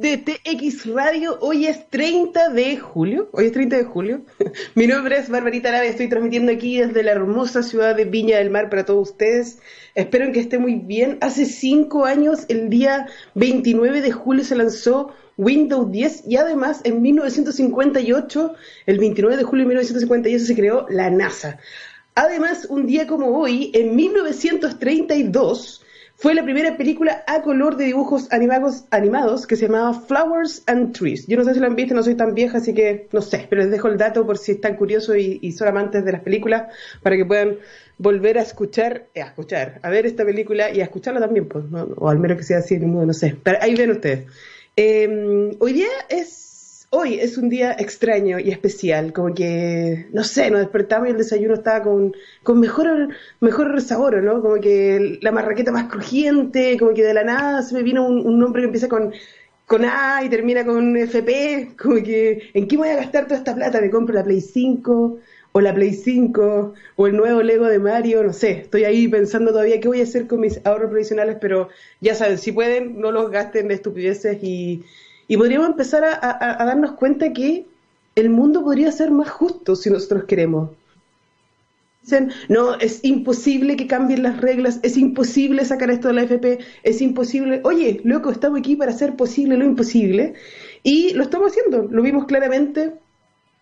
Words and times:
de 0.00 0.16
TX 0.16 0.86
Radio. 0.86 1.36
Hoy 1.42 1.66
es 1.66 1.86
30 1.90 2.48
de 2.48 2.78
julio. 2.78 3.28
Hoy 3.32 3.46
es 3.46 3.52
30 3.52 3.76
de 3.76 3.84
julio. 3.84 4.22
Mi 4.74 4.86
nombre 4.86 5.18
es 5.18 5.28
Barbarita 5.28 5.68
Arabe. 5.68 5.88
Estoy 5.88 6.08
transmitiendo 6.08 6.50
aquí 6.50 6.78
desde 6.78 7.02
la 7.02 7.12
hermosa 7.12 7.62
ciudad 7.62 7.94
de 7.94 8.06
Viña 8.06 8.38
del 8.38 8.48
Mar 8.48 8.70
para 8.70 8.86
todos 8.86 9.10
ustedes. 9.10 9.58
Espero 9.94 10.32
que 10.32 10.40
esté 10.40 10.58
muy 10.58 10.76
bien. 10.76 11.18
Hace 11.20 11.44
cinco 11.44 12.06
años, 12.06 12.46
el 12.48 12.70
día 12.70 13.08
29 13.34 14.00
de 14.00 14.10
julio, 14.10 14.42
se 14.42 14.56
lanzó 14.56 15.12
Windows 15.36 15.92
10 15.92 16.24
y 16.26 16.36
además 16.36 16.80
en 16.84 17.02
1958, 17.02 18.54
el 18.86 18.98
29 18.98 19.36
de 19.36 19.42
julio 19.42 19.64
de 19.64 19.68
1958, 19.68 20.44
se 20.46 20.56
creó 20.56 20.86
la 20.88 21.10
NASA. 21.10 21.58
Además, 22.14 22.66
un 22.70 22.86
día 22.86 23.06
como 23.06 23.38
hoy, 23.38 23.70
en 23.74 23.94
1932, 23.94 25.79
fue 26.20 26.34
la 26.34 26.44
primera 26.44 26.76
película 26.76 27.24
a 27.26 27.40
color 27.40 27.78
de 27.78 27.86
dibujos 27.86 28.30
animados, 28.30 28.84
animados 28.90 29.46
que 29.46 29.56
se 29.56 29.68
llamaba 29.68 29.94
Flowers 29.94 30.62
and 30.66 30.92
Trees. 30.92 31.26
Yo 31.26 31.38
no 31.38 31.44
sé 31.44 31.54
si 31.54 31.60
la 31.60 31.66
han 31.66 31.76
visto, 31.76 31.94
no 31.94 32.02
soy 32.02 32.14
tan 32.14 32.34
vieja, 32.34 32.58
así 32.58 32.74
que 32.74 33.08
no 33.10 33.22
sé, 33.22 33.46
pero 33.48 33.62
les 33.62 33.70
dejo 33.70 33.88
el 33.88 33.96
dato 33.96 34.26
por 34.26 34.36
si 34.36 34.52
están 34.52 34.76
curiosos 34.76 35.16
y, 35.16 35.52
son 35.52 35.68
amantes 35.68 36.04
de 36.04 36.12
las 36.12 36.20
películas, 36.20 36.64
para 37.02 37.16
que 37.16 37.24
puedan 37.24 37.56
volver 37.96 38.36
a 38.36 38.42
escuchar, 38.42 39.06
eh, 39.14 39.22
a 39.22 39.28
escuchar, 39.28 39.80
a 39.82 39.88
ver 39.88 40.04
esta 40.04 40.26
película 40.26 40.70
y 40.70 40.82
a 40.82 40.84
escucharla 40.84 41.20
también, 41.20 41.48
pues, 41.48 41.64
o 41.96 42.10
al 42.10 42.18
menos 42.18 42.36
que 42.36 42.44
sea 42.44 42.58
así, 42.58 42.78
no 42.78 43.12
sé. 43.14 43.34
Pero 43.42 43.56
ahí 43.62 43.74
ven 43.74 43.90
ustedes. 43.90 44.26
Em, 44.76 45.52
hoy 45.58 45.72
día 45.72 45.88
es 46.10 46.49
hoy 46.92 47.20
es 47.20 47.38
un 47.38 47.48
día 47.48 47.72
extraño 47.78 48.40
y 48.40 48.50
especial, 48.50 49.12
como 49.12 49.32
que, 49.32 50.08
no 50.12 50.24
sé, 50.24 50.50
nos 50.50 50.60
despertamos 50.60 51.08
y 51.08 51.12
el 51.12 51.18
desayuno 51.18 51.54
estaba 51.54 51.82
con, 51.84 52.14
con 52.42 52.58
mejor, 52.58 53.08
mejor 53.40 53.80
sabor, 53.80 54.20
¿no? 54.22 54.42
Como 54.42 54.56
que 54.60 55.18
la 55.22 55.30
marraqueta 55.30 55.70
más 55.70 55.88
crujiente, 55.88 56.76
como 56.78 56.92
que 56.92 57.04
de 57.04 57.14
la 57.14 57.22
nada 57.24 57.62
se 57.62 57.74
me 57.74 57.82
vino 57.84 58.06
un, 58.06 58.38
nombre 58.38 58.62
que 58.62 58.66
empieza 58.66 58.88
con, 58.88 59.12
con 59.66 59.84
A 59.84 60.24
y 60.24 60.28
termina 60.28 60.64
con 60.64 60.96
FP, 60.96 61.76
como 61.80 61.96
que, 62.02 62.50
¿en 62.54 62.66
qué 62.66 62.76
voy 62.76 62.88
a 62.88 62.96
gastar 62.96 63.24
toda 63.24 63.36
esta 63.36 63.54
plata? 63.54 63.80
¿Me 63.80 63.90
compro 63.90 64.14
la 64.14 64.24
Play 64.24 64.40
5? 64.40 65.18
o 65.52 65.60
la 65.60 65.74
Play 65.74 65.94
5 65.94 66.74
o 66.94 67.06
el 67.08 67.16
nuevo 67.16 67.42
Lego 67.42 67.66
de 67.66 67.80
Mario, 67.80 68.22
no 68.22 68.32
sé, 68.32 68.52
estoy 68.52 68.84
ahí 68.84 69.08
pensando 69.08 69.50
todavía 69.50 69.80
qué 69.80 69.88
voy 69.88 70.00
a 70.00 70.04
hacer 70.04 70.28
con 70.28 70.38
mis 70.38 70.64
ahorros 70.64 70.90
provisionales, 70.90 71.38
pero 71.40 71.68
ya 72.00 72.14
saben, 72.14 72.38
si 72.38 72.52
pueden, 72.52 73.00
no 73.00 73.10
los 73.10 73.32
gasten 73.32 73.66
de 73.66 73.74
estupideces 73.74 74.38
y, 74.44 74.84
y 75.30 75.36
podríamos 75.36 75.68
empezar 75.68 76.02
a, 76.04 76.64
darnos 76.64 76.94
cuenta 76.94 77.32
que 77.32 77.64
el 78.16 78.30
mundo 78.30 78.64
podría 78.64 78.90
ser 78.90 79.12
más 79.12 79.30
justo 79.30 79.76
si 79.76 79.88
nosotros 79.88 80.24
queremos. 80.24 80.70
Dicen, 82.02 82.32
no, 82.48 82.74
es 82.74 83.04
imposible 83.04 83.76
que 83.76 83.86
cambien 83.86 84.24
las 84.24 84.40
reglas, 84.40 84.80
es 84.82 84.96
imposible 84.96 85.64
sacar 85.64 85.88
esto 85.92 86.08
de 86.08 86.14
la 86.14 86.24
FP, 86.24 86.58
es 86.82 87.00
imposible. 87.00 87.60
Oye, 87.62 88.00
loco, 88.02 88.32
estamos 88.32 88.58
aquí 88.58 88.74
para 88.74 88.90
hacer 88.90 89.14
posible 89.14 89.56
lo 89.56 89.64
imposible 89.64 90.34
y 90.82 91.12
lo 91.12 91.22
estamos 91.22 91.52
haciendo. 91.52 91.86
Lo 91.88 92.02
vimos 92.02 92.24
claramente 92.24 92.94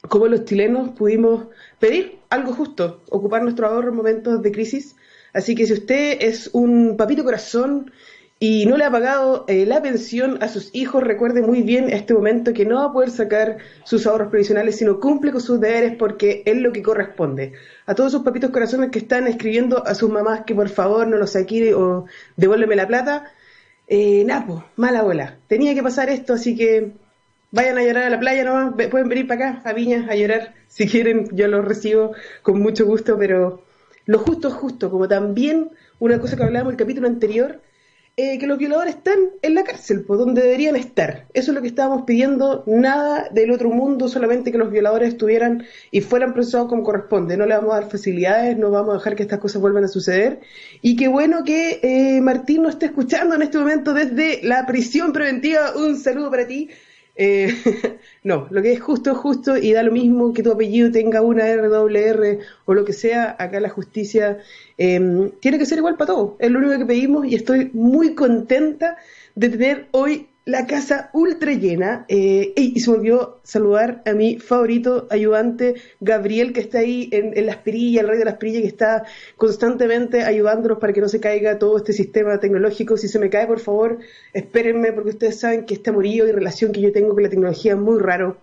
como 0.08 0.26
los 0.26 0.46
chilenos 0.46 0.92
pudimos 0.96 1.48
pedir 1.78 2.20
algo 2.30 2.54
justo, 2.54 3.02
ocupar 3.10 3.42
nuestro 3.42 3.66
ahorro 3.66 3.90
en 3.90 3.96
momentos 3.96 4.40
de 4.40 4.52
crisis. 4.52 4.96
Así 5.34 5.54
que 5.54 5.66
si 5.66 5.74
usted 5.74 6.16
es 6.22 6.48
un 6.54 6.96
papito 6.96 7.24
corazón 7.24 7.92
y 8.40 8.66
no 8.66 8.76
le 8.76 8.84
ha 8.84 8.90
pagado 8.90 9.44
eh, 9.48 9.66
la 9.66 9.82
pensión 9.82 10.40
a 10.42 10.48
sus 10.48 10.70
hijos, 10.72 11.02
recuerde 11.02 11.42
muy 11.42 11.62
bien 11.62 11.90
este 11.90 12.14
momento 12.14 12.52
que 12.52 12.64
no 12.64 12.76
va 12.76 12.84
a 12.84 12.92
poder 12.92 13.10
sacar 13.10 13.58
sus 13.84 14.06
ahorros 14.06 14.28
previsionales, 14.28 14.76
sino 14.76 15.00
cumple 15.00 15.32
con 15.32 15.40
sus 15.40 15.60
deberes 15.60 15.96
porque 15.96 16.42
es 16.46 16.56
lo 16.56 16.72
que 16.72 16.82
corresponde. 16.82 17.54
A 17.86 17.96
todos 17.96 18.12
esos 18.12 18.22
papitos 18.22 18.50
corazones 18.50 18.90
que 18.90 19.00
están 19.00 19.26
escribiendo 19.26 19.84
a 19.84 19.94
sus 19.96 20.08
mamás 20.08 20.42
que 20.46 20.54
por 20.54 20.68
favor 20.68 21.08
no 21.08 21.16
los 21.16 21.32
saque 21.32 21.74
o 21.74 22.06
devuélveme 22.36 22.76
la 22.76 22.86
plata, 22.86 23.32
eh, 23.88 24.22
Napo, 24.24 24.64
mala 24.76 25.02
bola. 25.02 25.38
Tenía 25.48 25.74
que 25.74 25.82
pasar 25.82 26.08
esto, 26.08 26.34
así 26.34 26.54
que 26.54 26.92
vayan 27.50 27.78
a 27.78 27.82
llorar 27.82 28.04
a 28.04 28.10
la 28.10 28.20
playa 28.20 28.44
nomás, 28.44 28.74
pueden 28.88 29.08
venir 29.08 29.26
para 29.26 29.50
acá, 29.50 29.62
a 29.68 29.72
Viña, 29.72 30.06
a 30.08 30.14
llorar. 30.14 30.54
Si 30.68 30.86
quieren, 30.86 31.28
yo 31.32 31.48
los 31.48 31.64
recibo 31.64 32.12
con 32.42 32.60
mucho 32.60 32.84
gusto, 32.84 33.16
pero 33.18 33.64
lo 34.04 34.18
justo 34.18 34.48
es 34.48 34.54
justo, 34.54 34.90
como 34.90 35.08
también 35.08 35.70
una 35.98 36.20
cosa 36.20 36.36
que 36.36 36.42
hablábamos 36.42 36.72
en 36.72 36.74
el 36.74 36.78
capítulo 36.78 37.08
anterior, 37.08 37.62
eh, 38.20 38.36
que 38.40 38.48
los 38.48 38.58
violadores 38.58 38.96
están 38.96 39.14
en 39.42 39.54
la 39.54 39.62
cárcel, 39.62 40.02
por 40.02 40.18
donde 40.18 40.42
deberían 40.42 40.74
estar. 40.74 41.28
Eso 41.34 41.52
es 41.52 41.54
lo 41.54 41.62
que 41.62 41.68
estábamos 41.68 42.02
pidiendo, 42.02 42.64
nada 42.66 43.28
del 43.30 43.52
otro 43.52 43.70
mundo, 43.70 44.08
solamente 44.08 44.50
que 44.50 44.58
los 44.58 44.72
violadores 44.72 45.10
estuvieran 45.10 45.64
y 45.92 46.00
fueran 46.00 46.34
procesados 46.34 46.68
como 46.68 46.82
corresponde. 46.82 47.36
No 47.36 47.46
le 47.46 47.54
vamos 47.54 47.70
a 47.72 47.80
dar 47.80 47.88
facilidades, 47.88 48.58
no 48.58 48.72
vamos 48.72 48.90
a 48.90 48.98
dejar 48.98 49.14
que 49.14 49.22
estas 49.22 49.38
cosas 49.38 49.62
vuelvan 49.62 49.84
a 49.84 49.88
suceder. 49.88 50.40
Y 50.82 50.96
qué 50.96 51.06
bueno 51.06 51.44
que 51.44 51.78
eh, 51.80 52.20
Martín 52.20 52.64
nos 52.64 52.72
esté 52.72 52.86
escuchando 52.86 53.36
en 53.36 53.42
este 53.42 53.56
momento 53.56 53.94
desde 53.94 54.40
la 54.42 54.66
prisión 54.66 55.12
preventiva. 55.12 55.76
Un 55.76 55.96
saludo 55.96 56.28
para 56.28 56.44
ti. 56.44 56.70
Eh, 57.20 57.52
no, 58.22 58.46
lo 58.50 58.62
que 58.62 58.72
es 58.72 58.80
justo 58.80 59.10
es 59.10 59.18
justo 59.18 59.56
y 59.56 59.72
da 59.72 59.82
lo 59.82 59.90
mismo 59.90 60.32
que 60.32 60.44
tu 60.44 60.52
apellido 60.52 60.92
tenga 60.92 61.20
una 61.20 61.52
RWR 61.52 62.38
o 62.64 62.74
lo 62.74 62.84
que 62.84 62.92
sea, 62.92 63.34
acá 63.40 63.58
la 63.58 63.68
justicia 63.68 64.38
em, 64.78 65.30
tiene 65.40 65.58
que 65.58 65.66
ser 65.66 65.78
igual 65.78 65.96
para 65.96 66.14
todos. 66.14 66.32
Es 66.38 66.50
lo 66.50 66.60
único 66.60 66.78
que 66.78 66.86
pedimos 66.86 67.26
y 67.26 67.34
estoy 67.34 67.70
muy 67.74 68.14
contenta 68.14 68.96
de 69.34 69.48
tener 69.48 69.88
hoy 69.90 70.28
la 70.48 70.66
casa 70.66 71.10
ultra 71.12 71.52
llena. 71.52 72.06
Eh, 72.08 72.54
y 72.56 72.80
se 72.80 72.90
me 72.90 72.96
olvidó 72.96 73.40
saludar 73.42 74.02
a 74.06 74.14
mi 74.14 74.38
favorito 74.38 75.06
ayudante, 75.10 75.74
Gabriel, 76.00 76.54
que 76.54 76.60
está 76.60 76.78
ahí 76.78 77.10
en, 77.12 77.44
las 77.44 77.58
perillas, 77.58 78.02
el 78.02 78.08
rey 78.08 78.18
de 78.18 78.24
las 78.24 78.38
perillas, 78.38 78.62
que 78.62 78.68
está 78.68 79.04
constantemente 79.36 80.22
ayudándonos 80.22 80.78
para 80.78 80.94
que 80.94 81.02
no 81.02 81.08
se 81.08 81.20
caiga 81.20 81.58
todo 81.58 81.76
este 81.76 81.92
sistema 81.92 82.40
tecnológico. 82.40 82.96
Si 82.96 83.08
se 83.08 83.18
me 83.18 83.28
cae, 83.28 83.46
por 83.46 83.60
favor, 83.60 83.98
espérenme, 84.32 84.92
porque 84.92 85.10
ustedes 85.10 85.38
saben 85.38 85.66
que 85.66 85.74
este 85.74 85.90
amorío 85.90 86.26
y 86.26 86.32
relación 86.32 86.72
que 86.72 86.80
yo 86.80 86.92
tengo 86.92 87.12
con 87.12 87.22
la 87.22 87.28
tecnología 87.28 87.72
es 87.74 87.78
muy 87.78 87.98
raro. 88.00 88.38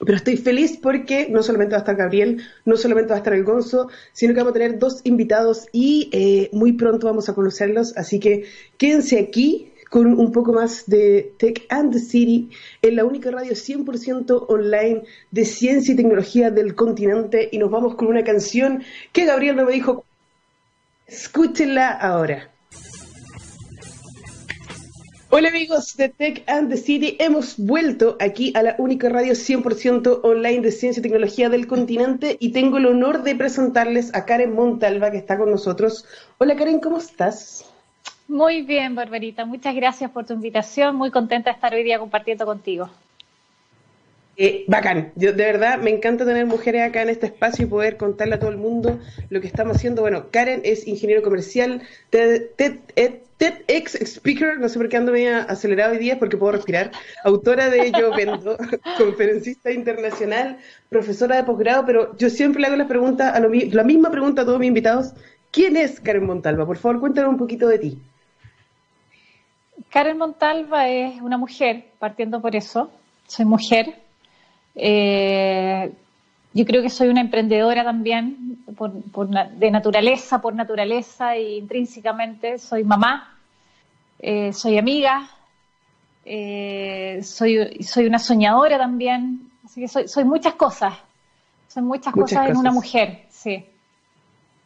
Pero 0.00 0.16
estoy 0.16 0.38
feliz 0.38 0.76
porque 0.80 1.28
no 1.30 1.44
solamente 1.44 1.72
va 1.72 1.78
a 1.78 1.80
estar 1.80 1.96
Gabriel, 1.96 2.42
no 2.64 2.76
solamente 2.76 3.10
va 3.10 3.16
a 3.16 3.18
estar 3.18 3.34
el 3.34 3.44
Gonzo, 3.44 3.88
sino 4.12 4.34
que 4.34 4.40
vamos 4.40 4.50
a 4.50 4.54
tener 4.54 4.78
dos 4.78 5.02
invitados 5.04 5.66
y 5.72 6.08
eh, 6.12 6.50
muy 6.52 6.72
pronto 6.72 7.06
vamos 7.06 7.28
a 7.28 7.34
conocerlos. 7.34 7.96
Así 7.96 8.18
que 8.18 8.44
quédense 8.76 9.20
aquí 9.20 9.72
con 9.88 10.06
un 10.18 10.32
poco 10.32 10.52
más 10.52 10.84
de 10.86 11.32
Tech 11.38 11.66
and 11.68 11.92
the 11.92 11.98
City 11.98 12.50
en 12.82 12.96
la 12.96 13.04
única 13.04 13.30
radio 13.30 13.52
100% 13.52 14.46
online 14.48 15.02
de 15.30 15.44
ciencia 15.44 15.94
y 15.94 15.96
tecnología 15.96 16.50
del 16.50 16.74
continente 16.74 17.48
y 17.50 17.58
nos 17.58 17.70
vamos 17.70 17.94
con 17.94 18.08
una 18.08 18.24
canción 18.24 18.82
que 19.12 19.24
Gabriel 19.24 19.56
me 19.56 19.72
dijo, 19.72 20.04
escúchenla 21.06 21.90
ahora. 21.90 22.50
Hola 25.30 25.50
amigos 25.50 25.94
de 25.98 26.08
Tech 26.08 26.42
and 26.46 26.70
the 26.70 26.78
City, 26.78 27.16
hemos 27.20 27.58
vuelto 27.58 28.16
aquí 28.18 28.50
a 28.56 28.62
la 28.62 28.76
única 28.78 29.10
radio 29.10 29.34
100% 29.34 30.20
online 30.22 30.62
de 30.62 30.72
ciencia 30.72 31.00
y 31.00 31.02
tecnología 31.02 31.50
del 31.50 31.66
continente 31.66 32.38
y 32.40 32.52
tengo 32.52 32.78
el 32.78 32.86
honor 32.86 33.22
de 33.22 33.34
presentarles 33.34 34.14
a 34.14 34.24
Karen 34.24 34.54
Montalva 34.54 35.10
que 35.10 35.18
está 35.18 35.36
con 35.36 35.50
nosotros. 35.50 36.06
Hola 36.38 36.56
Karen, 36.56 36.80
¿cómo 36.80 36.96
estás? 36.96 37.66
Muy 38.28 38.60
bien, 38.60 38.94
Barbarita. 38.94 39.46
Muchas 39.46 39.74
gracias 39.74 40.10
por 40.10 40.26
tu 40.26 40.34
invitación. 40.34 40.94
Muy 40.96 41.10
contenta 41.10 41.48
de 41.50 41.54
estar 41.54 41.72
hoy 41.72 41.82
día 41.82 41.98
compartiendo 41.98 42.44
contigo. 42.44 42.90
Eh, 44.36 44.64
bacán. 44.68 45.12
Yo, 45.16 45.32
de 45.32 45.44
verdad, 45.44 45.78
me 45.78 45.90
encanta 45.90 46.26
tener 46.26 46.44
mujeres 46.46 46.82
acá 46.82 47.02
en 47.02 47.08
este 47.08 47.26
espacio 47.26 47.64
y 47.64 47.68
poder 47.68 47.96
contarle 47.96 48.34
a 48.34 48.38
todo 48.38 48.50
el 48.50 48.58
mundo 48.58 49.00
lo 49.30 49.40
que 49.40 49.46
estamos 49.46 49.78
haciendo. 49.78 50.02
Bueno, 50.02 50.26
Karen 50.30 50.60
es 50.62 50.86
ingeniero 50.86 51.22
comercial, 51.22 51.82
TEDx 52.10 53.94
Speaker, 53.94 54.60
no 54.60 54.68
sé 54.68 54.78
por 54.78 54.90
qué 54.90 54.98
ando 54.98 55.10
medio 55.10 55.38
acelerado 55.38 55.92
hoy 55.92 55.98
día, 55.98 56.18
porque 56.18 56.36
puedo 56.36 56.52
respirar. 56.52 56.92
Autora 57.24 57.70
de 57.70 57.90
Yo 57.90 58.14
Vendo, 58.14 58.58
conferencista 58.98 59.72
internacional, 59.72 60.58
profesora 60.90 61.36
de 61.36 61.44
posgrado, 61.44 61.84
pero 61.86 62.16
yo 62.18 62.28
siempre 62.28 62.60
le 62.60 62.68
hago 62.68 62.76
la, 62.76 62.86
pregunta 62.86 63.30
a 63.30 63.40
la 63.40 63.84
misma 63.84 64.10
pregunta 64.10 64.42
a 64.42 64.44
todos 64.44 64.60
mis 64.60 64.68
invitados. 64.68 65.14
¿Quién 65.50 65.76
es 65.76 65.98
Karen 65.98 66.26
Montalva? 66.26 66.66
Por 66.66 66.76
favor, 66.76 67.00
cuéntanos 67.00 67.30
un 67.30 67.38
poquito 67.38 67.66
de 67.66 67.78
ti. 67.78 67.98
Karen 69.90 70.18
Montalva 70.18 70.88
es 70.88 71.20
una 71.20 71.38
mujer, 71.38 71.92
partiendo 71.98 72.40
por 72.40 72.54
eso. 72.54 72.90
Soy 73.26 73.44
mujer. 73.44 74.00
Eh, 74.74 75.92
yo 76.52 76.64
creo 76.64 76.82
que 76.82 76.90
soy 76.90 77.08
una 77.08 77.20
emprendedora 77.20 77.84
también, 77.84 78.58
de 78.66 79.70
naturaleza, 79.70 80.40
por 80.40 80.54
naturaleza 80.54 81.36
e 81.36 81.56
intrínsecamente. 81.58 82.58
Soy 82.58 82.84
mamá, 82.84 83.36
eh, 84.18 84.52
soy 84.52 84.78
amiga, 84.78 85.28
eh, 86.24 87.20
soy, 87.22 87.82
soy 87.82 88.06
una 88.06 88.18
soñadora 88.18 88.78
también. 88.78 89.50
Así 89.64 89.80
que 89.80 89.88
soy, 89.88 90.08
soy 90.08 90.24
muchas 90.24 90.54
cosas. 90.54 90.94
Soy 91.68 91.82
muchas, 91.82 92.14
cosas, 92.14 92.48
en 92.48 92.56
una 92.56 92.72
mujer, 92.72 93.26
sí. 93.28 93.64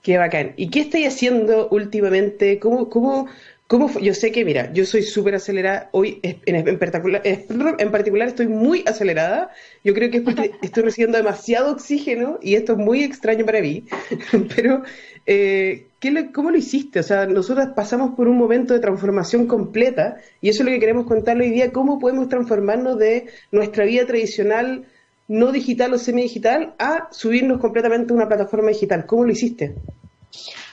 Qué 0.03 0.19
bacán. 0.19 0.55
¿Y 0.57 0.69
qué 0.71 0.81
estáis 0.81 1.09
haciendo 1.09 1.69
últimamente? 1.69 2.59
¿Cómo, 2.59 2.89
cómo, 2.91 3.29
¿Cómo 3.69 3.89
Yo 4.01 4.13
sé 4.13 4.33
que, 4.33 4.45
mira, 4.45 4.73
yo 4.75 4.85
soy 4.85 5.03
súper 5.03 5.37
acelerada. 5.37 5.89
Hoy, 5.93 6.21
en, 6.23 6.79
particular, 6.79 7.23
en 7.25 7.91
particular, 7.91 8.29
estoy 8.29 8.49
muy 8.49 8.83
acelerada. 8.87 9.51
Yo 9.85 9.95
creo 9.95 10.11
que 10.11 10.19
es 10.19 10.23
porque 10.25 10.51
estoy 10.63 10.83
recibiendo 10.83 11.17
demasiado 11.17 11.73
oxígeno 11.73 12.39
y 12.43 12.57
esto 12.57 12.73
es 12.73 12.79
muy 12.79 13.03
extraño 13.03 13.47
para 13.47 13.61
mí. 13.61 13.85
Pero, 14.57 14.83
eh, 15.25 15.87
¿cómo 16.35 16.51
lo 16.51 16.59
hiciste? 16.59 16.99
O 16.99 17.03
sea, 17.05 17.27
nosotros 17.27 17.69
pasamos 17.75 18.15
por 18.17 18.29
un 18.29 18.37
momento 18.37 18.75
de 18.75 18.81
transformación 18.81 19.47
completa 19.47 20.17
y 20.41 20.49
eso 20.49 20.63
es 20.63 20.67
lo 20.67 20.73
que 20.73 20.81
queremos 20.81 21.07
contar 21.07 21.39
hoy 21.39 21.51
día. 21.51 21.73
¿Cómo 21.73 21.99
podemos 21.99 22.29
transformarnos 22.29 22.99
de 22.99 23.29
nuestra 23.53 23.85
vida 23.85 24.05
tradicional, 24.05 24.85
no 25.29 25.53
digital 25.53 25.95
o 25.95 25.99
semi-digital, 25.99 26.75
a 26.79 27.09
subirnos 27.11 27.61
completamente 27.61 28.13
a 28.13 28.17
una 28.17 28.29
plataforma 28.29 28.69
digital? 28.69 29.07
¿Cómo 29.07 29.25
lo 29.25 29.33
hiciste? 29.33 29.75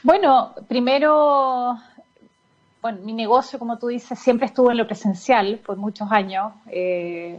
Bueno, 0.03 0.53
primero 0.67 1.77
bueno, 2.81 2.99
mi 3.03 3.11
negocio, 3.11 3.59
como 3.59 3.77
tú 3.77 3.87
dices, 3.87 4.17
siempre 4.17 4.47
estuvo 4.47 4.71
en 4.71 4.77
lo 4.77 4.87
presencial 4.87 5.59
por 5.65 5.75
muchos 5.75 6.09
años. 6.11 6.53
Eh, 6.67 7.37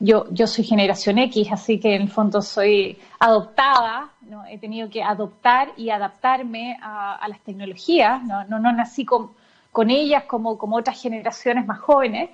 yo, 0.00 0.26
yo 0.30 0.46
soy 0.46 0.64
generación 0.64 1.18
X, 1.18 1.48
así 1.52 1.78
que 1.78 1.94
en 1.94 2.02
el 2.02 2.08
fondo 2.08 2.40
soy 2.40 2.98
adoptada, 3.18 4.10
¿no? 4.22 4.46
he 4.46 4.56
tenido 4.58 4.88
que 4.88 5.02
adoptar 5.02 5.72
y 5.76 5.90
adaptarme 5.90 6.78
a, 6.80 7.26
las 7.28 7.40
tecnologías, 7.40 8.22
no, 8.24 8.44
no, 8.44 8.58
no 8.58 8.72
nací 8.72 9.04
con, 9.04 9.32
con, 9.72 9.90
ellas 9.90 10.24
como, 10.24 10.56
como 10.56 10.76
otras 10.76 11.00
generaciones 11.00 11.66
más 11.66 11.80
jóvenes. 11.80 12.30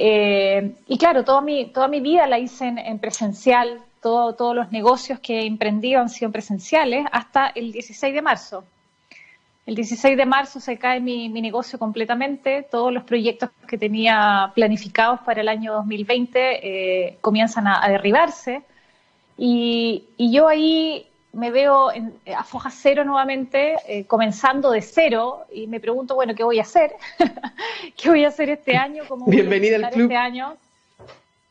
Eh, 0.00 0.76
y 0.86 0.96
claro, 0.96 1.24
toda 1.24 1.40
mi, 1.40 1.66
toda 1.66 1.88
mi 1.88 1.98
vida 1.98 2.28
la 2.28 2.38
hice 2.38 2.68
en, 2.68 2.98
presencial, 3.00 3.80
todo, 4.00 4.32
todos 4.36 4.54
los 4.54 4.70
negocios 4.70 5.18
que 5.18 5.40
he 5.40 5.96
han 5.96 6.08
sido 6.08 6.30
presenciales 6.30 7.04
hasta 7.10 7.48
el 7.48 7.72
16 7.72 8.14
de 8.14 8.22
marzo. 8.22 8.64
El 9.66 9.74
16 9.74 10.16
de 10.16 10.24
marzo 10.24 10.60
se 10.60 10.78
cae 10.78 11.00
mi, 11.00 11.28
negocio 11.28 11.80
completamente, 11.80 12.62
todos 12.62 12.92
los 12.92 13.02
proyectos 13.02 13.50
que 13.66 13.76
tenía 13.76 14.52
planificados 14.54 15.18
para 15.20 15.40
el 15.40 15.48
año 15.48 15.72
2020 15.72 16.38
eh, 16.38 17.18
comienzan 17.20 17.66
a, 17.66 17.88
derribarse. 17.88 18.62
Y, 19.36 20.04
yo 20.16 20.46
ahí 20.46 21.08
me 21.38 21.52
veo 21.52 21.90
a 21.90 22.44
foja 22.44 22.70
cero 22.70 23.04
nuevamente, 23.04 23.76
eh, 23.86 24.04
comenzando 24.06 24.72
de 24.72 24.82
cero 24.82 25.46
y 25.52 25.68
me 25.68 25.78
pregunto, 25.78 26.16
bueno, 26.16 26.34
¿qué 26.34 26.42
voy 26.42 26.58
a 26.58 26.62
hacer? 26.62 26.92
¿Qué 27.96 28.10
voy 28.10 28.24
a 28.24 28.28
hacer 28.28 28.50
este 28.50 28.76
año? 28.76 29.04
¿Cómo 29.08 29.26
Bienvenida 29.26 29.76
al 29.76 29.90
club. 29.90 30.02
Este 30.02 30.16
año? 30.16 30.56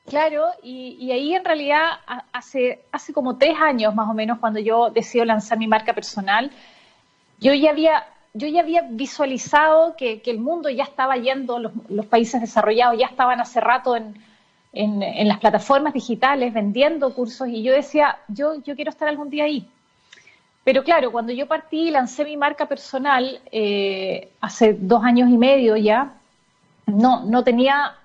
Claro, 0.06 0.46
y, 0.62 1.12
ahí 1.12 1.34
en 1.36 1.44
realidad 1.44 2.00
hace, 2.32 2.82
hace 2.92 3.14
como 3.14 3.38
tres 3.38 3.56
años 3.60 3.94
más 3.94 4.10
o 4.10 4.14
menos 4.14 4.40
cuando 4.40 4.60
yo 4.60 4.90
decido 4.90 5.26
lanzar 5.26 5.58
mi 5.58 5.68
marca 5.68 5.94
personal, 5.94 6.52
yo 7.40 7.54
ya 7.54 7.72
había, 7.72 8.06
yo 8.34 8.48
ya 8.48 8.62
había 8.62 8.84
visualizado 8.90 9.96
que, 9.98 10.22
el 10.26 10.40
mundo 10.40 10.70
ya 10.70 10.84
estaba 10.84 11.18
yendo, 11.18 11.60
los, 11.60 12.06
países 12.06 12.40
desarrollados 12.40 12.98
ya 12.98 13.08
estaban 13.08 13.40
hace 13.42 13.60
rato 13.60 13.96
en, 13.98 14.16
las 15.28 15.40
plataformas 15.40 15.94
digitales 15.94 16.54
vendiendo 16.54 17.14
cursos 17.14 17.48
y 17.48 17.64
yo 17.64 17.74
decía, 17.74 18.20
yo, 18.28 18.62
yo 18.64 18.76
quiero 18.76 18.92
estar 18.92 19.08
algún 19.08 19.30
día 19.30 19.46
ahí. 19.46 19.68
Pero 20.68 20.84
claro, 20.84 21.14
cuando 21.14 21.32
yo 21.32 21.48
partí 21.48 21.88
y 21.88 21.92
lancé 21.92 22.26
mi 22.26 22.36
marca 22.36 22.66
personal 22.66 23.40
eh, 23.54 24.34
hace 24.42 24.74
dos 24.74 25.02
años 25.02 25.30
y 25.30 25.38
medio 25.38 25.78
ya, 25.78 26.16
no, 26.88 27.24
no 27.24 27.42
tenía, 27.46 27.96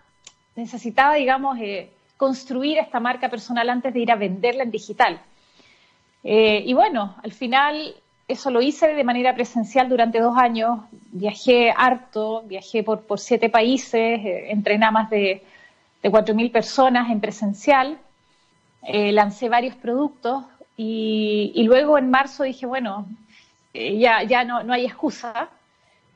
necesitaba, 0.54 1.14
digamos, 1.14 1.58
eh, 1.58 1.90
construir 2.16 2.78
esta 2.78 3.00
marca 3.00 3.28
personal 3.28 3.68
antes 3.68 3.92
de 3.92 3.98
ir 3.98 4.12
a 4.12 4.14
venderla 4.14 4.62
en 4.62 4.70
digital. 4.70 5.20
Eh, 6.22 6.62
y 6.64 6.72
bueno, 6.72 7.16
al 7.24 7.32
final 7.32 7.96
eso 8.28 8.48
lo 8.52 8.62
hice 8.62 8.94
de 8.94 9.02
manera 9.02 9.34
presencial 9.34 9.88
durante 9.88 10.20
dos 10.20 10.38
años. 10.38 10.82
Viajé 11.10 11.74
harto, 11.76 12.44
viajé 12.46 12.84
por, 12.84 13.18
siete 13.18 13.50
países, 13.50 14.20
entrené 14.22 14.86
a 14.86 14.92
más 14.92 15.10
de, 15.10 15.42
de 16.00 16.12
4.000 16.12 16.52
personas 16.52 17.10
en 17.10 17.20
presencial, 17.20 17.98
lancé 18.84 19.48
varios 19.48 19.74
productos 19.74 20.44
y, 20.76 21.62
luego 21.64 21.98
en 21.98 22.10
marzo 22.10 22.44
dije, 22.44 22.66
bueno, 22.66 23.06
eh, 23.74 23.98
ya, 23.98 24.22
ya 24.22 24.44
no, 24.44 24.62
no 24.62 24.72
hay 24.72 24.86
excusa. 24.86 25.48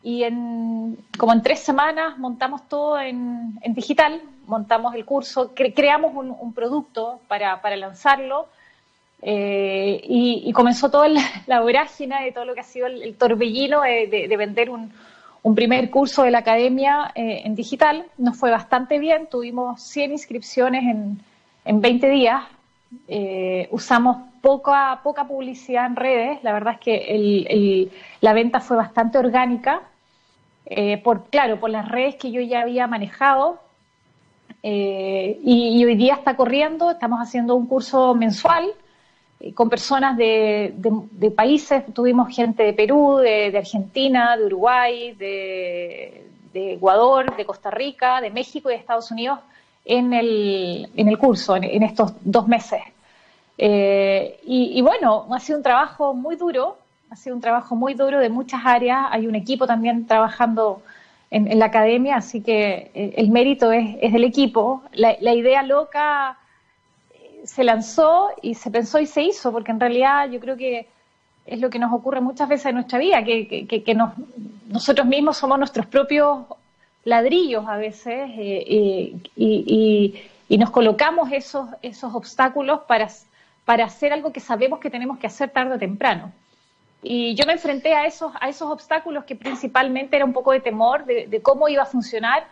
Y 0.03 0.23
en, 0.23 0.99
como 1.19 1.33
en 1.33 1.43
tres 1.43 1.61
semanas 1.61 2.19
montamos 2.19 2.69
todo 2.69 3.01
en, 3.01 3.59
digital, 3.69 4.21
montamos 4.47 4.95
el 4.95 5.05
curso, 5.05 5.53
creamos 5.55 6.15
un, 6.15 6.35
un 6.39 6.53
producto 6.53 7.21
para, 7.29 7.61
para 7.61 7.77
lanzarlo 7.77 8.47
eh, 9.23 10.01
y, 10.05 10.53
comenzó 10.53 10.91
toda 10.91 11.09
la, 11.47 11.61
vorágine 11.61 12.25
de 12.25 12.33
todo 12.33 12.45
lo 12.45 12.55
que 12.55 12.61
ha 12.61 12.65
sido 12.65 12.87
el, 12.87 13.17
torbellino 13.17 13.83
de, 13.83 14.35
vender 14.37 14.71
un, 14.71 14.93
primer 15.55 15.91
curso 15.91 16.25
de 16.25 16.33
la 16.33 16.39
academia 16.39 17.13
eh, 17.15 17.43
en 17.45 17.55
digital. 17.55 18.07
Nos 18.19 18.37
fue 18.37 18.51
bastante 18.51 18.99
bien, 18.99 19.29
tuvimos 19.29 19.81
100 19.83 20.13
inscripciones 20.13 20.83
en, 20.85 21.21
en 21.65 21.81
20 21.81 22.09
días. 22.09 22.45
Eh, 23.09 23.69
usamos 23.71 24.19
poca, 24.47 25.01
poca 25.03 25.27
publicidad 25.27 25.87
en 25.87 25.97
redes, 25.97 26.45
la 26.45 26.53
verdad 26.53 26.75
es 26.75 26.81
que 26.81 27.91
la 28.21 28.33
venta 28.33 28.61
fue 28.61 28.77
bastante 28.77 29.19
orgánica, 29.19 29.83
por, 31.03 31.25
claro, 31.31 31.59
por 31.59 31.71
las 31.71 31.89
redes 31.89 32.15
que 32.15 32.31
yo 32.31 32.41
ya 32.41 32.61
había 32.61 32.87
manejado, 32.87 33.59
y, 34.63 35.85
hoy 35.85 35.97
día 35.97 36.15
está 36.15 36.37
corriendo, 36.37 36.93
estamos 36.93 37.19
haciendo 37.21 37.57
un 37.57 37.67
curso 37.67 38.15
mensual 38.15 38.73
eh, 39.41 39.53
con 39.53 39.69
personas 39.69 40.17
de, 40.17 40.73
países, 41.35 41.85
tuvimos 41.93 42.35
gente 42.35 42.63
de 42.63 42.73
Perú, 42.73 43.19
de, 43.19 43.57
Argentina, 43.57 44.37
de 44.37 44.47
Uruguay, 44.47 45.13
de, 45.15 46.23
Ecuador, 46.55 47.37
de 47.37 47.45
Costa 47.45 47.71
Rica, 47.71 48.21
de 48.23 48.31
México 48.31 48.71
y 48.71 48.73
de 48.73 48.79
Estados 48.79 49.11
Unidos 49.11 49.41
en 49.85 50.15
el, 50.15 50.89
en 50.97 51.09
el 51.09 51.19
curso, 51.19 51.55
en, 51.57 51.83
estos 51.83 52.15
dos 52.23 52.49
meses. 52.49 52.81
Eh, 53.59 54.41
y, 54.45 54.81
bueno, 54.83 55.27
ha 55.31 55.41
sido 55.41 55.59
un 55.59 55.63
trabajo 55.63 56.15
muy 56.15 56.37
duro, 56.37 56.77
ha 57.11 57.17
sido 57.17 57.37
un 57.37 57.43
trabajo 57.43 57.75
muy 57.77 57.95
duro 57.95 58.19
de 58.19 58.29
muchas 58.29 58.61
áreas, 58.65 59.07
hay 59.11 59.27
un 59.27 59.35
equipo 59.35 59.67
también 59.67 60.07
trabajando 60.07 60.83
en, 61.31 61.59
la 61.59 61.67
academia, 61.67 62.17
así 62.17 62.43
que 62.43 62.91
eh, 62.95 63.15
el 63.17 63.31
mérito 63.31 63.73
es, 63.73 64.13
del 64.13 64.25
equipo. 64.25 64.83
la 64.93 65.35
idea 65.35 65.63
loca 65.63 66.39
se 67.45 67.65
lanzó 67.65 68.31
y 68.43 68.55
se 68.55 68.71
pensó 68.71 68.99
y 68.99 69.07
se 69.07 69.23
hizo, 69.23 69.53
porque 69.53 69.71
en 69.71 69.81
realidad 69.81 70.29
yo 70.31 70.41
creo 70.41 70.57
que 70.57 70.89
es 71.47 71.61
lo 71.61 71.71
que 71.71 71.79
nos 71.79 71.93
ocurre 71.93 72.21
muchas 72.21 72.49
veces 72.49 72.67
en 72.67 72.75
nuestra 72.75 72.99
vida, 72.99 73.23
que, 73.23 73.95
nos, 73.95 74.13
nosotros 74.69 75.07
mismos 75.07 75.37
somos 75.37 75.59
nuestros 75.59 75.87
propios 75.87 76.41
ladrillos 77.05 77.65
a 77.69 77.77
veces 77.77 78.31
eh, 78.37 78.65
eh, 78.67 79.17
y, 79.37 80.15
y, 80.49 80.59
nos 80.59 80.71
colocamos 80.71 81.31
esos, 81.31 81.69
esos 81.83 82.13
obstáculos 82.15 82.81
para, 82.89 83.09
para 83.67 83.85
hacer 83.85 84.13
algo 84.13 84.33
que 84.33 84.41
sabemos 84.41 84.79
que 84.79 84.89
tenemos 84.89 85.19
que 85.19 85.27
hacer 85.27 85.51
tarde 85.51 85.75
o 85.75 85.79
temprano. 85.79 86.33
Y 87.03 87.35
yo 87.35 87.45
me 87.47 87.53
enfrenté 87.53 87.95
a 87.95 88.07
esos, 88.07 88.33
a 88.41 88.49
esos 88.49 88.71
obstáculos 88.71 89.25
que 89.25 89.35
principalmente 89.37 90.17
era 90.17 90.25
un 90.25 90.33
poco 90.33 90.53
de 90.53 90.61
temor 90.61 91.05
de, 91.05 91.41
cómo 91.43 91.69
iba 91.69 91.83
a 91.83 91.87
funcionar 91.87 92.47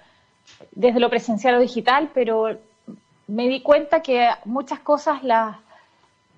desde 0.73 1.01
lo 1.01 1.09
presencial 1.09 1.55
o 1.55 1.61
digital, 1.61 2.11
pero 2.13 2.59
me 3.29 3.49
di 3.49 3.63
cuenta 3.63 4.03
que 4.03 4.29
muchas 4.45 4.81
cosas 4.81 5.23
las, 5.23 5.57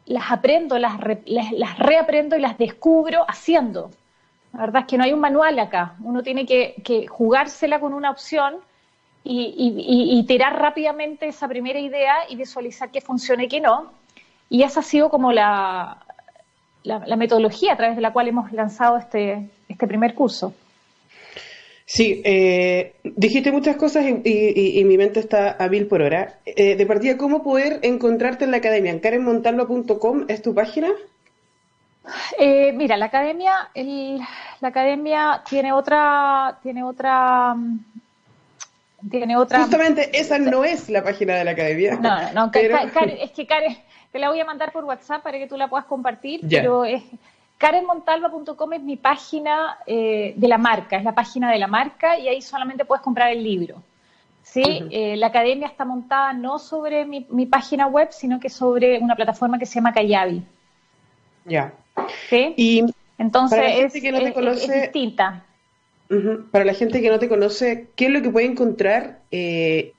las 0.05 0.31
aprendo, 0.31 0.79
las, 0.79 1.01
las, 1.25 1.79
reaprendo 1.79 2.37
y 2.37 2.41
las 2.41 2.59
descubro 2.59 3.25
haciendo. 3.27 3.91
La 4.53 4.61
verdad 4.61 4.83
es 4.83 4.89
que 4.89 4.99
no 4.99 5.05
hay 5.05 5.15
un 5.15 5.21
manual 5.21 5.59
acá. 5.59 5.95
Uno 6.05 6.23
tiene 6.23 6.45
que, 6.45 7.07
jugársela 7.09 7.81
con 7.81 7.95
una 7.95 8.11
opción 8.11 8.57
y, 9.25 9.55
y, 10.19 10.23
tirar 10.27 10.61
rápidamente 10.61 11.27
esa 11.27 11.49
primera 11.49 11.81
idea 11.81 12.15
y 12.29 12.37
visualizar 12.37 12.91
que 12.91 13.01
funciona 13.01 13.45
y 13.45 13.49
que 13.49 13.61
no. 13.61 13.91
Y 14.49 14.63
esa 14.63 14.81
ha 14.81 14.83
sido 14.83 15.11
como 15.11 15.33
la, 15.33 15.99
la 16.85 17.17
metodología 17.17 17.73
a 17.73 17.77
través 17.77 17.97
de 17.97 18.03
la 18.03 18.13
cual 18.13 18.29
hemos 18.29 18.53
lanzado 18.53 18.97
este, 18.97 19.49
este 19.69 19.87
primer 19.87 20.15
curso. 20.15 20.55
Sí, 21.89 22.21
eh, 22.25 22.97
dijiste 23.05 23.53
muchas 23.53 23.77
cosas 23.77 24.05
y, 24.05 24.85
mi 24.85 24.99
mente 24.99 25.21
está 25.21 25.57
a 25.57 25.69
mil 25.69 25.87
por 25.87 26.03
hora. 26.03 26.35
Eh, 26.45 26.75
de 26.75 26.85
partida, 26.85 27.17
¿cómo 27.17 27.45
poder 27.45 27.79
encontrarte 27.83 28.45
en 28.45 28.51
la 28.51 28.57
academia? 28.57 29.01
¿Karenmontalvo.com 29.01 30.25
es 30.27 30.43
tu 30.43 30.53
página? 30.53 30.89
Eh, 32.41 32.73
mira, 32.73 32.97
la 32.97 33.07
academia, 33.07 33.71
la 34.61 34.69
academia 34.69 35.43
tiene 35.49 35.73
otra, 35.73 36.59
tiene 36.61 36.83
otra, 36.83 37.55
tiene 39.09 39.37
otra. 39.37 39.61
Justamente 39.61 40.11
esa 40.19 40.41
no 40.41 40.65
es 40.65 40.89
la 40.89 41.05
página 41.05 41.37
de 41.37 41.45
la 41.45 41.53
academia. 41.53 41.95
No, 42.01 42.33
no, 42.33 42.51
es 43.23 43.31
que 43.31 43.47
Karen, 43.47 43.79
te 44.17 44.21
la 44.21 44.31
voy 44.31 44.41
a 44.41 44.47
mandar 44.47 44.73
por 44.73 44.83
WhatsApp 44.85 45.23
para 45.23 45.37
que 45.37 45.47
tú 45.47 45.59
la 45.59 45.69
puedas 45.69 45.85
compartir, 45.85 46.41
pero 46.49 46.87
es 46.87 47.03
KarenMontalva.com 47.59 48.73
es 48.73 48.81
mi 48.81 48.97
página 48.97 49.77
eh, 49.87 50.33
de 50.35 50.49
la 50.49 50.57
marca, 50.57 50.97
es 50.97 51.05
la 51.05 51.15
página 51.15 51.53
de 51.53 51.59
la 51.59 51.67
marca 51.67 52.19
y 52.19 52.27
ahí 52.27 52.41
solamente 52.41 52.87
puedes 52.87 53.03
comprar 53.03 53.31
el 53.31 53.45
libro. 53.45 53.83
¿sí? 54.43 54.63
Eh, 54.91 55.19
la 55.19 55.27
academia 55.27 55.67
está 55.67 55.85
montada 55.85 56.33
no 56.33 56.59
sobre 56.59 57.05
mi, 57.05 57.45
página 57.45 57.89
web, 57.89 58.09
sino 58.11 58.41
que 58.41 58.49
sobre 58.49 58.99
una 59.01 59.15
plataforma 59.15 59.59
que 59.59 59.67
se 59.67 59.75
llama 59.75 59.93
Kayabi. 59.93 60.43
Ya. 61.45 61.75
¿Sí? 62.31 62.55
Y 62.57 62.85
Entonces 63.19 63.61
es, 63.61 63.93
distinta. 63.93 65.45
Para 66.51 66.65
la 66.65 66.73
gente 66.73 67.03
que 67.03 67.11
no 67.11 67.19
te 67.19 67.29
conoce, 67.29 67.91
¿qué 67.97 68.07
es 68.07 68.13
lo 68.13 68.23
que 68.23 68.31
puede 68.31 68.47
encontrar? 68.47 69.19
Eh, 69.31 69.93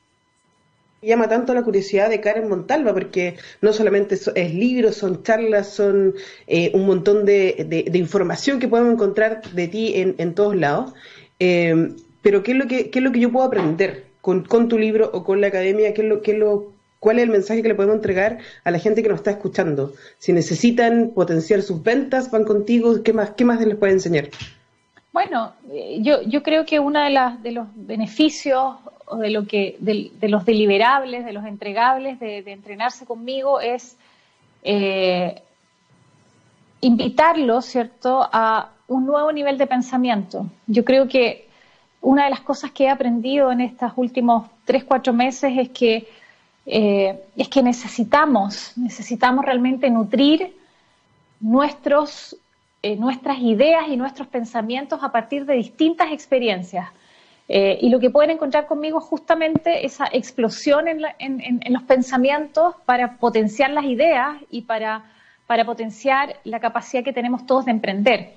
llama 1.02 1.30
tanto 1.30 1.54
la 1.54 1.64
curiosidad 1.64 2.10
de 2.10 2.20
Karen 2.20 2.50
Montalva, 2.50 2.94
porque 2.94 3.38
no 3.62 3.74
solamente 3.74 4.16
es 4.16 4.54
libros, 4.54 4.96
son 4.96 5.24
charlas, 5.24 5.70
son 5.70 6.16
eh, 6.48 6.72
un 6.74 6.86
montón 6.86 7.26
de, 7.26 7.90
información 7.94 8.60
que 8.60 8.68
podemos 8.68 8.94
encontrar 8.94 9.42
de 9.52 9.68
ti 9.68 9.94
en, 9.96 10.34
todos 10.34 10.56
lados. 10.56 10.94
Eh, 11.40 11.94
pero 12.22 12.44
¿qué 12.44 12.52
es, 12.52 12.58
lo 12.58 12.68
que, 12.68 12.90
¿qué 12.90 13.00
es 13.00 13.06
lo 13.06 13.12
que 13.12 13.20
yo 13.20 13.32
puedo 13.32 13.46
aprender 13.46 14.06
con, 14.22 14.44
tu 14.68 14.78
libro 14.78 15.10
o 15.14 15.24
con 15.24 15.40
la 15.40 15.48
academia? 15.48 15.94
¿Qué 15.94 16.02
es 16.02 16.08
lo, 16.08 16.22
qué 16.22 16.32
es 16.32 16.38
lo, 16.38 16.74
¿Cuál 17.00 17.20
es 17.20 17.24
el 17.24 17.30
mensaje 17.30 17.62
que 17.62 17.68
le 17.70 17.76
podemos 17.76 17.96
entregar 17.96 18.40
a 18.64 18.72
la 18.72 18.80
gente 18.80 19.04
que 19.04 19.10
nos 19.10 19.20
está 19.20 19.32
escuchando? 19.32 19.94
Si 20.18 20.34
necesitan 20.34 21.12
potenciar 21.14 21.62
sus 21.62 21.84
ventas, 21.84 22.32
van 22.32 22.44
contigo, 22.44 23.04
¿qué 23.04 23.14
más, 23.14 23.32
qué 23.32 23.46
más 23.46 23.66
les 23.66 23.78
puede 23.78 23.94
enseñar? 23.94 24.30
Bueno, 25.18 25.54
eh, 25.72 25.98
yo, 26.02 26.22
yo 26.22 26.44
creo 26.44 26.64
que 26.64 26.80
uno 26.80 27.00
de, 27.00 27.10
de 27.42 27.52
los 27.52 27.66
beneficios 27.74 28.76
o 29.08 29.16
de, 29.18 29.32
lo 29.32 29.48
que, 29.48 29.76
de, 29.80 30.30
los 30.30 30.46
deliberables, 30.46 31.26
de 31.26 31.34
los 31.34 31.44
entregables 31.44 32.20
de, 32.20 32.44
entrenarse 32.52 33.04
conmigo 33.04 33.60
es 33.60 33.98
eh, 34.62 35.42
invitarlos, 36.82 37.66
¿cierto?, 37.66 38.30
a 38.32 38.70
un 38.88 39.08
nuevo 39.08 39.32
nivel 39.32 39.58
de 39.58 39.66
pensamiento. 39.66 40.46
Yo 40.68 40.86
creo 40.86 41.08
que 41.08 41.48
una 42.00 42.26
de 42.26 42.30
las 42.30 42.42
cosas 42.42 42.70
que 42.70 42.84
he 42.84 42.90
aprendido 42.92 43.52
en 43.52 43.62
estos 43.62 43.94
últimos 43.96 44.46
tres, 44.66 44.84
cuatro 44.84 45.14
meses 45.14 45.52
es 45.58 45.70
que 45.70 46.08
eh, 46.68 47.24
es 47.36 47.50
que 47.50 47.64
necesitamos, 47.64 48.74
necesitamos 48.76 49.44
realmente 49.44 49.90
nutrir 49.90 50.56
nuestros, 51.40 52.38
eh, 52.84 52.96
nuestras 52.96 53.40
ideas 53.40 53.88
y 53.88 53.98
nuestros 53.98 54.28
pensamientos 54.28 55.04
a 55.04 55.12
partir 55.12 55.46
de 55.46 55.56
distintas 55.56 56.12
experiencias. 56.12 56.90
Eh, 57.50 57.80
y 57.82 57.90
lo 57.90 58.00
que 58.00 58.10
pueden 58.10 58.32
encontrar 58.32 58.68
conmigo 58.68 59.00
es 59.00 59.06
justamente 59.06 59.86
esa 59.86 60.06
explosión 60.12 60.88
en, 60.88 61.02
los 61.70 61.84
pensamientos 61.84 62.76
para 62.86 63.18
potenciar 63.18 63.72
las 63.72 63.86
ideas 63.86 64.36
y 64.52 64.64
para, 64.64 65.06
potenciar 65.66 66.36
la 66.44 66.60
capacidad 66.60 67.04
que 67.04 67.14
tenemos 67.14 67.46
todos 67.46 67.66
de 67.66 67.72
emprender. 67.72 68.34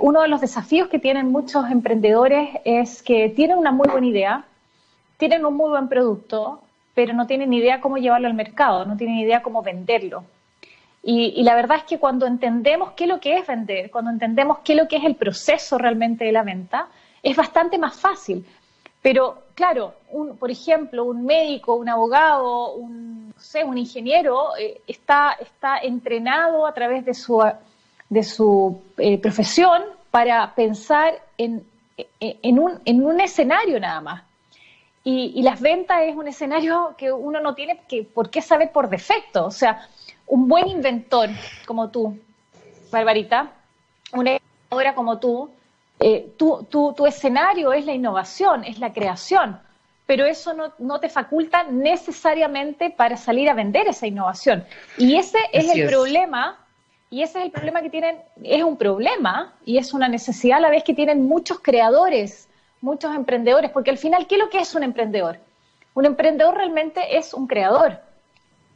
uno 0.00 0.22
de 0.22 0.28
los 0.28 0.40
desafíos 0.40 0.88
que 0.88 0.98
tienen 0.98 1.30
muchos 1.30 1.70
emprendedores 1.70 2.48
es 2.64 3.02
que 3.02 3.28
tienen 3.28 3.58
una 3.58 3.70
muy 3.70 3.88
buena 3.88 4.06
idea, 4.06 4.44
tienen 5.18 5.44
un 5.44 5.56
muy 5.56 5.70
buen 5.70 5.88
producto, 5.88 6.60
pero 6.94 7.14
no 7.14 7.26
tienen 7.26 7.52
idea 7.52 7.80
cómo 7.80 7.96
llevarlo 7.98 8.26
al 8.26 8.34
mercado, 8.34 8.84
no 8.86 8.96
tienen 8.96 9.18
idea 9.18 9.42
cómo 9.42 9.62
venderlo. 9.62 10.24
Y, 11.08 11.44
la 11.44 11.54
verdad 11.54 11.78
es 11.78 11.84
que 11.84 12.00
cuando 12.00 12.26
entendemos 12.26 12.90
qué 12.96 13.04
es 13.04 13.10
lo 13.10 13.20
que 13.20 13.38
es 13.38 13.46
vender, 13.46 13.92
cuando 13.92 14.10
entendemos 14.10 14.58
qué 14.64 14.72
es 14.72 14.78
lo 14.78 14.88
que 14.88 14.96
es 14.96 15.04
el 15.04 15.14
proceso 15.14 15.78
realmente 15.78 16.24
de 16.24 16.32
la 16.32 16.42
venta, 16.42 16.88
es 17.22 17.36
bastante 17.36 17.78
más 17.78 17.96
fácil. 17.96 18.44
Pero 19.02 19.44
claro, 19.54 19.94
por 20.40 20.50
ejemplo, 20.50 21.04
un 21.04 21.24
médico, 21.24 21.76
un 21.76 21.88
abogado, 21.88 22.72
un, 22.74 23.32
un 23.66 23.78
ingeniero 23.78 24.56
eh, 24.56 24.80
está, 24.88 25.36
está 25.38 25.78
entrenado 25.78 26.66
a 26.66 26.74
través 26.74 27.04
de 27.04 27.14
su, 27.14 27.40
de 28.08 28.24
su 28.24 28.82
eh, 28.98 29.18
profesión 29.18 29.84
para 30.10 30.56
pensar 30.56 31.14
en, 31.38 31.64
en, 32.18 32.58
un, 32.58 32.80
en 32.84 33.06
un 33.06 33.20
escenario 33.20 33.78
nada 33.78 34.00
más. 34.00 34.22
Y, 35.04 35.40
las 35.42 35.60
ventas 35.60 36.02
es 36.02 36.16
un 36.16 36.26
escenario 36.26 36.96
que 36.98 37.12
uno 37.12 37.40
no 37.40 37.54
tiene 37.54 37.78
que, 37.86 38.02
por 38.02 38.28
qué 38.28 38.42
saber 38.42 38.72
por 38.72 38.88
defecto. 38.88 39.46
O 39.46 39.52
sea, 39.52 39.86
un 40.26 40.48
buen 40.48 40.68
inventor 40.68 41.30
como 41.66 41.90
tú, 41.90 42.18
Barbarita, 42.90 43.52
una 44.12 44.38
innovadora 44.38 44.94
como 44.94 45.18
tú, 45.18 45.50
eh, 46.00 46.32
tu, 46.36 47.06
escenario 47.06 47.72
es 47.72 47.86
la 47.86 47.94
innovación, 47.94 48.64
es 48.64 48.78
la 48.78 48.92
creación, 48.92 49.58
pero 50.06 50.24
eso 50.26 50.54
no, 50.78 51.00
te 51.00 51.08
faculta 51.08 51.64
necesariamente 51.64 52.90
para 52.90 53.16
salir 53.16 53.48
a 53.48 53.54
vender 53.54 53.88
esa 53.88 54.06
innovación. 54.06 54.64
Y 54.98 55.16
ese 55.16 55.38
es 55.52 55.74
el 55.74 55.88
problema, 55.88 56.58
y 57.10 57.22
ese 57.22 57.38
es 57.38 57.44
el 57.46 57.50
problema 57.50 57.82
que 57.82 57.90
tienen, 57.90 58.18
es 58.42 58.62
un 58.62 58.76
problema 58.76 59.54
y 59.64 59.78
es 59.78 59.94
una 59.94 60.08
necesidad 60.08 60.58
a 60.58 60.60
la 60.60 60.70
vez 60.70 60.84
que 60.84 60.94
tienen 60.94 61.26
muchos 61.26 61.60
creadores 61.60 62.48
muchos 62.80 63.14
emprendedores, 63.14 63.70
porque 63.70 63.90
al 63.90 63.98
final, 63.98 64.26
¿qué 64.26 64.36
es 64.36 64.40
lo 64.40 64.50
que 64.50 64.60
es 64.60 64.74
un 64.74 64.82
emprendedor? 64.82 65.38
Un 65.94 66.06
emprendedor 66.06 66.56
realmente 66.56 67.16
es 67.16 67.34
un 67.34 67.46
creador, 67.46 68.00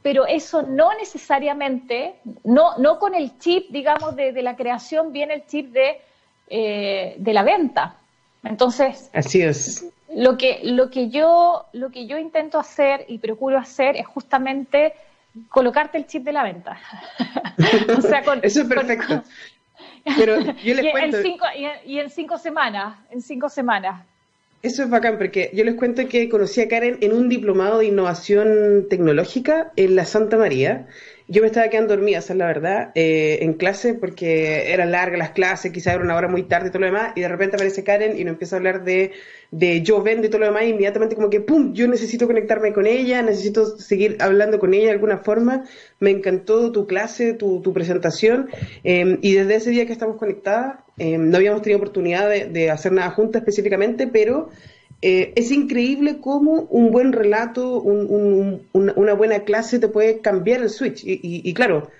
pero 0.02 0.26
eso 0.26 0.62
no 0.62 0.95
necesariamente, 0.95 2.14
no, 2.45 2.78
no 2.78 2.99
con 2.99 3.14
el 3.14 3.38
chip, 3.38 3.71
digamos, 3.71 4.16
de, 4.16 4.33
la 4.42 4.57
creación 4.57 5.12
viene 5.12 5.35
el 5.35 5.47
chip 5.47 5.73
de, 5.73 6.00
eh, 6.49 7.14
de 7.19 7.33
la 7.33 7.42
venta. 7.42 7.97
Entonces, 8.42 9.11
así 9.12 9.42
es. 9.42 9.87
Lo 10.14 10.37
que, 10.38 10.61
lo, 10.64 10.90
que 10.90 11.11
yo, 11.11 11.66
lo 11.73 11.90
que 11.90 12.07
yo 12.07 12.19
intento 12.19 12.59
hacer 12.59 13.04
y 13.09 13.19
procuro 13.19 13.59
hacer 13.59 13.97
es 13.97 14.07
justamente 14.07 14.95
colocarte 15.49 15.99
el 15.99 16.07
chip 16.07 16.25
de 16.25 16.33
la 16.33 16.42
venta. 16.42 16.78
Eso 18.42 18.62
es 18.62 18.69
perfecto. 18.69 19.23
Pero 20.16 20.40
yo 20.40 20.75
les 20.75 20.87
y, 20.87 20.90
cuento... 20.90 21.16
En 21.19 21.23
cinco, 21.23 21.45
y, 21.85 21.99
en, 21.99 22.11
cinco 22.11 22.38
semanas, 22.38 22.99
en 23.11 23.21
cinco 23.21 23.49
semanas. 23.49 24.04
Eso 24.62 24.82
es 24.82 24.90
bacán, 24.90 25.16
porque 25.16 25.50
yo 25.54 25.64
les 25.64 25.74
cuento 25.74 26.06
que 26.06 26.28
conocí 26.28 26.60
a 26.60 26.68
Karen 26.68 26.98
en 27.00 27.14
un 27.14 27.30
diplomado 27.30 27.78
de 27.78 27.86
innovación 27.86 28.88
tecnológica 28.90 29.72
en 29.76 29.96
la 29.96 30.04
Santa 30.04 30.36
María. 30.36 30.86
Yo 31.28 31.40
me 31.40 31.46
estaba 31.46 31.68
quedando 31.68 31.96
dormida, 31.96 32.18
esa 32.18 32.34
es 32.34 32.38
la 32.38 32.46
verdad, 32.46 32.90
eh, 32.94 33.38
en 33.40 33.54
clase, 33.54 33.94
porque 33.94 34.70
eran 34.70 34.90
largas 34.90 35.18
las 35.18 35.30
clases, 35.30 35.72
quizás 35.72 35.94
era 35.94 36.04
una 36.04 36.14
hora 36.14 36.28
muy 36.28 36.42
tarde 36.42 36.68
y 36.68 36.70
todo 36.72 36.80
lo 36.80 36.86
demás, 36.86 37.12
y 37.14 37.22
de 37.22 37.28
repente 37.28 37.56
aparece 37.56 37.84
Karen 37.84 38.18
y 38.18 38.24
nos 38.24 38.32
empieza 38.32 38.56
a 38.56 38.58
hablar 38.58 38.84
de, 38.84 39.12
de 39.50 39.80
yo 39.80 40.02
vendo 40.02 40.26
y 40.26 40.28
todo 40.28 40.40
lo 40.40 40.46
demás, 40.46 40.64
y 40.64 40.70
inmediatamente 40.70 41.14
como 41.14 41.30
que, 41.30 41.40
¡pum!, 41.40 41.72
yo 41.72 41.86
necesito 41.86 42.26
conectarme 42.26 42.74
con 42.74 42.86
ella, 42.86 43.22
necesito 43.22 43.78
seguir 43.78 44.16
hablando 44.18 44.58
con 44.58 44.74
ella 44.74 44.86
de 44.86 44.92
alguna 44.92 45.18
forma. 45.18 45.64
Me 46.00 46.10
encantó 46.10 46.70
tu 46.70 46.86
clase, 46.86 47.32
tu, 47.32 47.62
tu 47.62 47.72
presentación, 47.72 48.50
eh, 48.84 49.16
y 49.22 49.34
desde 49.34 49.54
ese 49.54 49.70
día 49.70 49.86
que 49.86 49.92
estamos 49.92 50.16
conectadas, 50.16 50.80
eh, 51.00 51.19
no 51.19 51.37
habíamos 51.37 51.62
tenido 51.62 51.78
oportunidad 51.78 52.28
de, 52.28 52.47
de 52.47 52.71
hacer 52.71 52.92
nada 52.92 53.11
juntas 53.11 53.40
específicamente, 53.40 54.07
pero 54.07 54.50
eh, 55.02 55.33
es 55.35 55.50
increíble 55.50 56.19
cómo 56.21 56.66
un 56.71 56.90
buen 56.90 57.12
relato, 57.12 57.80
una 57.80 59.14
buena 59.14 59.45
clase 59.45 59.78
te 59.78 59.88
puede 59.88 60.21
cambiar 60.21 60.61
el 60.61 60.69
switch. 60.69 61.02
Y, 61.04 61.54
claro, 61.54 61.90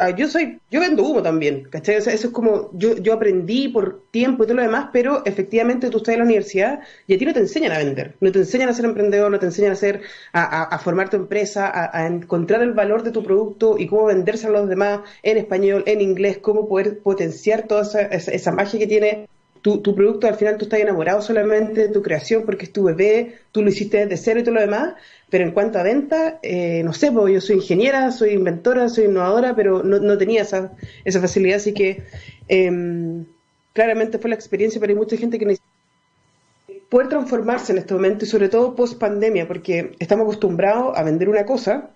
ah, 0.00 0.10
yo, 0.10 0.28
soy, 0.28 0.60
yo 0.70 0.80
vendo 0.80 1.04
humo 1.04 1.22
también, 1.22 1.64
¿cachai? 1.70 1.96
eso 1.96 2.10
es 2.10 2.26
como, 2.28 2.70
yo, 2.72 2.96
yo 2.96 3.12
aprendí 3.12 3.68
por 3.68 4.02
tiempo 4.10 4.44
y 4.44 4.46
todo 4.46 4.56
lo 4.56 4.62
demás, 4.62 4.90
pero 4.92 5.22
efectivamente 5.24 5.90
tú 5.90 5.98
estás 5.98 6.14
en 6.14 6.20
la 6.20 6.24
universidad 6.24 6.80
y 7.06 7.14
a 7.14 7.18
ti 7.18 7.24
no 7.24 7.32
te 7.32 7.40
enseñan 7.40 7.72
a 7.72 7.78
vender, 7.78 8.16
no 8.20 8.32
te 8.32 8.38
enseñan 8.40 8.68
a 8.68 8.72
ser 8.72 8.84
emprendedor, 8.84 9.30
no 9.30 9.38
te 9.38 9.46
enseñan 9.46 9.70
a 9.70 9.74
hacer, 9.74 10.02
a, 10.32 10.78
formar 10.78 11.10
tu 11.10 11.16
empresa, 11.16 11.70
a, 11.72 12.06
encontrar 12.06 12.62
el 12.62 12.72
valor 12.72 13.02
de 13.02 13.10
tu 13.10 13.22
producto 13.22 13.76
y 13.78 13.86
cómo 13.86 14.06
venderse 14.06 14.46
a 14.46 14.50
los 14.50 14.68
demás 14.68 15.00
en 15.22 15.38
español, 15.38 15.84
en 15.86 16.00
inglés, 16.00 16.38
cómo 16.38 16.68
poder 16.68 17.00
potenciar 17.00 17.66
toda 17.66 17.82
esa, 17.82 18.02
esa 18.02 18.52
magia 18.52 18.78
que 18.78 18.86
tiene 18.86 19.28
tu, 19.62 19.78
tu, 19.78 19.94
producto 19.94 20.26
al 20.26 20.36
final 20.36 20.56
tú 20.56 20.64
estás 20.64 20.80
enamorado 20.80 21.22
solamente 21.22 21.82
de 21.82 21.88
tu 21.88 22.02
creación 22.02 22.44
porque 22.44 22.64
es 22.64 22.72
tu 22.72 22.84
bebé, 22.84 23.38
tú 23.52 23.62
lo 23.62 23.68
hiciste 23.68 23.98
desde 23.98 24.16
cero 24.16 24.40
y 24.40 24.42
todo 24.42 24.54
lo 24.54 24.60
demás, 24.60 24.94
pero 25.28 25.44
en 25.44 25.52
cuanto 25.52 25.78
a 25.78 25.82
venta, 25.82 26.38
eh, 26.42 26.82
no 26.84 26.92
sé, 26.92 27.12
porque 27.12 27.34
yo 27.34 27.40
soy 27.40 27.56
ingeniera, 27.56 28.10
soy 28.10 28.30
inventora, 28.30 28.88
soy 28.88 29.04
innovadora, 29.04 29.54
pero 29.54 29.82
no, 29.82 29.98
no 29.98 30.18
tenía 30.18 30.42
esa, 30.42 30.72
esa 31.04 31.20
facilidad, 31.20 31.56
así 31.56 31.72
que 31.72 32.02
eh, 32.48 33.24
claramente 33.72 34.18
fue 34.18 34.30
la 34.30 34.36
experiencia, 34.36 34.80
pero 34.80 34.92
hay 34.92 34.98
mucha 34.98 35.16
gente 35.16 35.38
que 35.38 35.46
necesita 35.46 35.70
poder 36.88 37.08
transformarse 37.08 37.72
en 37.72 37.78
este 37.78 37.94
momento 37.94 38.24
y 38.24 38.28
sobre 38.28 38.48
todo 38.48 38.74
post 38.74 38.98
pandemia, 38.98 39.46
porque 39.46 39.92
estamos 40.00 40.24
acostumbrados 40.24 40.96
a 40.96 41.02
vender 41.04 41.28
una 41.28 41.46
cosa, 41.46 41.90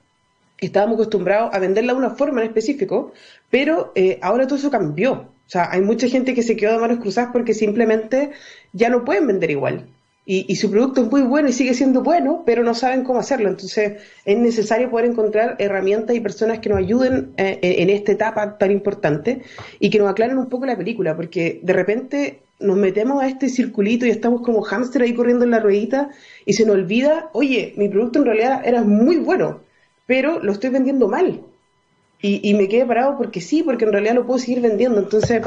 estábamos 0.58 0.94
acostumbrados 0.94 1.52
a 1.52 1.58
venderla 1.58 1.92
de 1.92 1.98
una 1.98 2.10
forma 2.10 2.40
en 2.40 2.46
específico, 2.46 3.12
pero 3.50 3.92
eh, 3.94 4.18
ahora 4.22 4.46
todo 4.46 4.58
eso 4.58 4.70
cambió. 4.70 5.33
O 5.46 5.50
sea, 5.50 5.70
hay 5.70 5.82
mucha 5.82 6.08
gente 6.08 6.34
que 6.34 6.42
se 6.42 6.56
quedó 6.56 6.72
de 6.72 6.78
manos 6.78 7.00
cruzadas 7.00 7.30
porque 7.32 7.54
simplemente 7.54 8.30
ya 8.72 8.88
no 8.88 9.04
pueden 9.04 9.26
vender 9.26 9.50
igual. 9.50 9.86
Y, 10.26 10.56
su 10.56 10.70
producto 10.70 11.02
es 11.02 11.10
muy 11.10 11.20
bueno 11.20 11.50
y 11.50 11.52
sigue 11.52 11.74
siendo 11.74 12.02
bueno, 12.02 12.44
pero 12.46 12.64
no 12.64 12.74
saben 12.74 13.04
cómo 13.04 13.20
hacerlo. 13.20 13.50
Entonces, 13.50 14.00
es 14.24 14.38
necesario 14.38 14.90
poder 14.90 15.10
encontrar 15.10 15.56
herramientas 15.58 16.16
y 16.16 16.20
personas 16.20 16.60
que 16.60 16.70
nos 16.70 16.78
ayuden 16.78 17.34
eh, 17.36 17.58
en 17.60 17.90
esta 17.90 18.12
etapa 18.12 18.56
tan 18.56 18.70
importante 18.70 19.42
y 19.80 19.90
que 19.90 19.98
nos 19.98 20.10
aclaren 20.10 20.38
un 20.38 20.48
poco 20.48 20.64
la 20.64 20.78
película, 20.78 21.14
porque 21.14 21.60
de 21.62 21.72
repente 21.74 22.40
nos 22.58 22.78
metemos 22.78 23.22
a 23.22 23.28
este 23.28 23.50
circulito 23.50 24.06
y 24.06 24.10
estamos 24.10 24.40
como 24.40 24.62
hámster 24.62 25.02
ahí 25.02 25.12
corriendo 25.12 25.44
en 25.44 25.50
la 25.50 25.60
ruedita 25.60 26.08
y 26.46 26.54
se 26.54 26.64
nos 26.64 26.76
olvida, 26.76 27.28
oye, 27.34 27.74
mi 27.76 27.90
producto 27.90 28.20
en 28.20 28.24
realidad 28.24 28.62
era 28.64 28.82
muy 28.82 29.16
bueno, 29.16 29.60
pero 30.06 30.42
lo 30.42 30.52
estoy 30.52 30.70
vendiendo 30.70 31.06
mal. 31.06 31.42
Y, 32.26 32.54
me 32.54 32.68
quedé 32.68 32.86
parado 32.86 33.18
porque 33.18 33.42
sí, 33.42 33.62
porque 33.62 33.84
en 33.84 33.92
realidad 33.92 34.14
lo 34.14 34.24
puedo 34.24 34.38
seguir 34.38 34.62
vendiendo. 34.62 34.98
Entonces, 34.98 35.42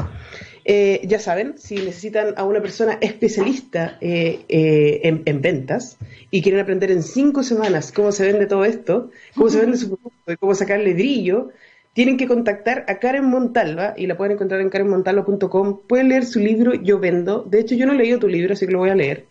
eh, 0.64 1.00
ya 1.02 1.18
saben, 1.18 1.58
si 1.58 1.74
necesitan 1.74 2.34
a 2.36 2.44
una 2.44 2.60
persona 2.60 2.98
especialista 3.00 3.98
eh, 4.00 4.44
eh, 4.48 5.00
en, 5.02 5.42
ventas 5.42 5.98
y 6.30 6.40
quieren 6.40 6.60
aprender 6.60 6.92
en 6.92 7.02
cinco 7.02 7.42
semanas 7.42 7.90
cómo 7.90 8.12
se 8.12 8.24
vende 8.24 8.46
todo 8.46 8.64
esto, 8.64 9.10
cómo 9.34 9.48
se 9.50 9.60
vende 9.60 9.76
su 9.76 9.88
producto 9.88 10.32
y 10.32 10.36
cómo 10.36 10.54
sacarle 10.54 10.94
brillo, 10.94 11.48
tienen 11.94 12.16
que 12.16 12.28
contactar 12.28 12.84
a 12.86 13.00
Karen 13.00 13.24
Montalva 13.24 13.94
y 13.96 14.06
la 14.06 14.16
pueden 14.16 14.34
encontrar 14.34 14.60
en 14.60 14.70
karenmontalva.com. 14.70 15.80
Pueden 15.88 16.10
leer 16.10 16.26
su 16.26 16.38
libro 16.38 16.74
Yo 16.74 17.00
Vendo. 17.00 17.42
De 17.42 17.58
hecho, 17.58 17.74
yo 17.74 17.86
no 17.86 17.94
he 17.94 17.96
leído 17.96 18.20
tu 18.20 18.28
libro, 18.28 18.52
así 18.52 18.66
que 18.66 18.72
lo 18.72 18.78
voy 18.78 18.90
a 18.90 18.94
leer. 18.94 19.24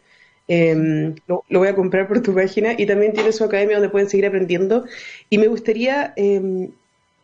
Em, 0.50 1.16
lo, 1.28 1.44
voy 1.50 1.68
a 1.68 1.76
comprar 1.76 2.08
por 2.08 2.22
tu 2.22 2.34
página 2.34 2.74
y 2.78 2.86
también 2.86 3.12
tiene 3.12 3.34
su 3.34 3.44
academia 3.44 3.76
donde 3.78 3.90
pueden 3.90 4.10
seguir 4.10 4.26
aprendiendo. 4.26 4.86
Y 5.30 5.38
me 5.38 5.48
gustaría, 5.48 6.14
em, 6.16 6.72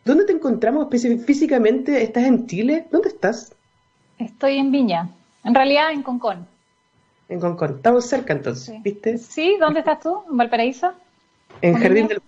¿dónde 0.04 0.24
te 0.24 0.32
encontramos 0.32 0.88
físicamente? 0.90 2.02
¿Estás 2.02 2.24
en 2.24 2.46
Chile? 2.46 2.86
¿Dónde 2.90 3.08
estás? 3.08 3.54
Estoy 4.18 4.58
en 4.58 4.70
Viña, 4.70 5.08
en 5.44 5.54
realidad 5.54 5.92
en 5.92 6.02
Concón. 6.02 6.46
En 7.28 7.40
Concón, 7.40 7.76
estamos 7.76 8.06
cerca 8.06 8.32
entonces, 8.32 8.80
¿viste? 8.82 9.18
Sí, 9.18 9.56
¿dónde 9.58 9.80
estás 9.80 10.00
tú? 10.00 10.22
¿En 10.30 10.36
Valparaíso? 10.36 10.92
En 11.60 11.74
Jardín 11.78 12.08
del... 12.08 12.22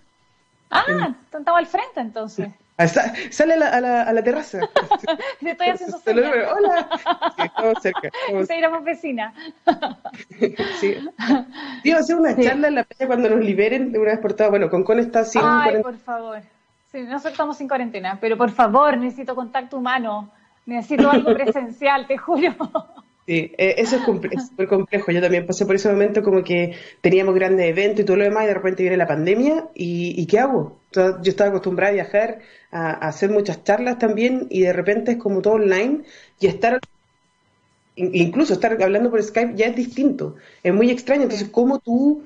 Ah, 0.69 1.15
estamos 1.31 1.59
al 1.59 1.67
frente 1.67 1.99
entonces. 2.01 2.49
Ah, 2.79 2.87
sale 2.87 3.55
a 3.55 3.57
la, 3.57 4.03
a 4.03 4.13
la, 4.13 4.23
terraza. 4.23 4.59
Te 5.39 5.51
estoy 5.51 5.69
haciendo 5.69 5.97
señas. 5.97 6.31
Hola. 6.55 6.89
Sí, 7.35 7.41
estamos 7.43 7.77
cerca. 7.81 8.09
Estamos... 8.29 8.83
vecina. 8.83 9.33
sí. 10.79 10.95
Iba 11.83 11.97
a 11.97 12.01
hacer 12.01 12.15
una 12.17 12.35
charla 12.35 12.67
en 12.67 12.75
la 12.75 12.83
playa 12.83 13.07
cuando 13.07 13.29
nos 13.29 13.39
liberen 13.39 13.91
de 13.91 13.97
una 13.97 14.11
vez 14.11 14.19
por 14.19 14.33
todas. 14.33 14.51
Bueno, 14.51 14.69
Concón 14.69 14.99
está 14.99 15.25
sin 15.25 15.41
Ay, 15.43 15.81
por 15.81 15.97
favor. 15.97 16.41
Sí, 16.97 17.03
nosotros 17.03 17.33
estamos 17.33 17.57
sin 17.57 17.67
cuarentena, 17.67 18.17
pero 18.19 18.35
por 18.37 18.49
favor, 18.49 18.97
necesito 18.97 19.35
contacto 19.35 19.77
humano. 19.77 20.31
Necesito 20.65 21.11
algo 21.11 21.31
presencial, 21.31 22.07
te 22.07 22.17
juro. 22.17 22.55
Sí, 23.27 23.51
eh, 23.55 23.75
eso 23.77 23.97
es 23.97 24.03
súper 24.03 24.67
complejo. 24.67 25.11
Yo 25.11 25.21
también 25.21 25.45
pasé 25.45 25.67
por 25.67 25.75
ese 25.75 25.91
momento 25.91 26.23
como 26.23 26.43
que 26.43 26.75
teníamos 27.01 27.35
grandes 27.35 27.67
eventos 27.67 27.99
y 27.99 28.03
todo 28.03 28.17
lo 28.17 28.23
demás 28.23 28.45
y 28.45 28.47
de 28.47 28.53
repente 28.55 28.81
viene 28.81 28.97
la 28.97 29.05
pandemia 29.05 29.67
y, 29.75 30.25
¿qué 30.25 30.39
hago? 30.39 30.79
Yo 30.91 31.19
estaba 31.21 31.51
acostumbrada 31.51 31.91
a 31.91 31.93
viajar, 31.93 32.39
a, 32.71 32.93
hacer 32.93 33.29
muchas 33.29 33.63
charlas 33.63 33.99
también 33.99 34.47
y 34.49 34.61
de 34.61 34.73
repente 34.73 35.11
es 35.11 35.17
como 35.17 35.43
todo 35.43 35.53
online 35.53 36.01
y 36.39 36.47
estar, 36.47 36.79
incluso 37.95 38.53
estar 38.53 38.81
hablando 38.81 39.11
por 39.11 39.21
Skype 39.21 39.53
ya 39.55 39.67
es 39.67 39.75
distinto, 39.75 40.35
es 40.63 40.73
muy 40.73 40.89
extraño. 40.89 41.23
Entonces, 41.23 41.49
¿cómo 41.49 41.77
tú 41.77 42.23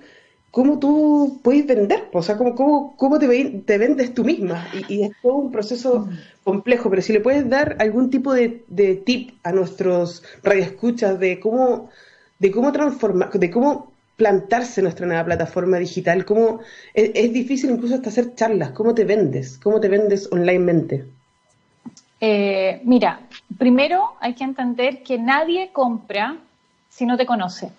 cómo 0.51 0.79
tú 0.79 1.39
puedes 1.41 1.65
vender, 1.65 2.10
o 2.12 2.22
sea, 2.22 2.38
cómo, 2.38 2.55
cómo, 2.55 2.96
cómo 2.98 3.17
te, 3.17 3.27
te, 3.65 3.77
vendes 3.77 4.13
tú 4.13 4.24
misma. 4.24 4.67
Y, 4.89 5.03
es 5.03 5.12
todo 5.22 5.36
un 5.36 5.51
proceso 5.51 6.10
complejo, 6.43 6.89
pero 6.89 7.01
si 7.01 7.13
le 7.13 7.22
puedes 7.22 7.50
dar 7.50 7.77
algún 7.79 8.10
tipo 8.10 8.34
de, 8.34 8.63
tip 9.05 9.31
a 9.43 9.53
nuestros 9.53 10.24
radioescuchas 10.43 11.20
de 11.20 11.39
cómo, 11.39 11.89
de 12.38 12.51
cómo 12.51 12.72
transformar, 12.72 13.31
de 13.31 13.50
cómo 13.50 13.91
plantarse 14.17 14.81
en 14.81 14.84
nuestra 14.84 15.08
nueva 15.08 15.25
plataforma 15.25 15.79
digital, 15.79 16.25
cómo 16.25 16.60
es, 16.93 17.34
difícil 17.34 17.72
incluso 17.72 17.96
hasta 17.96 18.10
hacer 18.10 18.36
charlas, 18.36 18.72
cómo 18.72 18.93
te 18.93 19.05
vendes, 19.05 19.58
cómo 19.58 19.79
te 19.79 19.88
vendes 19.88 20.29
onlinemente. 20.31 21.05
Eh, 22.20 22.81
mira, 22.84 23.22
primero 23.58 24.12
hay 24.20 24.36
que 24.36 24.43
entender 24.43 25.01
que 25.01 25.17
nadie 25.17 25.72
compra 25.74 26.38
si 26.89 27.05
no 27.05 27.17
te 27.17 27.25
conoce. 27.25 27.72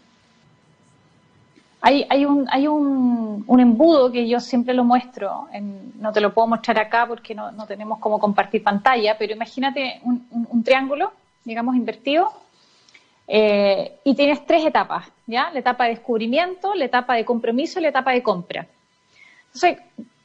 Hay, 1.85 2.07
hay, 2.09 2.25
un, 2.25 2.47
hay 2.49 2.69
un, 2.69 3.45
embudo 3.59 4.13
que 4.13 4.29
yo 4.29 4.39
siempre 4.39 4.73
lo 4.73 4.85
muestro, 4.85 5.49
no 5.99 6.13
te 6.13 6.21
lo 6.21 6.33
puedo 6.33 6.47
mostrar 6.47 6.79
acá 6.79 7.09
porque 7.09 7.35
no, 7.35 7.67
tenemos 7.67 7.99
cómo 7.99 8.21
compartir 8.21 8.63
pantalla, 8.63 9.19
pero 9.19 9.33
imagínate 9.33 10.01
un, 10.05 10.25
un, 10.31 10.63
triángulo, 10.63 11.11
digamos, 11.45 11.75
invertido, 11.75 12.33
eh, 13.27 13.99
y 14.05 14.15
tienes 14.15 14.47
tres 14.47 14.65
etapas, 14.65 15.09
¿ya? 15.27 15.51
La 15.51 15.59
etapa 15.59 15.85
de 15.85 15.91
descubrimiento, 15.91 16.73
la 16.77 16.85
etapa 16.85 17.15
de 17.15 17.25
compromiso 17.25 17.81
y 17.81 17.83
la 17.83 17.89
etapa 17.89 18.13
de 18.13 18.23
compra. 18.23 18.65
Entonces, 19.47 19.79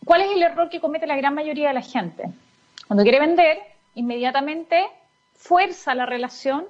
¿cuál 0.05 0.21
es 0.21 0.31
el 0.31 0.43
error 0.43 0.69
que 0.69 0.79
comete 0.79 1.07
la 1.07 1.17
gran 1.17 1.33
mayoría 1.33 1.69
de 1.69 1.73
la 1.73 1.81
gente? 1.81 2.25
Cuando 2.85 3.01
quiere 3.01 3.19
vender, 3.19 3.57
inmediatamente 3.95 4.85
fuerza 5.35 5.95
la 5.95 6.05
relación 6.05 6.65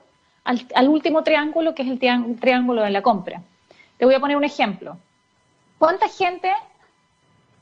al, 0.45 0.65
al 0.75 0.87
último 0.87 1.23
triángulo, 1.23 1.75
que 1.75 1.83
es 1.83 1.89
el 1.89 1.99
triángulo 2.39 2.83
de 2.83 2.91
la 2.91 3.01
compra. 3.01 3.41
Te 3.97 4.05
voy 4.05 4.13
a 4.13 4.19
poner 4.19 4.37
un 4.37 4.43
ejemplo. 4.43 4.97
¿Cuánta 5.77 6.07
gente 6.07 6.51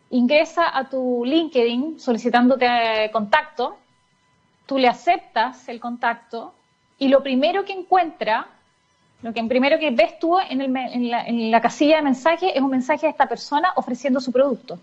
ingresa 0.09 0.77
a 0.77 0.89
tu 0.89 1.23
LinkedIn 1.25 1.99
solicitándote 1.99 3.09
contacto? 3.11 3.77
Tú 4.65 4.77
le 4.77 4.87
aceptas 4.87 5.67
el 5.69 5.79
contacto 5.79 6.53
y 6.97 7.07
lo 7.07 7.21
primero 7.21 7.65
que 7.65 7.73
encuentra, 7.73 8.47
lo 9.21 9.33
que 9.33 9.43
primero 9.43 9.79
que 9.79 9.91
ves 9.91 10.17
tú 10.19 10.37
en, 10.39 11.51
la, 11.51 11.61
casilla 11.61 11.97
de 11.97 12.01
mensaje 12.01 12.57
es 12.57 12.61
un 12.61 12.69
mensaje 12.69 13.05
de 13.05 13.11
esta 13.11 13.27
persona 13.27 13.73
ofreciendo 13.75 14.19
su 14.19 14.31
producto. 14.31 14.79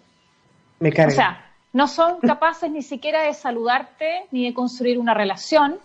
Me 0.78 0.90
O 0.90 1.10
sea, 1.10 1.52
no 1.72 1.88
son 1.88 2.20
capaces 2.20 2.70
ni 2.70 2.82
siquiera 2.82 3.22
de 3.22 3.34
saludarte 3.34 4.26
ni 4.30 4.44
de 4.44 4.54
construir 4.54 4.98
una 4.98 5.14
relación. 5.14 5.78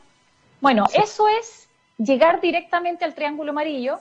Bueno, 0.59 0.85
eso 0.93 1.27
es 1.27 1.69
llegar 1.97 2.41
directamente 2.41 3.05
al 3.05 3.13
triángulo 3.13 3.51
amarillo 3.51 3.99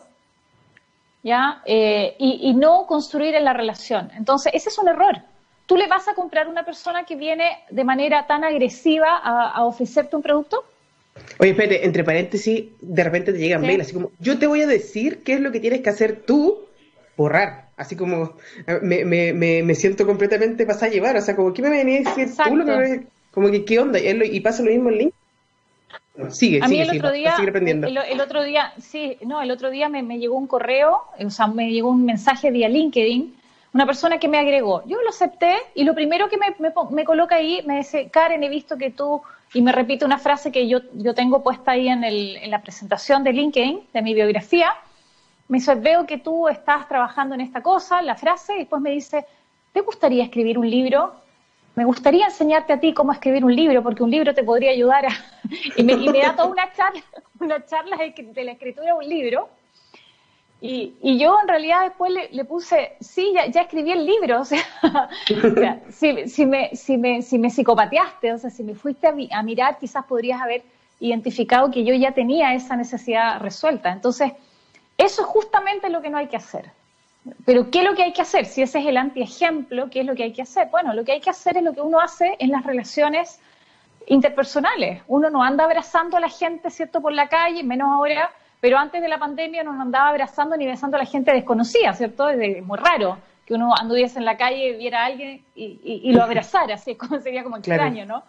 ¿ya? 1.26 1.60
Eh, 1.66 2.14
y, 2.18 2.54
no 2.54 2.86
construir 2.86 3.34
en 3.34 3.44
la 3.44 3.52
relación. 3.52 4.10
Entonces, 4.16 4.52
ese 4.54 4.68
es 4.68 4.78
un 4.78 4.88
error. 4.88 5.16
¿Tú 5.66 5.76
le 5.76 5.88
vas 5.88 6.06
a 6.06 6.14
comprar 6.14 6.46
a 6.46 6.50
una 6.50 6.64
persona 6.64 7.04
que 7.04 7.16
viene 7.16 7.58
de 7.68 7.82
manera 7.82 8.28
tan 8.28 8.44
agresiva 8.44 9.16
a, 9.16 9.64
ofrecerte 9.64 10.14
un 10.14 10.22
producto? 10.22 10.64
Oye, 11.40 11.50
espérate, 11.50 11.84
entre 11.84 12.04
paréntesis, 12.04 12.66
de 12.80 13.04
repente 13.04 13.32
te 13.32 13.38
llegan 13.38 13.62
mail 13.62 13.80
así 13.80 13.92
como, 13.92 14.12
yo 14.20 14.38
te 14.38 14.46
voy 14.46 14.62
a 14.62 14.66
decir 14.68 15.24
qué 15.24 15.34
es 15.34 15.40
lo 15.40 15.50
que 15.50 15.58
tienes 15.58 15.80
que 15.80 15.90
hacer 15.90 16.22
tú, 16.24 16.66
borrar. 17.16 17.70
Así 17.76 17.96
como, 17.96 18.36
me, 18.82 19.04
me, 19.04 19.32
me, 19.62 19.74
siento 19.74 20.06
completamente 20.06 20.64
pasada 20.64 20.86
a 20.86 20.90
llevar. 20.90 21.16
O 21.16 21.20
sea, 21.20 21.34
como, 21.34 21.52
¿qué 21.52 21.60
me 21.60 21.70
venís 21.70 22.06
a 22.06 22.14
decir 22.14 22.36
tú? 22.36 22.54
Lo 22.54 22.64
que 22.64 23.06
como 23.32 23.50
que, 23.50 23.64
¿qué 23.64 23.78
onda? 23.80 23.98
Y, 23.98 24.40
pasa 24.40 24.62
lo 24.62 24.70
mismo 24.70 24.88
en 24.88 24.98
link. 24.98 25.14
Sigue, 26.30 26.60
a 26.62 26.68
mí 26.68 26.80
el 26.80 26.96
otro 26.96 27.12
día, 27.12 27.36
el, 27.38 28.20
otro 28.20 28.42
día, 28.42 28.72
sí, 28.78 29.18
no, 29.26 29.42
el 29.42 29.50
otro 29.50 29.70
día 29.70 29.88
me, 29.88 30.02
llegó 30.18 30.36
un 30.36 30.46
correo, 30.46 31.02
o 31.18 31.30
sea, 31.30 31.46
me 31.46 31.70
llegó 31.70 31.90
un 31.90 32.06
mensaje 32.06 32.50
vía 32.50 32.68
LinkedIn, 32.68 33.36
una 33.74 33.84
persona 33.84 34.18
que 34.18 34.26
me 34.26 34.38
agregó. 34.38 34.82
Yo 34.86 35.00
lo 35.02 35.10
acepté 35.10 35.54
y 35.74 35.84
lo 35.84 35.94
primero 35.94 36.28
que 36.28 36.38
me, 36.38 37.04
coloca 37.04 37.36
ahí 37.36 37.62
me 37.66 37.78
dice, 37.78 38.08
Karen, 38.08 38.42
he 38.42 38.48
visto 38.48 38.78
que 38.78 38.90
tú, 38.90 39.20
y 39.52 39.60
me 39.60 39.72
repite 39.72 40.06
una 40.06 40.18
frase 40.18 40.50
que 40.50 40.66
yo, 40.66 40.80
yo 40.94 41.14
tengo 41.14 41.42
puesta 41.42 41.72
ahí 41.72 41.88
en, 41.88 42.02
el, 42.02 42.36
en 42.36 42.50
la 42.50 42.62
presentación 42.62 43.22
de 43.22 43.34
LinkedIn, 43.34 43.88
de 43.92 44.02
mi 44.02 44.14
biografía. 44.14 44.74
Me 45.48 45.58
dice, 45.58 45.74
veo 45.74 46.06
que 46.06 46.18
tú 46.18 46.48
estás 46.48 46.88
trabajando 46.88 47.34
en 47.34 47.42
esta 47.42 47.62
cosa, 47.62 48.00
la 48.00 48.16
frase, 48.16 48.54
y 48.54 48.58
después 48.60 48.80
me 48.80 48.90
dice, 48.90 49.26
¿te 49.72 49.82
gustaría 49.82 50.24
escribir 50.24 50.58
un 50.58 50.70
libro? 50.70 51.25
Me 51.76 51.84
gustaría 51.84 52.24
enseñarte 52.24 52.72
a 52.72 52.80
ti 52.80 52.94
cómo 52.94 53.12
escribir 53.12 53.44
un 53.44 53.54
libro, 53.54 53.82
porque 53.82 54.02
un 54.02 54.10
libro 54.10 54.34
te 54.34 54.42
podría 54.42 54.70
ayudar 54.70 55.06
a... 55.06 55.10
y, 55.76 55.84
me, 55.84 55.94
da 55.94 56.34
toda 56.34 56.48
una 56.48 56.72
charla, 56.72 57.02
una 57.38 57.64
charla 57.64 57.98
de, 57.98 58.44
la 58.44 58.52
escritura 58.52 58.86
de 58.86 58.92
un 58.94 59.08
libro. 59.08 59.50
Y, 60.58 61.18
yo 61.18 61.38
en 61.40 61.48
realidad 61.48 61.82
después 61.82 62.10
le, 62.32 62.44
puse, 62.46 62.96
sí, 63.00 63.34
ya, 63.34 63.60
escribí 63.60 63.92
el 63.92 64.06
libro, 64.06 64.40
o 64.40 64.44
sea, 64.46 64.58
si, 65.90 66.12
me, 66.46 66.74
si, 66.74 66.96
me, 66.96 67.22
si 67.22 67.38
me 67.38 67.50
psicopateaste, 67.50 68.32
o 68.32 68.38
sea, 68.38 68.48
si 68.48 68.64
me 68.64 68.74
fuiste 68.74 69.06
a, 69.06 69.14
a 69.38 69.42
mirar, 69.42 69.78
quizás 69.78 70.06
podrías 70.06 70.40
haber 70.40 70.62
identificado 70.98 71.70
que 71.70 71.84
yo 71.84 71.94
ya 71.94 72.12
tenía 72.12 72.54
esa 72.54 72.74
necesidad 72.74 73.38
resuelta. 73.40 73.92
Entonces, 73.92 74.32
eso 74.96 75.22
es 75.22 75.28
justamente 75.28 75.90
lo 75.90 76.00
que 76.00 76.08
no 76.08 76.16
hay 76.16 76.28
que 76.28 76.38
hacer. 76.38 76.70
Pero 77.44 77.70
¿qué 77.70 77.80
es 77.80 77.84
lo 77.84 77.94
que 77.94 78.04
hay 78.04 78.12
que 78.12 78.22
hacer? 78.22 78.46
Si 78.46 78.62
ese 78.62 78.78
es 78.78 78.86
el 78.86 78.96
antiejemplo, 78.96 79.88
¿qué 79.90 80.00
es 80.00 80.06
lo 80.06 80.14
que 80.14 80.24
hay 80.24 80.32
que 80.32 80.42
hacer? 80.42 80.68
Bueno, 80.70 80.94
lo 80.94 81.04
que 81.04 81.12
hay 81.12 81.20
que 81.20 81.30
hacer 81.30 81.56
es 81.56 81.62
lo 81.62 81.72
que 81.72 81.80
uno 81.80 82.00
hace 82.00 82.36
en 82.38 82.50
las 82.50 82.64
relaciones 82.64 83.40
interpersonales. 84.06 85.02
Uno 85.08 85.30
no 85.30 85.42
anda 85.42 85.64
abrazando 85.64 86.16
a 86.16 86.20
la 86.20 86.28
gente, 86.28 86.70
¿cierto?, 86.70 87.00
por 87.00 87.12
la 87.12 87.28
calle, 87.28 87.62
menos 87.62 87.88
ahora, 87.92 88.30
pero 88.60 88.78
antes 88.78 89.02
de 89.02 89.08
la 89.08 89.18
pandemia 89.18 89.64
no 89.64 89.80
andaba 89.80 90.08
abrazando 90.08 90.56
ni 90.56 90.66
besando 90.66 90.96
a 90.96 91.00
la 91.00 91.06
gente 91.06 91.32
desconocida, 91.32 91.92
¿cierto? 91.94 92.28
Es 92.28 92.64
muy 92.64 92.78
raro 92.78 93.18
que 93.44 93.54
uno 93.54 93.74
anduviese 93.76 94.18
en 94.18 94.24
la 94.24 94.36
calle, 94.36 94.76
viera 94.76 95.02
a 95.02 95.06
alguien 95.06 95.44
y, 95.54 96.12
lo 96.12 96.22
abrazara, 96.22 96.74
así 96.74 96.94
como 96.96 97.20
sería 97.20 97.42
como 97.42 97.56
extraño, 97.56 98.04
¿no? 98.04 98.24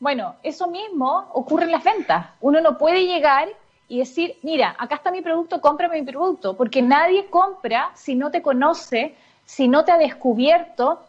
Bueno, 0.00 0.34
eso 0.42 0.66
mismo 0.68 1.28
ocurre 1.32 1.64
en 1.64 1.72
las 1.72 1.84
ventas. 1.84 2.26
Uno 2.40 2.60
no 2.60 2.76
puede 2.76 3.06
llegar 3.06 3.48
y 3.92 3.98
decir, 3.98 4.38
mira, 4.40 4.74
acá 4.78 4.94
está 4.94 5.10
mi 5.10 5.20
producto, 5.20 5.60
cómprame 5.60 6.00
mi 6.00 6.06
producto, 6.06 6.56
porque 6.56 6.80
nadie 6.80 7.26
compra 7.26 7.90
si 7.94 8.14
no 8.14 8.30
te 8.30 8.40
conoce, 8.40 9.14
si 9.44 9.68
no 9.68 9.84
te 9.84 9.92
ha 9.92 9.98
descubierto 9.98 11.02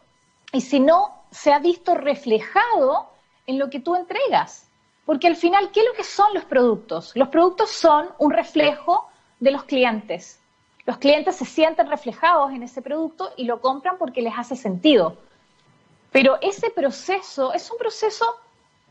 y 0.51 0.59
si 0.59 0.81
no 0.81 1.23
se 1.31 1.53
ha 1.53 1.59
visto 1.59 1.95
reflejado 1.95 3.07
en 3.47 3.57
lo 3.57 3.69
que 3.69 3.79
tú 3.79 3.95
entregas. 3.95 4.67
Porque 5.05 5.27
al 5.27 5.37
final, 5.37 5.71
¿qué 5.71 5.79
es 5.79 5.85
lo 5.85 5.93
que 5.93 6.03
son 6.03 6.33
los 6.33 6.43
productos? 6.43 7.13
Los 7.15 7.29
productos 7.29 7.69
son 7.69 8.09
un 8.17 8.31
reflejo 8.31 9.07
de 9.39 9.51
los 9.51 9.63
clientes. 9.63 10.41
Los 10.85 10.97
clientes 10.97 11.37
se 11.37 11.45
sienten 11.45 11.89
reflejados 11.89 12.51
en 12.51 12.63
ese 12.63 12.81
producto 12.81 13.31
y 13.37 13.45
lo 13.45 13.61
compran 13.61 13.97
porque 13.97 14.21
les 14.21 14.37
hace 14.37 14.57
sentido. 14.57 15.15
Pero 16.11 16.37
ese 16.41 16.69
proceso 16.69 17.53
es 17.53 17.71
un 17.71 17.77
proceso 17.77 18.25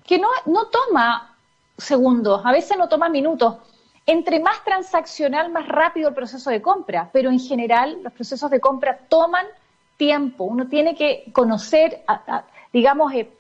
que 0.03 0.19
no, 0.19 0.29
no 0.47 0.69
toma 0.69 1.37
segundos, 1.77 2.41
a 2.43 2.53
veces 2.53 2.79
no 2.79 2.89
toma 2.89 3.11
minutos. 3.11 3.57
Entre 4.07 4.41
más 4.41 4.65
transaccional, 4.65 5.51
más 5.51 5.69
rápido 5.69 6.09
el 6.09 6.15
proceso 6.15 6.51
de 6.51 6.61
compra, 6.61 7.09
pero 7.13 7.31
en 7.31 7.39
general 7.39 8.03
los 8.03 8.13
procesos 8.13 8.51
de 8.51 8.61
compra 8.61 8.99
toman 9.09 9.47
tiempo. 9.97 10.45
Uno 10.45 10.67
tiene 10.67 10.97
que 10.97 11.31
conocer, 11.33 12.03
digamos, 12.73 13.13
eh, 13.15 13.31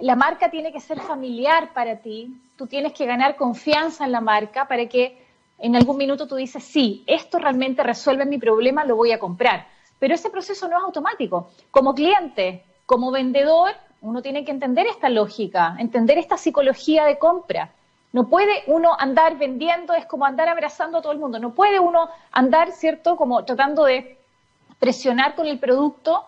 la, 0.00 0.16
marca 0.16 0.50
tiene 0.50 0.72
que 0.72 0.80
ser 0.80 1.00
familiar 1.00 1.72
para 1.72 1.96
ti, 1.96 2.36
tú 2.56 2.66
tienes 2.66 2.92
que 2.92 3.06
ganar 3.06 3.36
confianza 3.36 4.04
en 4.04 4.12
la 4.12 4.20
marca 4.20 4.66
para 4.66 4.86
que 4.86 5.24
en 5.58 5.76
algún 5.76 5.96
minuto 5.96 6.26
tú 6.26 6.36
dices, 6.36 6.64
sí, 6.64 7.04
esto 7.06 7.38
realmente 7.38 7.82
resuelve 7.82 8.26
mi 8.26 8.38
problema, 8.38 8.84
lo 8.84 8.96
voy 8.96 9.12
a 9.12 9.18
comprar. 9.18 9.66
Pero 9.98 10.14
ese 10.14 10.30
proceso 10.30 10.68
no 10.68 10.76
es 10.76 10.84
automático. 10.84 11.50
Como 11.70 11.94
cliente, 11.94 12.64
como 12.84 13.10
vendedor, 13.10 13.70
uno 14.00 14.20
tiene 14.20 14.44
que 14.44 14.50
entender 14.50 14.86
esta 14.86 15.08
lógica, 15.08 15.76
entender 15.78 16.18
esta 16.18 16.36
psicología 16.36 17.04
de 17.04 17.18
compra. 17.18 17.72
No 18.14 18.28
puede 18.28 18.62
uno 18.68 18.96
andar 18.96 19.36
vendiendo, 19.38 19.92
es 19.92 20.06
como 20.06 20.24
andar 20.24 20.48
abrazando 20.48 20.98
a 20.98 21.02
todo 21.02 21.10
el 21.10 21.18
mundo. 21.18 21.40
No 21.40 21.52
puede 21.52 21.80
uno 21.80 22.08
andar, 22.30 22.70
¿cierto? 22.70 23.16
Como 23.16 23.44
tratando 23.44 23.86
de 23.86 24.20
presionar 24.78 25.34
con 25.34 25.48
el 25.48 25.58
producto 25.58 26.24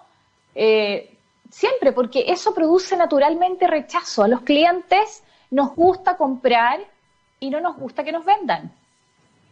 eh, 0.56 1.16
siempre, 1.48 1.92
porque 1.92 2.24
eso 2.26 2.52
produce 2.52 2.96
naturalmente 2.96 3.68
rechazo. 3.68 4.24
A 4.24 4.28
los 4.28 4.40
clientes 4.40 5.22
nos 5.52 5.76
gusta 5.76 6.16
comprar 6.16 6.80
y 7.38 7.50
no 7.50 7.60
nos 7.60 7.76
gusta 7.76 8.02
que 8.02 8.10
nos 8.10 8.24
vendan. 8.24 8.72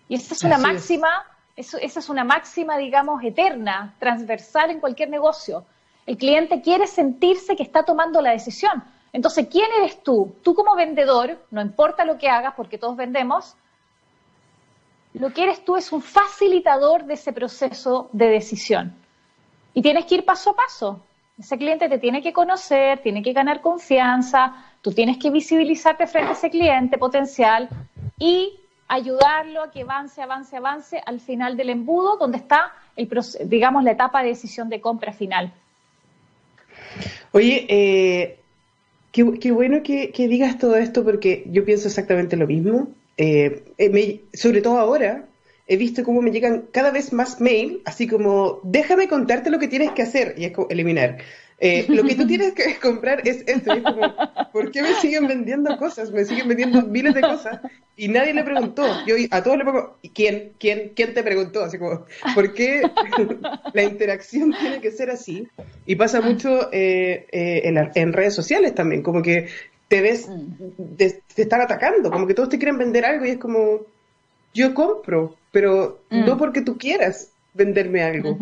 Y 0.09 0.17
esa 0.17 0.35
es 0.35 0.43
una 0.43 0.59
máxima, 0.59 1.25
esa 1.55 1.79
es 1.79 2.09
una 2.09 2.25
máxima, 2.25 2.77
digamos, 2.79 3.23
eterna, 3.23 3.95
transversal 4.01 4.73
en 4.73 4.81
cualquier 4.81 5.09
negocio. 5.09 5.65
El 6.05 6.19
cliente 6.19 6.63
quiere 6.63 6.89
sentirse 6.89 7.55
que 7.55 7.63
está 7.63 7.85
tomando 7.85 8.21
la 8.21 8.33
decisión. 8.33 8.83
Entonces, 9.15 9.47
¿quién 9.49 9.71
eres 9.79 10.03
tú? 10.03 10.35
Tú 10.43 10.55
como 10.55 10.75
vendedor, 10.75 11.39
no 11.53 11.63
importa 11.63 12.05
lo 12.05 12.19
que 12.19 12.29
hagas, 12.29 12.55
porque 12.57 12.79
todos 12.79 12.97
vendemos, 12.97 13.55
lo 15.13 15.33
que 15.33 15.45
eres 15.45 15.65
tú 15.65 15.77
es 15.77 15.93
un 15.93 16.03
facilitador 16.03 17.05
de 17.05 17.15
ese 17.15 17.33
proceso 17.33 18.11
de 18.13 18.27
decisión. 18.27 18.93
Y 19.73 19.83
tienes 19.83 20.07
que 20.07 20.17
ir 20.17 20.25
paso 20.25 20.51
a 20.51 20.57
paso. 20.57 21.01
Ese 21.39 21.57
cliente 21.57 21.89
te 21.89 21.99
tiene 21.99 22.23
que 22.23 22.33
conocer, 22.33 23.03
tiene 23.03 23.23
que 23.23 23.33
ganar 23.33 23.61
confianza, 23.61 24.53
tú 24.83 24.91
tienes 24.91 25.19
que 25.19 25.31
visibilizarte 25.31 26.09
frente 26.09 26.31
a 26.31 26.33
ese 26.33 26.51
cliente 26.51 26.99
potencial 26.99 27.69
y 28.19 28.59
ayudarlo 28.89 29.63
a 29.63 29.71
que 29.71 29.83
avance, 29.83 30.23
avance, 30.23 30.57
avance 30.57 31.01
al 31.07 31.21
final 31.21 31.57
del 31.57 31.71
embudo, 31.71 32.17
donde 32.17 32.39
está, 32.39 32.73
el, 32.97 33.09
digamos, 33.45 33.85
la 33.85 33.93
etapa 33.93 34.23
de 34.23 34.31
decisión 34.31 34.69
de 34.69 34.81
compra 34.81 35.13
final. 35.13 35.55
Oye, 37.31 37.67
eh, 37.69 38.44
qué, 39.15 39.53
bueno 39.53 39.83
que, 39.83 40.11
digas 40.17 40.59
todo 40.59 40.77
esto 40.77 41.05
porque 41.05 41.45
yo 41.47 41.65
pienso 41.65 41.89
exactamente 41.89 42.37
lo 42.37 42.47
mismo. 42.47 42.89
Eh, 43.17 43.63
eh, 43.79 44.21
sobre 44.33 44.61
todo 44.61 44.79
ahora, 44.79 45.27
he 45.69 45.77
visto 45.77 46.03
cómo 46.03 46.21
me 46.21 46.33
llegan 46.33 46.65
cada 46.73 46.91
vez 46.91 47.13
más 47.13 47.41
mail, 47.41 47.81
así 47.85 48.09
como, 48.09 48.61
déjame 48.65 49.07
contarte 49.07 49.51
lo 49.51 49.61
que 49.61 49.69
tienes 49.69 49.93
que 49.93 50.03
hacer, 50.03 50.35
y 50.37 50.47
es 50.47 50.53
como 50.53 50.69
eliminar. 50.69 51.19
Eh, 51.59 51.87
lo 51.89 52.03
que 52.03 52.15
tú 52.15 52.27
tienes 52.29 52.53
que 52.53 52.77
comprar 52.81 53.27
es 53.27 53.45
esto. 53.47 53.73
es 53.73 53.83
como, 53.83 54.15
¿por 54.53 54.71
qué 54.71 54.83
me 54.83 54.95
siguen 54.95 55.27
vendiendo 55.27 55.77
cosas? 55.77 56.11
Me 56.11 56.25
siguen 56.25 56.49
vendiendo 56.49 56.83
miles 56.83 57.15
de 57.15 57.21
cosas 57.21 57.61
y 57.97 58.09
nadie 58.09 58.35
le 58.35 58.45
preguntó. 58.45 58.85
Yo 59.07 59.15
a 59.31 59.43
todos 59.43 59.59
le 59.59 59.65
pongo, 59.65 59.99
¿quién, 60.15 60.53
quién, 60.59 60.93
quién 60.95 61.15
te 61.15 61.23
preguntó? 61.23 61.63
Así 61.63 61.79
como, 61.79 62.05
¿por 62.35 62.55
qué 62.55 62.83
la 63.73 63.83
interacción 63.83 64.55
tiene 64.59 64.81
que 64.81 64.91
ser 64.91 65.11
así? 65.11 65.49
Y 65.87 65.97
pasa 65.97 66.21
mucho 66.21 66.73
eh, 66.73 67.27
eh, 67.31 67.63
en, 67.65 67.91
en, 67.95 68.13
redes 68.13 68.35
sociales 68.35 68.75
también, 68.75 69.03
como 69.03 69.23
que 69.23 69.49
te 69.89 70.01
ves, 70.01 70.29
te, 70.97 71.23
te 71.35 71.43
están 71.43 71.61
atacando, 71.61 72.11
como 72.11 72.27
que 72.27 72.35
todos 72.35 72.49
te 72.49 72.59
quieren 72.59 72.79
vender 72.79 73.05
algo 73.05 73.27
y 73.27 73.31
es 73.31 73.39
como, 73.39 73.81
yo 74.53 74.75
compro, 74.75 75.37
pero 75.53 76.01
no 76.11 76.35
mm. 76.35 76.39
porque 76.39 76.63
tú 76.63 76.77
quieras 76.79 77.31
venderme 77.55 78.03
algo. 78.03 78.37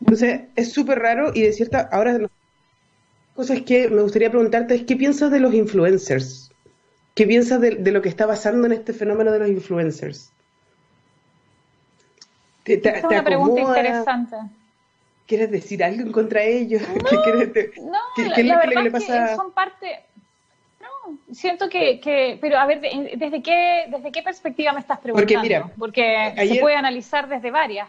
Entonces, 0.00 0.42
es 0.56 0.72
súper 0.72 0.98
raro 0.98 1.32
y 1.34 1.42
de 1.42 1.52
cierta, 1.52 1.88
ahora 1.92 2.18
cosas 3.34 3.62
que 3.62 3.88
me 3.88 4.02
gustaría 4.02 4.30
preguntarte 4.30 4.74
es, 4.74 4.82
¿qué 4.82 4.96
piensas 4.96 5.30
de 5.30 5.40
los 5.40 5.54
influencers? 5.54 6.50
¿Qué 7.14 7.26
piensas 7.26 7.60
de, 7.60 7.72
lo 7.72 8.00
que 8.00 8.08
está 8.08 8.26
pasando 8.26 8.66
en 8.66 8.72
este 8.72 8.92
fenómeno 8.92 9.32
de 9.32 9.40
los 9.40 9.48
influencers? 9.48 10.32
¿Te, 12.62 12.74
es 12.74 13.04
una 13.04 13.24
pregunta 13.24 13.60
interesante. 13.60 14.36
¿Quieres 15.26 15.50
decir 15.50 15.82
algo 15.82 16.02
en 16.02 16.12
contra 16.12 16.42
de 16.42 16.58
ellos? 16.58 16.82
No, 16.92 17.98
¿Qué, 18.14 18.30
¿qué, 18.34 18.44
la, 18.44 18.58
verdad 18.58 18.82
le 18.82 18.90
pasa? 18.90 19.24
Es 19.24 19.30
que 19.30 19.36
son 19.36 19.52
parte, 19.52 20.04
siento 21.32 21.68
que, 21.68 22.38
pero 22.40 22.58
a 22.58 22.66
ver, 22.66 22.80
¿desde 22.80 23.42
qué, 23.42 23.86
desde 23.88 24.12
qué 24.12 24.22
perspectiva 24.22 24.72
me 24.72 24.80
estás 24.80 24.98
preguntando? 24.98 25.34
Porque 25.34 25.42
mira, 25.42 25.70
porque 25.78 26.34
se 26.36 26.60
puede 26.60 26.76
analizar 26.76 27.28
desde 27.28 27.50
varias. 27.50 27.88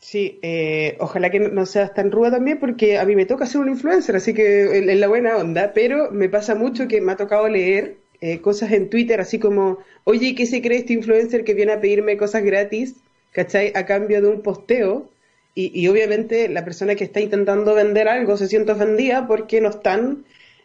Sí, 0.00 0.38
eh, 0.42 0.96
ojalá 1.00 1.30
que 1.30 1.40
no 1.40 1.66
seas 1.66 1.92
tan 1.92 2.12
ruda 2.12 2.30
también, 2.30 2.58
porque 2.58 2.98
a 2.98 3.04
mí 3.04 3.16
me 3.16 3.26
toca 3.26 3.46
ser 3.46 3.60
un 3.60 3.68
influencer, 3.68 4.14
así 4.16 4.32
que 4.32 4.78
en, 4.78 5.00
la 5.00 5.08
buena 5.08 5.36
onda, 5.36 5.72
pero 5.74 6.10
me 6.12 6.28
pasa 6.28 6.54
mucho 6.54 6.86
que 6.86 7.00
me 7.00 7.12
ha 7.12 7.16
tocado 7.16 7.48
leer 7.48 7.96
eh, 8.20 8.40
cosas 8.40 8.72
en 8.72 8.90
Twitter, 8.90 9.20
así 9.20 9.38
como, 9.38 9.78
oye, 10.04 10.34
¿qué 10.34 10.46
se 10.46 10.62
cree 10.62 10.78
este 10.78 10.92
influencer 10.92 11.44
que 11.44 11.54
viene 11.54 11.72
a 11.72 11.80
pedirme 11.80 12.16
cosas 12.16 12.44
gratis, 12.44 12.94
¿cachai? 13.32 13.72
A 13.74 13.86
cambio 13.86 14.22
de 14.22 14.28
un 14.28 14.42
posteo. 14.42 15.08
Y, 15.54 15.72
y 15.74 15.88
obviamente 15.88 16.48
la 16.48 16.64
persona 16.64 16.94
que 16.94 17.04
está 17.04 17.20
intentando 17.20 17.74
vender 17.74 18.06
algo 18.06 18.36
se 18.36 18.46
siente 18.46 18.72
ofendida 18.72 19.26
porque 19.26 19.60
no 19.60 19.70
están 19.70 20.24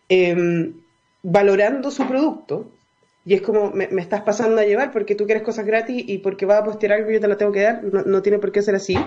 eh, 0.09 0.71
valorando 1.23 1.89
su 1.89 2.07
producto. 2.07 2.69
Y 3.25 3.33
es 3.33 3.41
como, 3.41 3.71
me, 3.71 3.87
estás 3.99 4.21
pasando 4.21 4.59
a 4.59 4.65
llevar 4.65 4.91
porque 4.91 5.15
tú 5.15 5.25
quieres 5.25 5.43
cosas 5.43 5.65
gratis 5.65 6.03
y 6.07 6.17
porque 6.17 6.45
vas 6.45 6.61
a 6.61 6.65
postear 6.65 6.93
algo 6.93 7.09
y 7.09 7.13
yo 7.13 7.21
te 7.21 7.27
la 7.27 7.37
tengo 7.37 7.51
que 7.51 7.61
dar. 7.61 7.83
No, 7.83 8.21
tiene 8.21 8.39
por 8.39 8.51
qué 8.51 8.61
ser 8.61 8.75
así. 8.75 8.97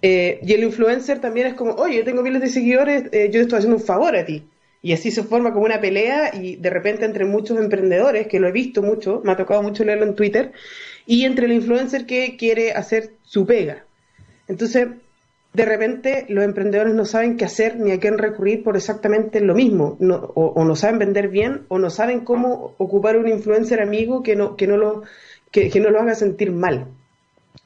Eh, 0.00 0.40
y 0.42 0.52
el 0.52 0.64
influencer 0.64 1.20
también 1.20 1.46
es 1.48 1.54
como, 1.54 1.72
oye, 1.74 1.98
yo 1.98 2.04
tengo 2.04 2.22
miles 2.22 2.40
de 2.40 2.48
seguidores, 2.48 3.04
eh, 3.12 3.26
yo 3.26 3.32
te 3.32 3.42
estoy 3.42 3.58
haciendo 3.58 3.76
un 3.76 3.82
favor 3.82 4.16
a 4.16 4.24
ti. 4.24 4.44
Y 4.80 4.92
así 4.92 5.10
se 5.12 5.22
forma 5.22 5.52
como 5.52 5.64
una 5.64 5.80
pelea 5.80 6.34
y 6.34 6.56
de 6.56 6.70
repente 6.70 7.04
entre 7.04 7.24
muchos 7.24 7.58
emprendedores, 7.58 8.26
que 8.26 8.40
lo 8.40 8.48
he 8.48 8.52
visto 8.52 8.82
mucho, 8.82 9.20
me 9.24 9.32
ha 9.32 9.36
tocado 9.36 9.62
mucho 9.62 9.84
leerlo 9.84 10.06
en 10.06 10.16
Twitter, 10.16 10.52
y 11.06 11.24
entre 11.24 11.46
el 11.46 11.52
influencer 11.52 12.04
que 12.06 12.36
quiere 12.36 12.72
hacer 12.72 13.12
su 13.22 13.46
pega. 13.46 13.84
Entonces, 14.48 14.88
de 15.52 15.64
repente 15.66 16.24
los 16.28 16.44
emprendedores 16.44 16.94
no 16.94 17.04
saben 17.04 17.36
qué 17.36 17.44
hacer 17.44 17.76
ni 17.78 17.92
a 17.92 18.00
quién 18.00 18.16
recurrir 18.16 18.62
por 18.62 18.76
exactamente 18.76 19.40
lo 19.40 19.54
mismo, 19.54 19.98
o, 20.00 20.64
no 20.64 20.76
saben 20.76 20.98
vender 20.98 21.28
bien 21.28 21.66
o 21.68 21.78
no 21.78 21.90
saben 21.90 22.20
cómo 22.20 22.74
ocupar 22.78 23.18
un 23.18 23.28
influencer 23.28 23.82
amigo 23.82 24.22
que 24.22 24.34
no, 24.34 24.56
que 24.56 24.66
no, 24.66 24.78
lo, 24.78 25.02
que, 25.50 25.70
no 25.80 25.90
lo 25.90 26.00
haga 26.00 26.14
sentir 26.14 26.52
mal. 26.52 26.86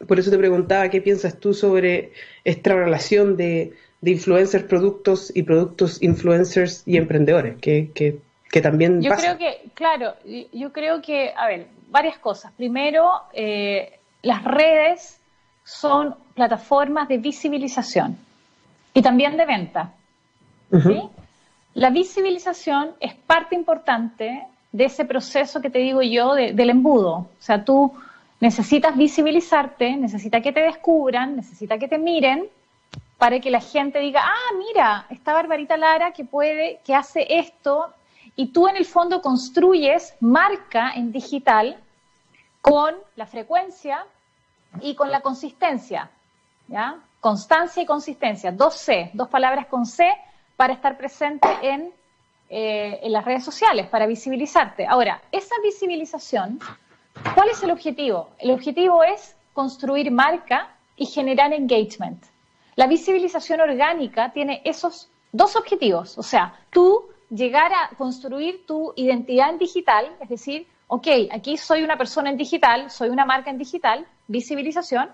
Por 0.09 0.19
eso 0.19 0.31
te 0.31 0.39
preguntaba 0.39 0.89
qué 0.91 1.01
piensas 1.01 1.39
tú 1.39 1.55
sobre 1.55 2.13
esta 2.45 2.75
relación 2.75 3.37
de, 3.37 3.73
de 4.01 4.11
influencers, 4.11 4.65
productos 4.65 5.31
y 5.35 5.45
productos 5.45 6.03
influencers 6.03 6.83
y 6.87 6.97
emprendedores, 6.97 7.57
que, 7.61 7.93
que, 7.95 8.19
que 8.51 8.61
también... 8.61 9.01
Yo 9.01 9.13
creo 9.13 9.39
que, 9.39 9.71
claro, 9.75 10.15
yo 10.53 10.73
creo 10.73 11.01
que, 11.01 11.33
a 11.37 11.47
ver, 11.47 11.69
varias 11.89 12.19
cosas. 12.19 12.53
Primero, 12.57 13.11
eh, 13.33 14.01
las 14.23 14.43
redes 14.43 15.21
son 15.63 16.17
plataformas 16.37 17.09
de 17.09 17.19
visibilización 17.19 18.17
y 18.95 19.03
también 19.03 19.37
de 19.37 19.47
venta. 19.47 19.93
La 21.75 21.91
visibilización 21.91 22.91
es 23.01 23.15
parte 23.15 23.55
importante 23.55 24.47
de 24.71 24.85
ese 24.85 25.05
proceso 25.05 25.61
que 25.61 25.71
te 25.71 25.79
digo 25.79 26.03
yo 26.03 26.35
del 26.35 26.71
embudo. 26.71 27.15
O 27.15 27.29
sea, 27.41 27.65
tú 27.65 27.93
necesitas 28.41 28.97
visibilizarte, 28.97 29.97
necesitas 29.97 30.43
que 30.43 30.53
te 30.53 30.61
descubran, 30.61 31.37
necesitas 31.37 31.79
que 31.79 31.89
te 31.89 31.99
miren 31.99 32.47
para 33.19 33.41
que 33.41 33.51
la 33.51 33.61
gente 33.61 33.99
diga, 33.99 34.21
ah, 34.23 34.55
mira, 34.59 35.07
esta 35.09 35.33
Barbarita 35.33 35.77
Lara 35.79 36.13
que 36.13 36.25
puede, 36.25 36.81
que 36.85 36.95
hace 36.95 37.27
esto, 37.29 37.89
y 38.37 38.49
tú 38.49 38.69
en 38.69 38.77
el 38.77 38.85
fondo 38.85 39.23
construyes 39.23 40.15
marca 40.21 40.93
en 40.95 41.13
digital 41.13 41.79
con 42.61 42.95
la 43.15 43.27
frecuencia, 43.27 44.05
y 44.81 44.95
con 44.95 45.11
la 45.11 45.21
consistencia, 45.21 46.11
Constancia 47.21 47.83
y 47.83 47.87
consistencia, 47.87 48.53
dos 48.53 48.75
C, 48.75 49.11
dos 49.15 49.29
palabras 49.29 49.67
con 49.67 49.87
C 49.87 50.09
para 50.57 50.73
estar 50.73 50.97
presente 50.97 51.49
en, 51.63 51.93
eh, 52.49 53.01
en 53.03 53.13
las 53.13 53.25
redes 53.25 53.45
sociales, 53.45 53.89
para 53.89 54.07
visibilizarte. 54.07 54.87
Ahora, 54.87 55.21
esa 55.33 55.55
visibilización, 55.63 56.61
¿cuál 57.35 57.51
es 57.51 57.63
el 57.63 57.71
objetivo? 57.71 58.31
El 58.39 58.51
objetivo 58.51 59.03
es 59.03 59.37
construir 59.53 60.11
marca 60.11 60.69
y 60.97 61.07
generar 61.07 61.53
engagement. 61.53 62.23
La 62.75 62.87
visibilización 62.87 63.61
orgánica 63.61 64.33
tiene 64.33 64.61
esos 64.65 65.09
dos 65.33 65.57
objetivos, 65.57 66.19
o 66.19 66.23
sea, 66.23 66.55
tú 66.71 67.07
llegar 67.31 67.73
a 67.73 67.91
construir 67.97 68.65
tu 68.67 68.93
identidad 68.97 69.51
en 69.51 69.59
digital, 69.59 70.15
es 70.21 70.29
decir, 70.29 70.67
ok, 70.89 71.07
aquí 71.33 71.57
soy 71.57 71.83
una 71.83 71.99
persona 71.99 72.31
en 72.31 72.37
digital, 72.37 72.91
soy 72.91 73.09
una 73.09 73.25
marca 73.25 73.51
en 73.51 73.59
digital, 73.59 74.07
visibilización, 74.29 75.11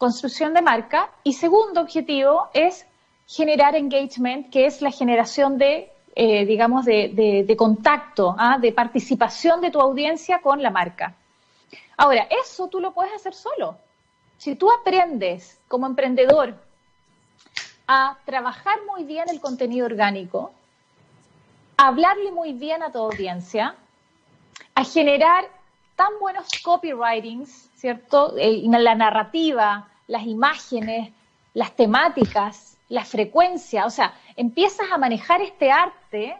construcción 0.00 0.54
de 0.54 0.62
marca. 0.62 1.10
Y 1.22 1.34
segundo 1.34 1.82
objetivo 1.82 2.48
es 2.54 2.86
generar 3.28 3.76
engagement, 3.76 4.50
que 4.50 4.64
es 4.64 4.80
la 4.80 4.90
generación 4.90 5.58
de, 5.58 5.92
eh, 6.16 6.46
digamos, 6.46 6.86
de, 6.86 7.54
contacto, 7.56 8.34
¿ah? 8.38 8.56
de 8.58 8.72
participación 8.72 9.60
de 9.60 9.70
tu 9.70 9.78
audiencia 9.78 10.40
con 10.40 10.62
la 10.62 10.70
marca. 10.70 11.14
Ahora, 11.98 12.26
eso 12.42 12.68
tú 12.68 12.80
lo 12.80 12.92
puedes 12.92 13.12
hacer 13.12 13.34
solo. 13.34 13.76
Si 14.38 14.56
tú 14.56 14.70
aprendes 14.72 15.60
como 15.68 15.86
emprendedor 15.86 16.54
a 17.86 18.16
trabajar 18.24 18.78
muy 18.90 19.04
bien 19.04 19.28
el 19.28 19.38
contenido 19.38 19.84
orgánico, 19.84 20.50
a 21.76 21.88
hablarle 21.88 22.32
muy 22.32 22.54
bien 22.54 22.82
a 22.82 22.90
tu 22.90 22.98
audiencia, 22.98 23.74
a 24.74 24.84
generar 24.84 25.44
tan 25.94 26.18
buenos 26.18 26.48
copywritings, 26.64 27.68
¿cierto? 27.76 28.34
la 28.34 28.94
narrativa, 28.94 29.89
las 30.10 30.26
imágenes, 30.26 31.12
las 31.54 31.74
temáticas, 31.76 32.76
la 32.88 33.04
frecuencia, 33.04 33.86
o 33.86 33.90
sea, 33.90 34.12
empiezas 34.36 34.90
a 34.90 34.98
manejar 34.98 35.40
este 35.40 35.70
arte 35.70 36.36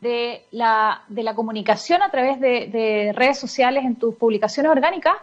de 0.00 0.46
la, 0.52 1.02
de 1.08 1.24
la 1.24 1.34
comunicación 1.34 2.02
a 2.02 2.10
través 2.10 2.40
de, 2.40 3.12
redes 3.14 3.38
sociales 3.38 3.84
en 3.84 3.96
tus 3.96 4.14
publicaciones 4.14 4.70
orgánicas, 4.70 5.16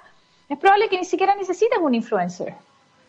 es 0.49 0.57
probable 0.57 0.89
que 0.89 0.97
ni 0.97 1.05
siquiera 1.05 1.33
necesites 1.35 1.79
un 1.79 1.95
influencer. 1.95 2.53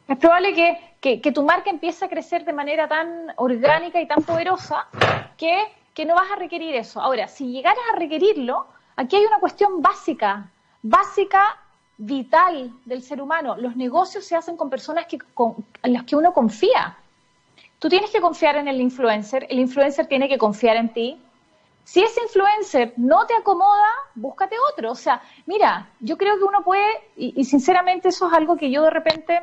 Es 0.07 0.17
probable 0.17 0.55
que, 0.55 1.21
que, 1.21 1.33
tu 1.33 1.43
marca 1.43 1.71
empiece 1.71 2.05
a 2.05 2.09
crecer 2.09 2.45
de 2.45 2.53
manera 2.53 2.89
tan 2.89 3.33
orgánica 3.37 4.01
y 4.01 4.07
tan 4.07 4.23
poderosa 4.23 4.87
que, 5.37 5.65
que 5.93 6.07
no 6.07 6.15
vas 6.15 6.31
a 6.33 6.37
requerir 6.37 6.75
eso. 6.77 7.01
Ahora, 7.01 7.27
si 7.29 7.51
llegaras 7.53 7.85
a 7.93 7.97
requerirlo, 7.97 8.67
aquí 8.97 9.17
hay 9.17 9.25
una 9.27 9.41
cuestión 9.41 9.83
básica, 9.83 10.51
básica, 10.83 11.59
vital 11.99 12.73
del 12.85 13.03
ser 13.03 13.21
humano. 13.21 13.57
Los 13.57 13.77
negocios 13.77 14.25
se 14.25 14.37
hacen 14.37 14.57
con 14.57 14.71
personas 14.71 15.07
que, 15.07 15.19
con, 15.19 15.57
en 15.83 15.93
las 15.93 16.05
que 16.05 16.17
uno 16.17 16.33
confía. 16.33 16.97
Tú 17.79 17.89
tienes 17.89 18.11
que 18.11 18.21
confiar 18.21 18.57
en 18.57 18.67
el 18.69 18.81
influencer, 18.81 19.47
el 19.51 19.59
influencer 19.59 20.07
tiene 20.07 20.29
que 20.29 20.39
confiar 20.39 20.77
en 20.77 20.93
ti, 20.93 21.21
si 21.89 22.03
ese 22.03 22.21
influencer 22.21 22.93
no 22.99 23.25
te 23.25 23.35
acomoda, 23.35 23.89
búscate 24.15 24.57
otro. 24.71 24.93
O 24.93 24.95
sea, 24.95 25.23
mira, 25.47 25.89
yo 26.01 26.19
creo 26.19 26.37
que 26.37 26.45
uno 26.45 26.63
puede, 26.63 26.85
y, 27.17 27.43
sinceramente 27.45 28.09
eso 28.09 28.27
es 28.27 28.35
algo 28.35 28.59
que 28.59 28.71
yo 28.71 28.83
de 28.83 28.91
repente, 28.91 29.41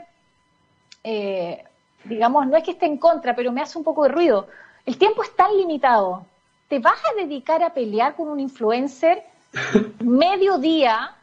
eh, 1.03 1.63
digamos, 2.03 2.45
no 2.45 2.55
es 2.55 2.63
que 2.63 2.71
esté 2.71 2.85
en 2.85 2.99
contra, 2.99 3.35
pero 3.35 3.51
me 3.51 3.61
hace 3.61 3.79
un 3.79 3.83
poco 3.83 4.03
de 4.03 4.09
ruido. 4.09 4.47
El 4.85 4.95
tiempo 4.99 5.23
es 5.23 5.35
tan 5.35 5.57
limitado. 5.57 6.23
¿Te 6.67 6.77
vas 6.77 6.99
a 7.11 7.15
dedicar 7.19 7.63
a 7.63 7.73
pelear 7.73 8.15
con 8.15 8.27
un 8.27 8.39
influencer 8.39 9.23
medio 10.01 10.59
día? 10.59 11.15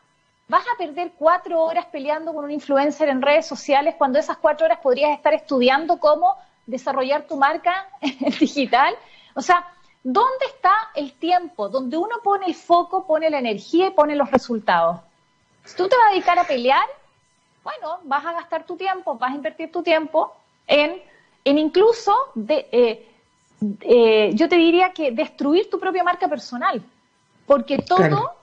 ¿Vas 0.52 0.64
a 0.72 0.76
perder 0.76 1.12
cuatro 1.18 1.62
horas 1.62 1.86
peleando 1.86 2.34
con 2.34 2.44
un 2.44 2.50
influencer 2.50 3.08
en 3.08 3.22
redes 3.22 3.46
sociales 3.46 3.94
cuando 3.96 4.18
esas 4.18 4.36
cuatro 4.36 4.66
horas 4.66 4.80
podrías 4.82 5.16
estar 5.16 5.32
estudiando 5.32 5.98
cómo 5.98 6.36
desarrollar 6.66 7.26
tu 7.26 7.38
marca 7.38 7.88
digital? 8.38 8.94
O 9.34 9.40
sea, 9.40 9.66
¿Dónde 10.04 10.46
está 10.46 10.74
el 10.94 11.12
tiempo? 11.12 11.68
Donde 11.68 11.96
uno 11.96 12.16
pone 12.24 12.46
el 12.46 12.54
foco, 12.54 13.06
pone 13.06 13.30
la 13.30 13.38
energía 13.38 13.86
y 13.86 13.90
pone 13.92 14.16
los 14.16 14.30
resultados. 14.30 15.00
Si 15.64 15.76
tú 15.76 15.88
te 15.88 15.96
vas 15.96 16.08
a 16.08 16.10
dedicar 16.10 16.38
a 16.38 16.44
pelear, 16.44 16.84
bueno, 17.62 18.00
vas 18.02 18.26
a 18.26 18.32
gastar 18.32 18.66
tu 18.66 18.76
tiempo, 18.76 19.16
vas 19.16 19.30
a 19.30 19.36
invertir 19.36 19.70
tu 19.70 19.82
tiempo 19.82 20.34
en, 20.66 21.00
en 21.44 21.58
incluso, 21.58 22.12
de, 22.34 22.66
eh, 22.72 23.08
eh, 23.80 24.30
yo 24.34 24.48
te 24.48 24.56
diría 24.56 24.92
que 24.92 25.12
destruir 25.12 25.70
tu 25.70 25.78
propia 25.78 26.02
marca 26.02 26.26
personal, 26.26 26.82
porque 27.46 27.78
todo 27.78 28.34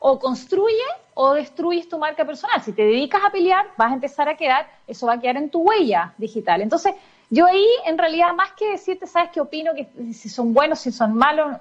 o 0.00 0.18
construye 0.18 0.84
o 1.14 1.34
destruyes 1.34 1.88
tu 1.88 1.98
marca 1.98 2.24
personal. 2.24 2.62
Si 2.62 2.72
te 2.72 2.82
dedicas 2.82 3.22
a 3.24 3.30
pelear, 3.30 3.66
vas 3.76 3.92
a 3.92 3.94
empezar 3.94 4.28
a 4.28 4.36
quedar, 4.36 4.68
eso 4.86 5.06
va 5.06 5.14
a 5.14 5.20
quedar 5.20 5.36
en 5.36 5.50
tu 5.50 5.60
huella 5.60 6.12
digital. 6.18 6.60
Entonces, 6.60 6.94
yo 7.30 7.46
ahí, 7.46 7.66
en 7.86 7.96
realidad, 7.96 8.34
más 8.34 8.52
que 8.52 8.70
decirte, 8.70 9.06
¿sabes 9.06 9.30
qué 9.30 9.40
opino? 9.40 9.72
Que 9.74 9.88
si 10.12 10.28
son 10.28 10.52
buenos, 10.52 10.80
si 10.80 10.92
son 10.92 11.14
malos, 11.14 11.56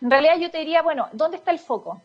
en 0.00 0.10
realidad 0.10 0.36
yo 0.38 0.50
te 0.50 0.58
diría, 0.58 0.82
bueno, 0.82 1.08
¿dónde 1.12 1.36
está 1.36 1.50
el 1.50 1.58
foco? 1.58 2.00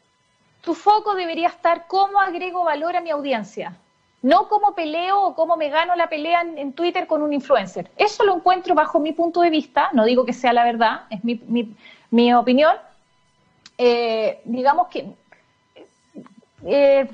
Tu 0.62 0.74
foco 0.74 1.16
debería 1.16 1.48
estar 1.48 1.88
cómo 1.88 2.20
agrego 2.20 2.64
valor 2.64 2.96
a 2.96 3.02
mi 3.02 3.10
audiencia, 3.10 3.76
no 4.22 4.48
cómo 4.48 4.76
peleo 4.76 5.22
o 5.22 5.36
cómo 5.36 5.56
me 5.56 5.70
gano 5.70 5.96
la 5.96 6.08
pelea 6.08 6.42
en, 6.42 6.74
Twitter 6.74 7.08
con 7.08 7.22
un 7.22 7.34
influencer. 7.34 7.90
Eso 7.98 8.24
lo 8.24 8.36
encuentro 8.36 8.76
bajo 8.76 9.00
mi 9.00 9.14
punto 9.14 9.42
de 9.42 9.50
vista, 9.50 9.90
no 9.94 10.06
digo 10.06 10.26
que 10.26 10.34
sea 10.34 10.54
la 10.54 10.66
verdad, 10.66 11.02
es 11.10 11.24
mi, 11.24 11.42
mi, 12.12 12.34
opinión. 12.34 12.76
Eh, 13.78 14.42
digamos 14.44 14.88
que 14.88 15.14
eh, 16.66 17.08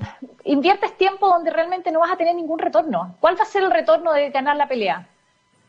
inviertes 0.44 0.96
tiempo 0.96 1.28
donde 1.28 1.50
realmente 1.50 1.90
no 1.92 2.00
vas 2.00 2.12
a 2.12 2.16
tener 2.16 2.34
ningún 2.34 2.58
retorno. 2.58 3.16
¿Cuál 3.20 3.38
va 3.38 3.42
a 3.42 3.46
ser 3.46 3.62
el 3.62 3.70
retorno 3.70 4.12
de 4.12 4.30
ganar 4.30 4.56
la 4.56 4.66
pelea? 4.66 5.06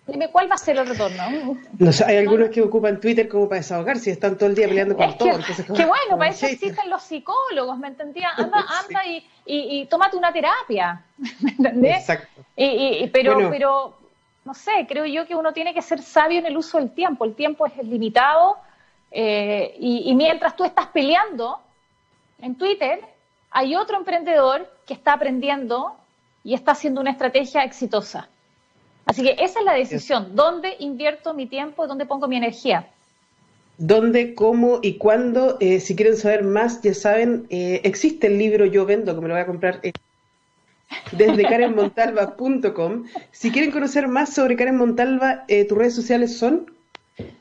Dime, 0.07 0.29
¿cuál 0.29 0.49
va 0.49 0.55
a 0.55 0.57
ser 0.57 0.77
el 0.77 0.87
retorno? 0.87 1.57
No 1.77 1.91
sé, 1.91 2.05
hay 2.05 2.17
algunos 2.17 2.49
que 2.49 2.61
ocupan 2.61 2.99
Twitter 3.01 3.27
como 3.27 3.49
para 3.49 3.59
desahogarse 3.59 4.09
y 4.09 4.13
están 4.13 4.37
todo 4.37 4.47
el 4.49 4.55
día 4.55 4.67
peleando 4.67 4.95
con 4.95 5.17
todo. 5.17 5.29
Entonces, 5.31 5.65
qué 5.65 5.85
bueno, 5.85 6.17
para 6.17 6.29
eso 6.29 6.45
existen 6.45 6.89
los 6.89 7.03
psicólogos, 7.03 7.77
¿me 7.77 7.89
entendías? 7.89 8.31
Anda, 8.37 8.65
anda 8.85 9.05
y, 9.05 9.25
y, 9.45 9.85
tómate 9.87 10.15
una 10.15 10.31
terapia, 10.31 11.03
¿me 11.41 11.51
entendés? 11.51 11.99
Exacto. 11.99 12.41
Y, 12.55 13.05
pero, 13.07 13.49
pero, 13.49 13.97
no 14.45 14.53
sé, 14.53 14.85
creo 14.87 15.05
yo 15.05 15.27
que 15.27 15.35
uno 15.35 15.51
tiene 15.51 15.73
que 15.73 15.81
ser 15.81 16.01
sabio 16.01 16.39
en 16.39 16.45
el 16.45 16.55
uso 16.55 16.77
del 16.77 16.91
tiempo. 16.91 17.25
El 17.25 17.35
tiempo 17.35 17.65
es 17.65 17.75
limitado 17.85 18.55
eh, 19.11 19.75
y 19.77 20.15
mientras 20.15 20.55
tú 20.55 20.63
estás 20.63 20.87
peleando 20.87 21.59
en 22.39 22.55
Twitter, 22.55 23.01
hay 23.57 23.75
otro 23.75 23.97
emprendedor 23.97 24.71
que 24.85 24.93
está 24.93 25.13
aprendiendo 25.13 25.95
y 26.43 26.53
está 26.53 26.73
haciendo 26.73 27.01
una 27.01 27.09
estrategia 27.09 27.63
exitosa. 27.63 28.29
Así 29.07 29.23
que 29.23 29.31
esa 29.31 29.59
es 29.59 29.65
la 29.65 29.73
decisión. 29.73 30.35
¿Dónde 30.35 30.75
invierto 30.77 31.33
mi 31.33 31.47
tiempo? 31.47 31.87
¿Dónde 31.87 32.05
pongo 32.05 32.27
mi 32.27 32.37
energía? 32.37 32.87
¿Dónde, 33.79 34.35
cómo 34.35 34.77
y 34.83 34.99
cuándo? 34.99 35.57
Eh, 35.59 35.79
si 35.79 35.95
quieren 35.95 36.17
saber 36.17 36.43
más, 36.43 36.83
ya 36.83 36.93
saben, 36.93 37.47
eh, 37.49 37.81
existe 37.83 38.27
el 38.27 38.37
libro 38.37 38.63
Yo 38.67 38.85
Vendo, 38.85 39.15
que 39.15 39.21
me 39.21 39.27
lo 39.27 39.33
voy 39.33 39.41
a 39.41 39.47
comprar 39.47 39.79
eh, 39.81 39.91
desde 41.13 41.41
karenmontalva.com. 41.41 43.05
Si 43.31 43.51
quieren 43.51 43.71
conocer 43.71 44.07
más 44.07 44.35
sobre 44.35 44.55
Karen 44.55 44.77
Montalva, 44.77 45.45
¿tus 45.67 45.75
redes 45.75 45.95
sociales 45.95 46.37
son? 46.37 46.71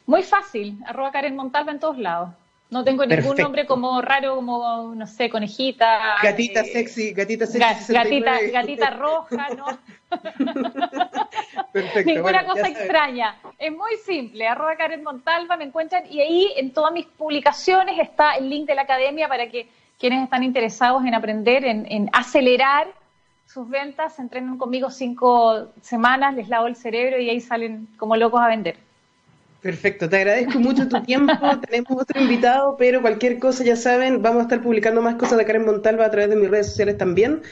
Muy 0.06 0.22
fácil, 0.22 0.78
arroba 0.86 1.12
Karen 1.12 1.36
Montalva 1.36 1.72
en 1.72 1.78
todos 1.78 1.98
lados. 1.98 2.30
No 2.68 2.82
tengo 2.82 3.06
ningún 3.06 3.36
nombre 3.36 3.64
como 3.64 4.02
raro, 4.02 4.36
como, 4.36 4.92
no 4.94 5.06
sé, 5.06 5.30
conejita. 5.30 6.16
Gatita 6.20 6.64
sexy, 6.64 7.12
gatita 7.12 7.46
sexy. 7.46 7.92
gatita, 7.92 8.40
gatita 8.52 8.90
roja, 8.90 9.48
¿no? 9.56 9.66
Perfecto. 11.72 12.12
Ninguna 12.12 12.44
cosa 12.44 12.68
extraña. 12.68 13.36
Es 13.56 13.70
muy 13.70 13.96
simple. 14.04 14.48
Arroba 14.48 14.76
Karen 14.76 15.04
Montalva, 15.04 15.56
me 15.56 15.64
encuentran 15.64 16.04
y 16.10 16.20
ahí 16.20 16.52
en 16.56 16.72
todas 16.72 16.92
mis 16.92 17.06
publicaciones 17.06 18.00
está 18.00 18.34
el 18.34 18.50
link 18.50 18.66
de 18.66 18.74
la 18.74 18.82
academia 18.82 19.28
para 19.28 19.48
que 19.48 19.68
quienes 19.98 20.24
están 20.24 20.42
interesados 20.42 21.04
en 21.04 21.14
aprender, 21.14 21.64
en, 21.64 22.10
acelerar 22.12 22.88
sus 23.46 23.68
ventas, 23.68 24.18
entrenen 24.18 24.58
conmigo 24.58 24.90
cinco 24.90 25.68
semanas, 25.80 26.34
les 26.34 26.48
lavo 26.48 26.66
el 26.66 26.74
cerebro 26.74 27.18
y 27.20 27.30
ahí 27.30 27.40
salen 27.40 27.86
como 27.96 28.16
locos 28.16 28.40
a 28.40 28.48
vender. 28.48 28.76
Perfecto, 29.66 30.08
te 30.08 30.18
agradezco 30.18 30.60
mucho 30.60 30.88
tu 30.88 31.02
tiempo. 31.02 31.32
Tenemos 31.68 32.00
otro 32.00 32.20
invitado, 32.20 32.76
pero 32.76 33.02
cualquier 33.02 33.40
cosa 33.40 33.64
ya 33.64 33.74
saben, 33.74 34.22
vamos 34.22 34.38
a 34.38 34.42
estar 34.42 34.62
publicando 34.62 35.02
más 35.02 35.16
cosas 35.16 35.38
de 35.38 35.44
Karen 35.44 35.64
Montalva 35.64 36.06
a 36.06 36.10
través 36.12 36.30
de 36.30 36.36
mis 36.36 36.48
redes 36.48 36.68
sociales 36.68 36.96
también. 36.96 37.42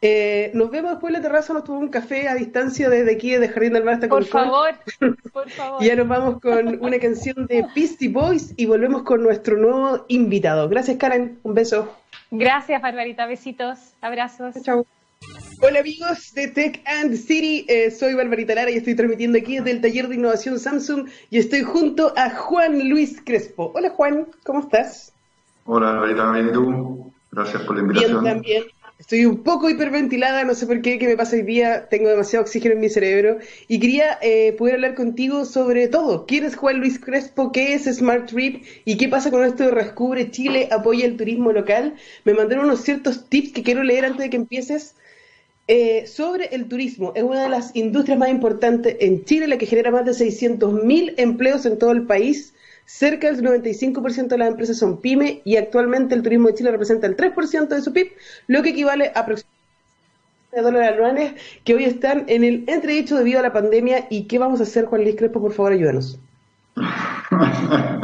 Eh, 0.00 0.52
nos 0.54 0.70
vemos 0.70 0.92
después 0.92 1.12
en 1.12 1.20
la 1.20 1.26
terraza, 1.26 1.52
nos 1.52 1.64
tomamos 1.64 1.86
un 1.86 1.90
café 1.90 2.28
a 2.28 2.36
distancia 2.36 2.88
desde 2.88 3.12
aquí, 3.12 3.32
desde 3.32 3.48
Jardín 3.48 3.72
del 3.72 3.82
Mar 3.82 3.94
hasta 3.94 4.06
Por 4.06 4.24
favor, 4.24 4.70
por 5.32 5.50
favor. 5.50 5.82
y 5.82 5.86
ya 5.88 5.96
nos 5.96 6.06
vamos 6.06 6.40
con 6.40 6.78
una 6.80 7.00
canción 7.00 7.46
de 7.46 7.66
Beastie 7.74 8.08
Boys 8.08 8.54
y 8.56 8.66
volvemos 8.66 9.02
con 9.02 9.24
nuestro 9.24 9.56
nuevo 9.56 10.04
invitado. 10.06 10.68
Gracias, 10.68 10.96
Karen. 10.96 11.40
Un 11.42 11.54
beso. 11.54 11.92
Gracias, 12.30 12.80
Barbarita. 12.80 13.26
Besitos, 13.26 13.80
abrazos. 14.00 14.54
Chao. 14.62 14.86
Hola 15.66 15.80
amigos 15.80 16.34
de 16.34 16.48
Tech 16.48 16.82
and 16.84 17.16
City, 17.16 17.64
eh, 17.68 17.90
soy 17.90 18.12
Barbarita 18.12 18.54
Lara 18.54 18.70
y 18.70 18.74
estoy 18.74 18.94
transmitiendo 18.94 19.38
aquí 19.38 19.56
desde 19.56 19.70
el 19.70 19.80
taller 19.80 20.08
de 20.08 20.16
innovación 20.16 20.58
Samsung 20.58 21.08
y 21.30 21.38
estoy 21.38 21.62
junto 21.62 22.12
a 22.18 22.28
Juan 22.28 22.86
Luis 22.90 23.18
Crespo. 23.24 23.72
Hola 23.74 23.88
Juan, 23.88 24.26
¿cómo 24.44 24.60
estás? 24.60 25.14
Hola 25.64 25.92
Barbarita, 25.92 26.32
bien 26.32 26.48
y 26.48 26.52
tú. 26.52 27.12
Gracias 27.32 27.62
por 27.62 27.76
la 27.76 27.80
invitación. 27.80 28.22
Bien 28.22 28.34
también. 28.34 28.64
Estoy 28.98 29.24
un 29.24 29.42
poco 29.42 29.70
hiperventilada, 29.70 30.44
no 30.44 30.54
sé 30.54 30.66
por 30.66 30.82
qué, 30.82 30.98
qué 30.98 31.06
me 31.06 31.16
pasa 31.16 31.36
hoy 31.36 31.42
día, 31.42 31.88
tengo 31.88 32.10
demasiado 32.10 32.42
oxígeno 32.42 32.74
en 32.74 32.80
mi 32.80 32.90
cerebro 32.90 33.38
y 33.66 33.80
quería 33.80 34.18
eh, 34.20 34.52
poder 34.58 34.74
hablar 34.74 34.94
contigo 34.94 35.46
sobre 35.46 35.88
todo. 35.88 36.26
¿Quién 36.26 36.44
es 36.44 36.56
Juan 36.56 36.80
Luis 36.80 36.98
Crespo? 36.98 37.52
¿Qué 37.52 37.72
es 37.72 37.84
Smart 37.84 38.28
Trip? 38.28 38.66
¿Y 38.84 38.98
qué 38.98 39.08
pasa 39.08 39.30
con 39.30 39.42
esto 39.42 39.64
de 39.64 39.70
Rescubre 39.70 40.30
Chile? 40.30 40.68
¿Apoya 40.70 41.06
el 41.06 41.16
turismo 41.16 41.52
local? 41.52 41.94
Me 42.24 42.34
mandaron 42.34 42.66
unos 42.66 42.82
ciertos 42.82 43.30
tips 43.30 43.52
que 43.52 43.62
quiero 43.62 43.82
leer 43.82 44.04
antes 44.04 44.20
de 44.20 44.28
que 44.28 44.36
empieces. 44.36 44.94
Eh, 45.66 46.06
sobre 46.06 46.46
el 46.54 46.68
turismo, 46.68 47.12
es 47.14 47.22
una 47.22 47.42
de 47.42 47.48
las 47.48 47.74
industrias 47.74 48.18
más 48.18 48.28
importantes 48.28 48.96
en 49.00 49.24
Chile, 49.24 49.48
la 49.48 49.56
que 49.56 49.66
genera 49.66 49.90
más 49.90 50.04
de 50.04 50.12
600.000 50.12 51.14
empleos 51.16 51.64
en 51.64 51.78
todo 51.78 51.92
el 51.92 52.06
país 52.06 52.54
Cerca 52.86 53.32
del 53.32 53.42
95% 53.42 54.28
de 54.28 54.38
las 54.38 54.48
empresas 54.48 54.76
son 54.76 55.00
pyme 55.00 55.40
y 55.44 55.56
actualmente 55.56 56.14
el 56.14 56.22
turismo 56.22 56.48
de 56.48 56.54
Chile 56.54 56.70
representa 56.70 57.06
el 57.06 57.16
3% 57.16 57.68
de 57.68 57.80
su 57.80 57.92
PIB, 57.92 58.12
lo 58.46 58.62
que 58.62 58.70
equivale 58.70 59.10
a 59.14 59.20
aproximadamente 59.20 59.54
de 60.52 60.62
dólares 60.62 60.92
anuales 60.92 61.32
que 61.64 61.74
hoy 61.74 61.84
están 61.84 62.24
en 62.28 62.44
el 62.44 62.64
entredicho 62.66 63.16
debido 63.16 63.40
a 63.40 63.42
la 63.42 63.52
pandemia. 63.52 64.06
¿Y 64.10 64.24
qué 64.24 64.38
vamos 64.38 64.60
a 64.60 64.64
hacer, 64.64 64.84
Juan 64.84 65.02
Luis 65.02 65.16
Crespo? 65.16 65.40
Por 65.40 65.52
favor, 65.52 65.72
ayúdanos. 65.72 66.18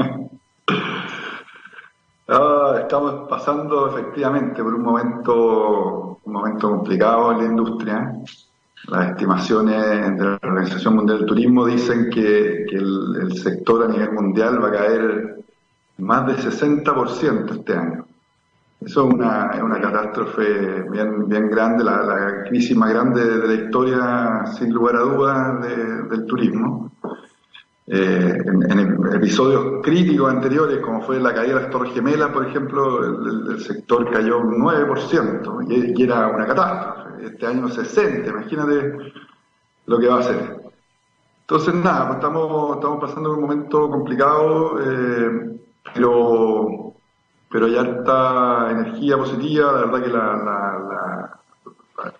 Ah, 2.33 2.77
estamos 2.83 3.29
pasando 3.29 3.88
efectivamente 3.88 4.62
por 4.62 4.73
un 4.73 4.83
momento, 4.83 6.21
un 6.23 6.33
momento 6.33 6.71
complicado 6.71 7.33
en 7.33 7.38
la 7.38 7.45
industria. 7.45 8.12
Las 8.87 9.11
estimaciones 9.11 10.16
de 10.16 10.25
la 10.25 10.38
Organización 10.40 10.95
Mundial 10.95 11.19
del 11.19 11.27
Turismo 11.27 11.66
dicen 11.66 12.09
que, 12.09 12.66
el, 12.71 13.33
sector 13.33 13.83
a 13.85 13.88
nivel 13.88 14.12
mundial 14.12 14.62
va 14.62 14.69
a 14.69 14.73
caer 14.73 15.45
más 15.99 16.27
de 16.29 16.35
60% 16.35 17.51
este 17.51 17.75
año. 17.75 18.07
Eso 18.81 19.09
es 19.09 19.14
una, 19.14 19.51
es 19.53 19.62
una 19.62 19.81
catástrofe 19.81 20.88
bien, 20.88 21.29
bien 21.29 21.51
grande, 21.51 21.83
la, 21.83 22.45
crisis 22.49 22.77
más 22.77 22.90
grande 22.90 23.27
de 23.27 23.49
la 23.49 23.64
historia, 23.64 24.47
sin 24.57 24.73
lugar 24.73 24.95
a 24.95 25.01
dudas, 25.01 25.69
del 26.09 26.27
turismo. 26.27 26.93
Eh, 27.92 28.38
en, 28.46 29.14
episodios 29.14 29.83
críticos 29.83 30.33
anteriores, 30.33 30.79
como 30.79 31.03
fue 31.03 31.18
la 31.18 31.35
caída 31.35 31.57
de 31.57 31.61
las 31.62 31.70
Torres 31.70 31.92
Gemelas, 31.92 32.31
por 32.31 32.46
ejemplo, 32.46 33.05
el, 33.50 33.61
sector 33.61 34.09
cayó 34.12 34.38
un 34.38 34.61
9%, 34.61 35.66
y, 35.68 36.00
y, 36.00 36.05
era 36.05 36.29
una 36.29 36.46
catástrofe. 36.46 37.26
Este 37.26 37.46
año 37.46 37.68
60%, 37.68 38.29
imagínate 38.29 39.12
lo 39.87 39.98
que 39.98 40.07
va 40.07 40.20
a 40.20 40.22
ser. 40.22 40.61
Entonces, 41.40 41.74
nada, 41.74 42.07
pues 42.07 42.18
estamos, 42.18 42.76
estamos 42.76 43.00
pasando 43.00 43.33
un 43.33 43.40
momento 43.40 43.90
complicado, 43.90 44.79
eh, 44.81 45.61
pero, 45.92 46.94
pero 47.50 47.66
hay 47.66 47.76
harta 47.76 48.70
energía 48.70 49.16
positiva, 49.16 49.72
la 49.72 49.87
verdad 49.87 50.03
que 50.05 50.11
la, 50.11 51.40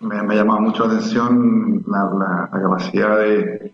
me, 0.01 0.21
me, 0.23 0.33
ha 0.33 0.37
llamado 0.37 0.59
mucho 0.59 0.85
la 0.85 0.95
atención 0.95 1.81
la, 1.87 2.49
capacidad 2.51 3.19
de, 3.19 3.73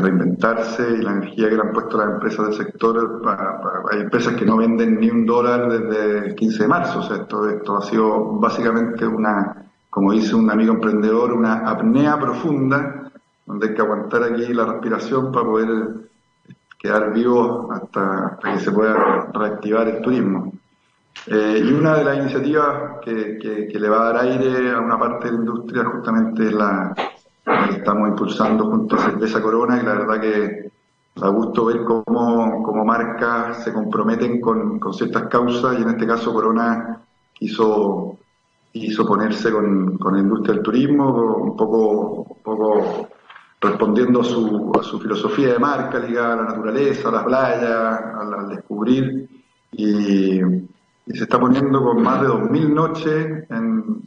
reinventarse 0.00 0.90
y 0.90 1.02
la 1.02 1.12
energía 1.12 1.50
que 1.50 1.56
le 1.56 1.62
han 1.62 1.72
puesto 1.72 1.98
las 1.98 2.14
empresas 2.14 2.46
del 2.46 2.66
sector. 2.66 3.22
hay 3.90 4.00
empresas 4.00 4.34
que 4.34 4.46
no 4.46 4.56
venden 4.56 4.98
ni 4.98 5.10
un 5.10 5.26
dólar 5.26 5.68
desde 5.68 6.28
el 6.28 6.34
15 6.34 6.62
de 6.62 6.68
marzo, 6.68 7.00
o 7.00 7.02
sea, 7.02 7.16
esto, 7.16 7.48
esto 7.48 7.76
ha 7.76 7.82
sido 7.82 8.38
básicamente 8.38 9.06
una, 9.06 9.66
como 9.90 10.12
dice 10.12 10.34
un 10.34 10.50
amigo 10.50 10.72
emprendedor, 10.74 11.32
una 11.32 11.68
apnea 11.68 12.18
profunda 12.18 13.10
donde 13.44 13.68
hay 13.68 13.74
que 13.74 13.82
aguantar 13.82 14.22
aquí 14.22 14.52
la 14.54 14.64
respiración 14.64 15.30
para 15.30 15.44
poder 15.44 15.68
quedar 16.78 17.12
vivo 17.12 17.70
hasta, 17.70 18.38
que 18.42 18.60
se 18.60 18.72
pueda 18.72 19.30
reactivar 19.32 19.88
el 19.88 20.00
turismo. 20.00 20.52
Eh, 21.26 21.62
y 21.64 21.72
una 21.72 21.98
de 21.98 22.04
las 22.04 22.16
iniciativas 22.16 23.00
que, 23.04 23.38
que, 23.38 23.78
le 23.78 23.88
va 23.88 24.00
a 24.00 24.12
dar 24.12 24.24
aire 24.24 24.72
a 24.72 24.80
una 24.80 24.98
parte 24.98 25.26
de 25.26 25.32
la 25.32 25.38
industria 25.38 25.84
justamente 25.84 26.46
es 26.46 26.52
la, 26.52 26.94
que 26.96 27.21
estamos 27.70 28.08
impulsando 28.08 28.66
junto 28.66 28.96
a 28.96 29.10
Cerveza 29.10 29.42
Corona 29.42 29.80
y 29.80 29.84
la 29.84 29.94
verdad 29.94 30.20
que 30.20 30.70
da 31.14 31.28
gusto 31.28 31.66
ver 31.66 31.84
cómo, 31.84 32.62
cómo 32.62 32.84
marcas 32.84 33.64
se 33.64 33.72
comprometen 33.72 34.40
con, 34.40 34.78
con, 34.78 34.94
ciertas 34.94 35.24
causas 35.28 35.78
y 35.78 35.82
en 35.82 35.90
este 35.90 36.06
caso 36.06 36.32
Corona 36.32 37.00
quiso, 37.32 38.16
quiso 38.72 39.06
ponerse 39.06 39.50
con, 39.50 39.98
con 39.98 40.14
la 40.14 40.20
industria 40.20 40.54
del 40.54 40.62
turismo, 40.62 41.36
un 41.36 41.56
poco, 41.56 42.22
un 42.22 42.42
poco 42.42 43.08
respondiendo 43.62 44.20
a 44.20 44.24
su, 44.24 44.72
a 44.78 44.82
su 44.82 44.98
filosofía 44.98 45.52
de 45.52 45.58
marca 45.58 45.98
ligada 45.98 46.34
a 46.34 46.36
la 46.36 46.42
naturaleza, 46.44 47.08
a 47.08 47.12
las 47.12 47.24
playas, 47.24 48.02
al, 48.18 48.48
descubrir, 48.48 49.28
y, 49.70 50.40
se 51.04 51.24
está 51.24 51.38
poniendo 51.38 51.82
con 51.82 52.00
más 52.00 52.22
de 52.22 52.28
2.000 52.28 52.68
noches 52.72 53.50
en 53.50 54.02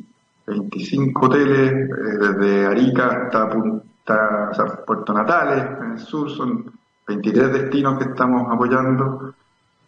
25 0.47 1.25
hoteles, 1.25 1.71
eh, 1.71 1.89
desde 2.19 2.65
Arica 2.65 3.29
hasta 3.31 4.85
Puerto 4.85 5.13
Natales, 5.13 5.65
en 5.81 5.91
el 5.93 5.99
sur, 5.99 6.29
son 6.29 6.71
23 7.07 7.53
destinos 7.53 7.97
que 7.97 8.09
estamos 8.09 8.51
apoyando, 8.51 9.33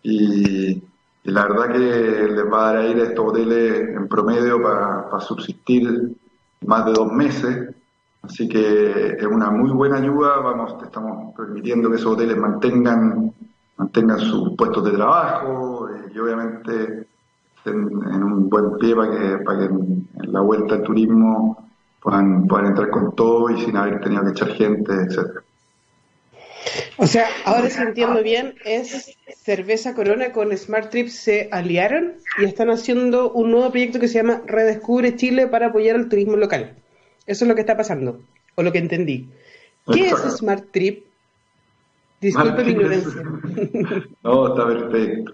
y, 0.04 0.84
la 1.24 1.46
verdad 1.46 1.74
que 1.74 1.80
les 1.80 2.52
va 2.52 2.70
a 2.70 2.74
dar 2.74 2.78
aire 2.84 3.02
a 3.02 3.06
estos 3.06 3.26
hoteles 3.26 3.90
en 3.90 4.08
promedio 4.08 4.62
para 4.62 5.20
subsistir 5.20 6.16
más 6.62 6.86
de 6.86 6.94
dos 6.94 7.12
meses, 7.12 7.76
Así 8.28 8.50
que 8.50 9.16
es 9.18 9.26
una 9.26 9.50
muy 9.50 9.72
buena 9.72 9.98
ayuda, 9.98 10.40
vamos, 10.40 10.76
estamos 10.84 11.34
permitiendo 11.36 11.90
que 11.90 11.96
esos 11.96 12.14
hoteles 12.14 12.36
mantengan, 12.36 13.34
mantengan 13.78 14.20
sus 14.20 14.54
puestos 14.58 14.84
de 14.84 14.92
trabajo 14.92 15.90
eh, 15.90 16.12
y 16.14 16.20
obviamente 16.20 17.08
estén 17.68 18.14
en 18.14 18.24
un 18.24 18.50
buen 18.50 18.78
pie 18.78 18.96
para 18.96 19.12
que, 19.12 19.44
para 19.44 19.60
que 19.60 19.66
en, 19.66 20.08
la 20.22 20.42
vuelta 20.42 20.76
al 20.76 20.84
turismo 20.84 21.70
puedan, 22.02 22.48
puedan 22.48 22.68
entrar 22.68 22.90
con 22.90 23.16
todo 23.16 23.50
y 23.50 23.62
sin 23.62 23.76
haber 23.76 24.02
tenido 24.02 24.24
que 24.24 24.32
echar 24.32 24.50
gente, 24.50 24.94
etcétera. 24.94 25.42
O 26.98 27.08
sea, 27.08 27.28
ahora 27.46 27.70
si 27.70 27.82
entiendo 27.82 28.22
bien, 28.24 28.56
es 28.66 29.18
Cerveza 29.38 29.94
Corona 29.94 30.32
con 30.32 30.56
Smart 30.56 30.90
Trips 30.90 31.14
se 31.14 31.48
aliaron 31.52 32.16
y 32.40 32.46
están 32.46 32.70
haciendo 32.70 33.32
un 33.32 33.52
nuevo 33.52 33.70
proyecto 33.72 34.00
que 34.00 34.08
se 34.08 34.16
llama 34.16 34.42
Redescubre 34.46 35.16
Chile 35.16 35.48
para 35.48 35.68
apoyar 35.68 35.96
al 35.96 36.10
turismo 36.10 36.36
local. 36.36 36.76
Eso 37.26 37.46
es 37.46 37.50
lo 37.50 37.56
que 37.56 37.62
está 37.62 37.78
pasando, 37.78 38.20
o 38.56 38.64
lo 38.64 38.72
que 38.72 38.80
entendí. 38.80 39.30
¿Qué 39.92 40.08
es 40.10 40.18
Smart 40.38 40.66
Trip? 40.72 41.06
Disculpe 42.20 42.64
mi 42.64 42.72
ignorancia. 42.72 43.22
no, 44.24 44.48
está 44.50 44.68
perfecto. 44.68 45.34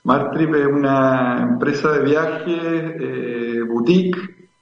Smart 0.00 0.32
Trip 0.32 0.54
es 0.54 0.66
una 0.66 1.42
empresa 1.42 1.92
de 1.92 2.04
viaje, 2.04 2.46
eh, 2.48 3.62
boutique, 3.62 4.18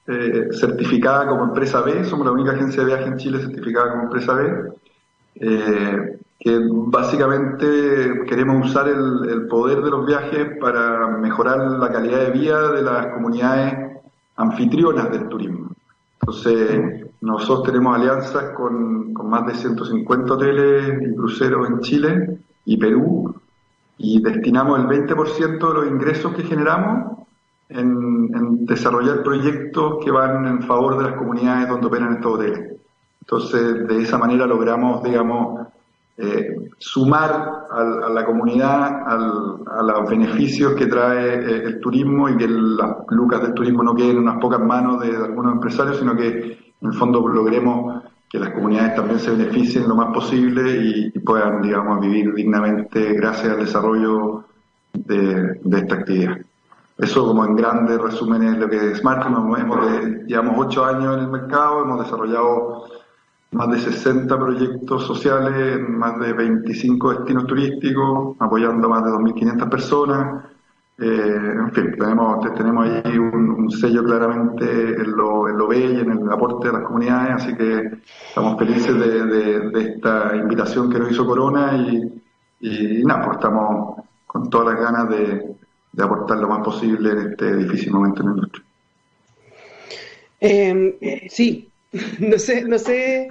eh, 0.07 0.49
certificada 0.51 1.27
como 1.27 1.45
empresa 1.45 1.81
B. 1.81 2.03
Somos 2.05 2.25
la 2.25 2.31
única 2.31 2.51
agencia 2.51 2.83
de 2.83 2.87
viaje 2.87 3.07
en 3.07 3.17
Chile 3.17 3.39
certificada 3.39 3.91
como 3.91 4.03
empresa 4.03 4.33
B. 4.33 4.71
Eh, 5.35 6.19
que 6.39 6.59
básicamente 6.69 8.23
queremos 8.27 8.69
usar 8.69 8.87
el, 8.87 9.47
poder 9.47 9.81
de 9.81 9.89
los 9.89 10.05
viajes 10.05 10.57
para 10.59 11.07
mejorar 11.17 11.71
la 11.71 11.91
calidad 11.91 12.19
de 12.19 12.31
vida 12.31 12.71
de 12.71 12.81
las 12.83 13.07
comunidades 13.07 14.01
anfitrionas 14.35 15.11
del 15.11 15.27
turismo. 15.27 15.69
Entonces, 16.21 17.07
nosotros 17.21 17.63
tenemos 17.63 17.95
alianzas 17.95 18.51
con, 18.55 19.13
más 19.13 19.47
de 19.47 19.55
150 19.55 20.33
hoteles 20.33 21.01
y 21.01 21.15
cruceros 21.15 21.67
en 21.67 21.79
Chile 21.79 22.39
y 22.65 22.77
Perú 22.77 23.33
y 23.97 24.21
destinamos 24.21 24.79
el 24.79 24.87
20% 24.87 25.67
de 25.67 25.73
los 25.73 25.87
ingresos 25.87 26.33
que 26.33 26.43
generamos 26.43 27.17
en, 27.69 28.65
desarrollar 28.65 29.23
proyectos 29.23 30.03
que 30.03 30.11
van 30.11 30.45
en 30.45 30.63
favor 30.63 30.97
de 30.97 31.09
las 31.09 31.17
comunidades 31.17 31.69
donde 31.69 31.87
operan 31.87 32.13
estos 32.13 32.33
hoteles. 32.33 32.79
Entonces, 33.21 33.87
de 33.87 34.01
esa 34.01 34.17
manera 34.17 34.45
logramos, 34.45 35.03
digamos, 35.03 35.67
eh, 36.17 36.69
sumar 36.77 37.65
a, 37.69 38.09
la 38.09 38.25
comunidad 38.25 39.03
a 39.05 39.83
los 39.83 40.09
beneficios 40.09 40.73
que 40.75 40.85
trae 40.85 41.35
eh, 41.35 41.63
el 41.65 41.79
turismo 41.79 42.29
y 42.29 42.37
que 42.37 42.47
las 42.47 42.91
lucas 43.09 43.41
del 43.41 43.53
turismo 43.53 43.83
no 43.83 43.93
queden 43.95 44.11
en 44.11 44.17
unas 44.19 44.39
pocas 44.39 44.59
manos 44.59 45.01
de, 45.01 45.15
algunos 45.15 45.53
empresarios, 45.53 45.97
sino 45.97 46.15
que 46.15 46.29
en 46.81 46.87
el 46.87 46.93
fondo 46.93 47.27
logremos 47.27 48.03
que 48.35 48.39
las 48.39 48.53
comunidades 48.53 48.95
también 48.95 49.19
se 49.19 49.31
beneficien 49.31 49.87
lo 49.87 49.95
más 49.95 50.13
posible 50.13 50.77
y, 51.13 51.19
puedan, 51.19 51.61
digamos, 51.61 52.01
vivir 52.01 52.33
dignamente 52.33 53.13
gracias 53.13 53.53
al 53.53 53.59
desarrollo 53.59 54.43
de, 54.93 55.57
esta 55.71 55.95
actividad. 55.95 56.37
Eso 56.97 57.25
como 57.27 57.45
en 57.45 57.55
grandes 57.55 57.97
resúmenes 57.97 58.57
lo 58.57 58.69
que 58.69 58.91
es 58.91 58.99
Smart, 58.99 59.25
hemos, 59.25 59.79
llevamos 60.27 60.67
ocho 60.67 60.83
años 60.83 61.17
en 61.17 61.23
el 61.23 61.31
mercado, 61.31 61.83
hemos 61.83 62.03
desarrollado 62.03 62.83
más 63.51 63.69
de 63.69 63.79
60 63.79 64.37
proyectos 64.37 65.07
sociales 65.07 65.79
más 65.87 66.19
de 66.19 66.33
25 66.33 67.13
destinos 67.13 67.47
turísticos, 67.47 68.35
apoyando 68.39 68.87
a 68.87 68.89
más 68.89 69.05
de 69.05 69.11
2.500 69.11 69.69
personas. 69.69 70.45
Eh, 70.97 71.51
en 71.53 71.73
fin, 71.73 71.93
tenemos, 71.97 72.55
tenemos 72.55 72.87
ahí 72.87 73.17
un, 73.17 73.69
sello 73.69 74.03
claramente 74.03 74.65
en 74.65 75.11
lo, 75.11 75.49
en 75.49 75.57
lo 75.57 75.67
B 75.67 75.77
y 75.77 75.99
en 75.99 76.11
el 76.11 76.31
aporte 76.31 76.69
a 76.69 76.73
las 76.73 76.83
comunidades, 76.83 77.43
así 77.43 77.55
que 77.55 77.99
estamos 78.29 78.57
felices 78.57 78.97
de, 78.97 79.71
esta 79.81 80.33
invitación 80.35 80.89
que 80.89 80.99
nos 80.99 81.11
hizo 81.11 81.25
Corona 81.25 81.75
y, 81.75 82.21
y, 82.61 83.03
nada, 83.03 83.25
pues 83.25 83.37
estamos 83.37 84.05
con 84.25 84.49
todas 84.49 84.73
las 84.73 84.83
ganas 84.83 85.09
de, 85.09 85.55
aportar 86.01 86.37
lo 86.37 86.47
más 86.47 86.63
posible 86.63 87.11
en 87.11 87.31
este 87.31 87.55
difícil 87.57 87.91
momento 87.91 88.21
en 88.21 88.27
la 88.27 88.35
industria. 88.35 88.65
Eh, 90.39 91.27
sí, 91.29 91.69
no 92.19 92.37
sé, 92.37 92.63
no 92.63 92.77
sé, 92.77 93.27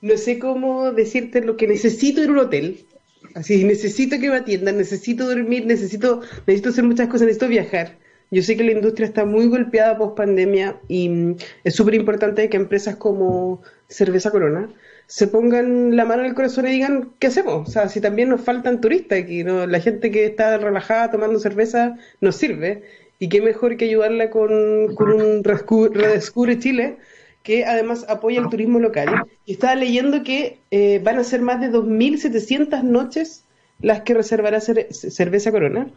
no 0.00 0.16
sé 0.16 0.38
cómo 0.38 0.90
decirte 0.92 1.44
lo 1.44 1.56
que 1.56 1.68
necesito 1.68 2.22
en 2.22 2.30
un 2.30 2.38
hotel. 2.38 2.86
Así, 3.34 3.64
necesito 3.64 4.18
que 4.20 4.30
me 4.30 4.36
atiendan, 4.36 4.78
necesito 4.78 5.26
dormir, 5.26 5.66
necesito, 5.66 6.20
necesito 6.46 6.68
hacer 6.70 6.84
muchas 6.84 7.08
cosas, 7.08 7.22
necesito 7.22 7.48
viajar. 7.48 7.98
Yo 8.30 8.42
sé 8.42 8.56
que 8.56 8.64
la 8.64 8.72
industria 8.72 9.06
está 9.06 9.24
muy 9.24 9.48
golpeada 9.48 9.98
post 9.98 10.16
pandemia 10.16 10.80
y 10.88 11.08
mm, 11.08 11.36
es 11.64 11.74
súper 11.74 11.94
importante 11.94 12.48
que 12.48 12.56
empresas 12.56 12.96
como 12.96 13.62
Cerveza 13.88 14.30
Corona 14.30 14.68
se 15.06 15.28
pongan 15.28 15.96
la 15.96 16.04
mano 16.04 16.22
en 16.22 16.28
el 16.28 16.34
corazón 16.34 16.66
y 16.66 16.72
digan, 16.72 17.10
¿qué 17.18 17.26
hacemos? 17.26 17.68
O 17.68 17.70
sea, 17.70 17.88
si 17.88 18.00
también 18.00 18.30
nos 18.30 18.40
faltan 18.40 18.80
turistas 18.80 19.20
aquí, 19.20 19.42
la 19.44 19.80
gente 19.80 20.10
que 20.10 20.26
está 20.26 20.56
relajada 20.56 21.10
tomando 21.10 21.38
cerveza 21.38 21.96
nos 22.20 22.36
sirve. 22.36 22.82
Y 23.18 23.28
qué 23.28 23.40
mejor 23.40 23.76
que 23.76 23.84
ayudarla 23.84 24.30
con, 24.30 24.94
con 24.96 25.12
un 25.12 25.44
Redescubre 25.44 26.58
Chile, 26.58 26.96
que 27.44 27.64
además 27.66 28.06
apoya 28.08 28.40
el 28.40 28.48
turismo 28.48 28.80
local. 28.80 29.26
Y 29.46 29.52
estaba 29.52 29.76
leyendo 29.76 30.24
que 30.24 30.58
eh, 30.72 31.00
van 31.04 31.18
a 31.18 31.24
ser 31.24 31.42
más 31.42 31.60
de 31.60 31.70
2.700 31.70 32.82
noches 32.82 33.44
las 33.80 34.00
que 34.00 34.14
reservará 34.14 34.60
Cerveza 34.60 35.52
Corona 35.52 35.88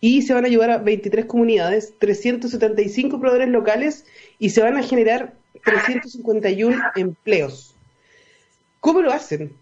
y 0.00 0.22
se 0.22 0.34
van 0.34 0.44
a 0.44 0.48
ayudar 0.48 0.70
a 0.70 0.78
23 0.78 1.26
comunidades, 1.26 1.94
375 1.98 3.20
proveedores 3.20 3.50
locales 3.50 4.04
y 4.38 4.50
se 4.50 4.62
van 4.62 4.76
a 4.76 4.82
generar 4.82 5.34
351 5.64 6.76
empleos. 6.96 7.74
¿Cómo 8.80 9.00
lo 9.00 9.12
hacen? 9.12 9.52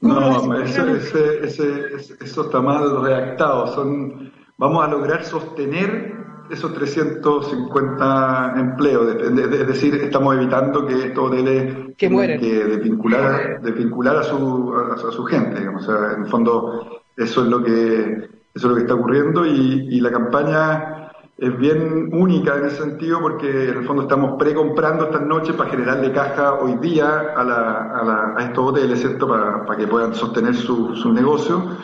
No, 0.00 0.62
ese, 0.62 1.44
eso 1.44 2.42
está 2.44 2.60
mal 2.60 3.02
redactado. 3.02 3.74
Son, 3.74 4.32
vamos 4.58 4.84
a 4.84 4.88
lograr 4.88 5.24
sostener 5.24 6.21
esos 6.50 6.74
350 6.74 8.54
empleos. 8.56 9.16
es 9.16 9.66
decir, 9.66 9.94
estamos 9.96 10.36
evitando 10.36 10.86
que 10.86 11.06
estos 11.06 11.30
hoteles 11.30 11.94
que, 11.96 12.08
que 12.08 12.64
desvincular, 12.64 13.60
desvincular 13.62 14.16
a, 14.16 14.22
su, 14.22 14.74
a, 14.74 15.12
su 15.12 15.24
gente. 15.24 15.60
Digamos. 15.60 15.88
O 15.88 15.92
sea, 15.92 16.12
en 16.12 16.24
el 16.24 16.28
fondo, 16.28 17.02
eso 17.16 17.42
es 17.42 17.48
lo 17.48 17.62
que, 17.62 17.72
eso 17.72 18.28
es 18.54 18.64
lo 18.64 18.74
que 18.74 18.82
está 18.82 18.94
ocurriendo 18.94 19.46
y, 19.46 19.88
y 19.90 20.00
la 20.00 20.10
campaña 20.10 21.02
es 21.42 21.58
bien 21.58 22.10
única 22.12 22.56
en 22.56 22.66
ese 22.66 22.76
sentido 22.76 23.20
porque 23.20 23.70
en 23.70 23.78
el 23.78 23.84
fondo 23.84 24.02
estamos 24.02 24.38
precomprando 24.38 25.06
estas 25.06 25.22
noches 25.22 25.56
para 25.56 25.70
generarle 25.70 26.12
caja 26.12 26.54
hoy 26.54 26.76
día 26.76 27.32
a, 27.36 27.42
la, 27.42 28.34
a, 28.36 28.44
estos 28.44 28.70
hoteles, 28.70 29.00
¿cierto? 29.00 29.26
Para, 29.26 29.66
para 29.66 29.76
que 29.76 29.88
puedan 29.88 30.14
sostener 30.14 30.54
su, 30.54 30.94
su, 30.94 31.12
negocio. 31.12 31.76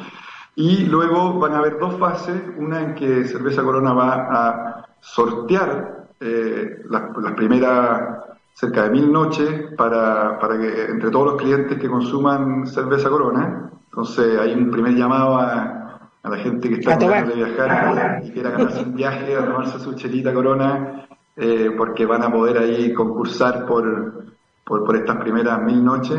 Y 0.58 0.86
luego 0.86 1.38
van 1.38 1.54
a 1.54 1.58
haber 1.58 1.78
dos 1.78 1.98
fases, 1.98 2.42
una 2.56 2.80
en 2.80 2.94
que 2.94 3.24
Cerveza 3.24 3.62
Corona 3.62 3.92
va 3.92 4.14
a 4.14 4.86
sortear 5.00 6.08
eh, 6.18 6.82
las, 6.90 7.16
las, 7.16 7.32
primeras 7.34 8.24
cerca 8.54 8.84
de 8.84 8.90
mil 8.90 9.12
noches 9.12 9.72
para, 9.76 10.36
para 10.40 10.58
que 10.58 10.86
entre 10.86 11.10
todos 11.10 11.26
los 11.26 11.42
clientes 11.42 11.78
que 11.78 11.88
consuman 11.88 12.66
Cerveza 12.66 13.08
Corona, 13.08 13.70
entonces 13.84 14.36
hay 14.38 14.52
un 14.52 14.70
primer 14.70 14.94
llamado 14.94 15.38
a 15.38 15.78
a 16.22 16.30
la 16.30 16.36
gente 16.38 16.68
que 16.68 16.74
está 16.76 16.98
tratando 16.98 17.34
de 17.34 17.44
viajar 17.44 18.22
y 18.24 18.30
quiera 18.30 18.50
ganarse 18.50 18.82
un 18.82 18.94
viaje 18.94 19.36
a 19.36 19.44
tomarse 19.44 19.78
su 19.78 19.94
chelita 19.94 20.32
corona, 20.32 21.06
eh, 21.36 21.72
porque 21.76 22.06
van 22.06 22.22
a 22.22 22.32
poder 22.32 22.58
ahí 22.58 22.92
concursar 22.92 23.66
por, 23.66 24.24
por, 24.64 24.96
estas 24.96 25.16
primeras 25.16 25.62
mil 25.62 25.84
noches. 25.84 26.18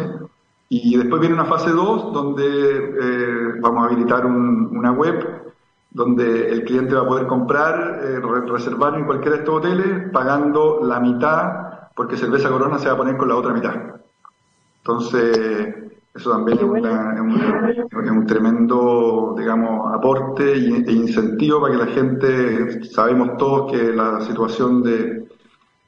Y 0.72 0.96
después 0.96 1.20
viene 1.20 1.34
una 1.34 1.46
fase 1.46 1.72
2 1.72 2.14
donde 2.14 2.46
eh, 2.46 3.60
vamos 3.60 3.84
a 3.84 3.88
habilitar 3.88 4.24
una 4.26 4.92
web 4.92 5.50
donde 5.90 6.52
el 6.52 6.64
cliente 6.64 6.94
va 6.94 7.02
a 7.02 7.08
poder 7.08 7.26
comprar, 7.26 8.00
eh, 8.04 8.20
reservar 8.48 8.94
en 8.94 9.06
cualquiera 9.06 9.38
de 9.38 9.42
estos 9.42 9.56
hoteles 9.56 10.12
pagando 10.12 10.82
la 10.84 11.00
mitad, 11.00 11.90
porque 11.96 12.18
Cerveza 12.18 12.50
Corona 12.50 12.78
se 12.78 12.88
va 12.88 12.94
a 12.94 12.98
poner 12.98 13.18
con 13.18 13.28
la 13.28 13.36
otra 13.36 13.52
mitad. 13.52 13.74
Entonces, 14.78 15.76
eso 16.14 16.32
también 16.32 16.60
es, 16.60 16.64
un, 18.12 18.26
tremendo, 18.28 19.36
digamos, 19.38 19.92
aporte 19.92 20.54
e 20.54 20.92
incentivo 20.92 21.62
para 21.62 21.74
que 21.74 21.86
la 21.86 21.92
gente, 21.92 22.84
sabemos 22.84 23.38
todos 23.38 23.72
que 23.72 23.92
la 23.92 24.22
situación 24.22 24.84
de, 24.84 25.19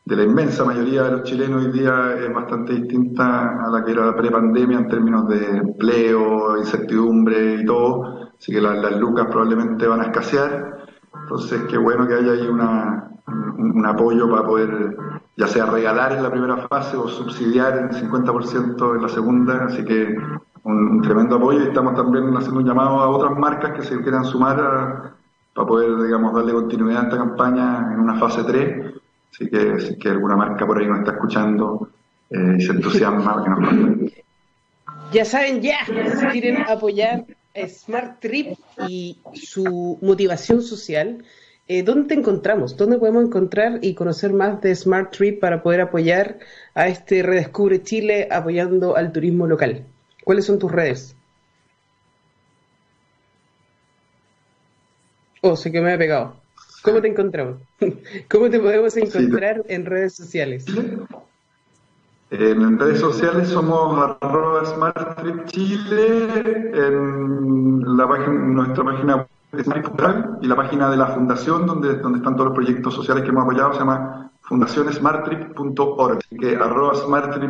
la 0.05 0.23
inmensa 0.23 0.65
mayoría 0.65 1.03
de 1.03 1.11
los 1.11 1.23
chilenos 1.23 1.65
hoy 1.65 1.71
día 1.71 2.15
es 2.19 2.33
bastante 2.33 2.73
distinta 2.73 3.65
a 3.65 3.69
la 3.69 3.85
que 3.85 3.91
era 3.91 4.15
pre-pandemia 4.15 4.79
en 4.79 4.87
términos 4.87 5.27
de 5.27 5.57
empleo, 5.57 6.57
incertidumbre 6.57 7.55
y 7.55 7.65
todo, 7.65 8.31
así 8.37 8.51
que 8.51 8.61
las 8.61 8.97
lucas 8.97 9.27
probablemente 9.27 9.87
van 9.87 10.01
a 10.01 10.05
escasear, 10.05 10.87
entonces 11.21 11.61
qué 11.69 11.77
bueno 11.77 12.07
que 12.07 12.15
haya 12.15 12.31
ahí 12.33 12.47
una, 12.47 13.11
un 13.27 13.85
apoyo 13.85 14.29
para 14.29 14.45
poder 14.45 14.97
ya 15.37 15.47
sea 15.47 15.65
regalar 15.65 16.13
en 16.13 16.23
la 16.23 16.29
primera 16.29 16.67
fase 16.67 16.97
o 16.97 17.07
subsidiar 17.07 17.77
en 17.77 17.89
50% 17.89 18.95
en 18.95 19.01
la 19.01 19.09
segunda, 19.09 19.65
así 19.65 19.83
que 19.85 20.15
un, 20.63 21.01
tremendo 21.01 21.37
apoyo. 21.37 21.61
Y 21.61 21.67
estamos 21.67 21.95
también 21.95 22.35
haciendo 22.35 22.59
un 22.59 22.65
llamado 22.65 22.99
a 22.99 23.09
otras 23.09 23.37
marcas 23.37 23.71
que 23.71 23.83
se 23.83 23.99
quieran 24.01 24.25
sumar 24.25 25.15
para 25.53 25.67
poder, 25.67 26.01
digamos, 26.03 26.33
darle 26.33 26.53
continuidad 26.53 27.01
a 27.01 27.03
esta 27.05 27.17
campaña 27.17 27.91
en 27.93 27.99
una 27.99 28.15
fase 28.15 28.43
3, 28.43 29.00
así 29.31 29.49
que 29.49 29.79
si 29.79 29.97
que 29.97 30.09
alguna 30.09 30.35
marca 30.35 30.65
por 30.65 30.79
ahí 30.79 30.87
nos 30.87 30.99
está 30.99 31.11
escuchando 31.13 31.89
eh, 32.29 32.59
se 32.59 32.71
entusiasma, 32.71 33.43
que 33.43 33.49
nos 33.49 34.11
Ya 35.11 35.25
saben 35.25 35.61
ya, 35.61 35.85
si 35.85 36.25
quieren 36.27 36.61
apoyar 36.67 37.25
Smart 37.67 38.19
Trip 38.21 38.57
y 38.87 39.19
su 39.33 39.97
motivación 40.01 40.61
social, 40.61 41.23
eh, 41.67 41.83
¿dónde 41.83 42.07
te 42.07 42.19
encontramos? 42.19 42.77
¿Dónde 42.77 42.97
podemos 42.97 43.25
encontrar 43.25 43.79
y 43.81 43.93
conocer 43.93 44.33
más 44.33 44.61
de 44.61 44.75
Smart 44.75 45.11
Trip 45.11 45.39
para 45.39 45.61
poder 45.61 45.81
apoyar 45.81 46.39
a 46.73 46.87
este 46.87 47.21
Redescubre 47.23 47.83
Chile 47.83 48.27
apoyando 48.31 48.95
al 48.95 49.11
turismo 49.11 49.45
local? 49.47 49.85
¿Cuáles 50.23 50.45
son 50.45 50.59
tus 50.59 50.71
redes? 50.71 51.15
Oh, 55.41 55.55
sé 55.55 55.71
que 55.71 55.81
me 55.81 55.93
he 55.93 55.97
pegado. 55.97 56.40
¿Cómo 56.83 57.01
te 57.01 57.07
encontramos? 57.07 57.57
¿Cómo 58.31 58.49
te 58.49 58.59
podemos 58.59 58.95
encontrar 58.97 59.63
en 59.67 59.85
redes 59.85 60.15
sociales? 60.15 60.65
En 62.31 62.79
redes 62.79 62.99
sociales 62.99 63.49
somos 63.49 64.15
arroba 64.21 64.65
Smart 64.65 65.45
Chile, 65.47 66.71
en 66.73 67.97
la 67.97 68.07
página, 68.07 68.31
nuestra 68.31 68.83
página 68.85 69.27
y 70.41 70.47
la 70.47 70.55
página 70.55 70.89
de 70.89 70.97
la 70.97 71.07
fundación 71.07 71.65
donde, 71.65 71.97
donde 71.97 72.19
están 72.19 72.35
todos 72.35 72.47
los 72.47 72.55
proyectos 72.55 72.93
sociales 72.93 73.23
que 73.23 73.29
hemos 73.29 73.43
apoyado 73.43 73.73
se 73.73 73.79
llama 73.79 74.31
fundacionesmarttrip.org. 74.43 76.17
Así 76.17 76.37
que 76.37 76.55
arroba 76.55 76.93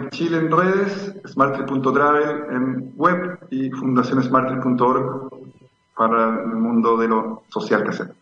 Chile 0.10 0.38
en 0.38 0.52
redes, 0.52 1.14
smarttrip.travel 1.28 2.46
en 2.50 2.94
web 2.96 3.40
y 3.52 3.70
fundacionesmarttrip.org 3.70 5.30
para 5.96 6.42
el 6.42 6.56
mundo 6.56 6.98
de 6.98 7.08
lo 7.08 7.44
social 7.50 7.84
que 7.84 7.90
hacemos. 7.90 8.21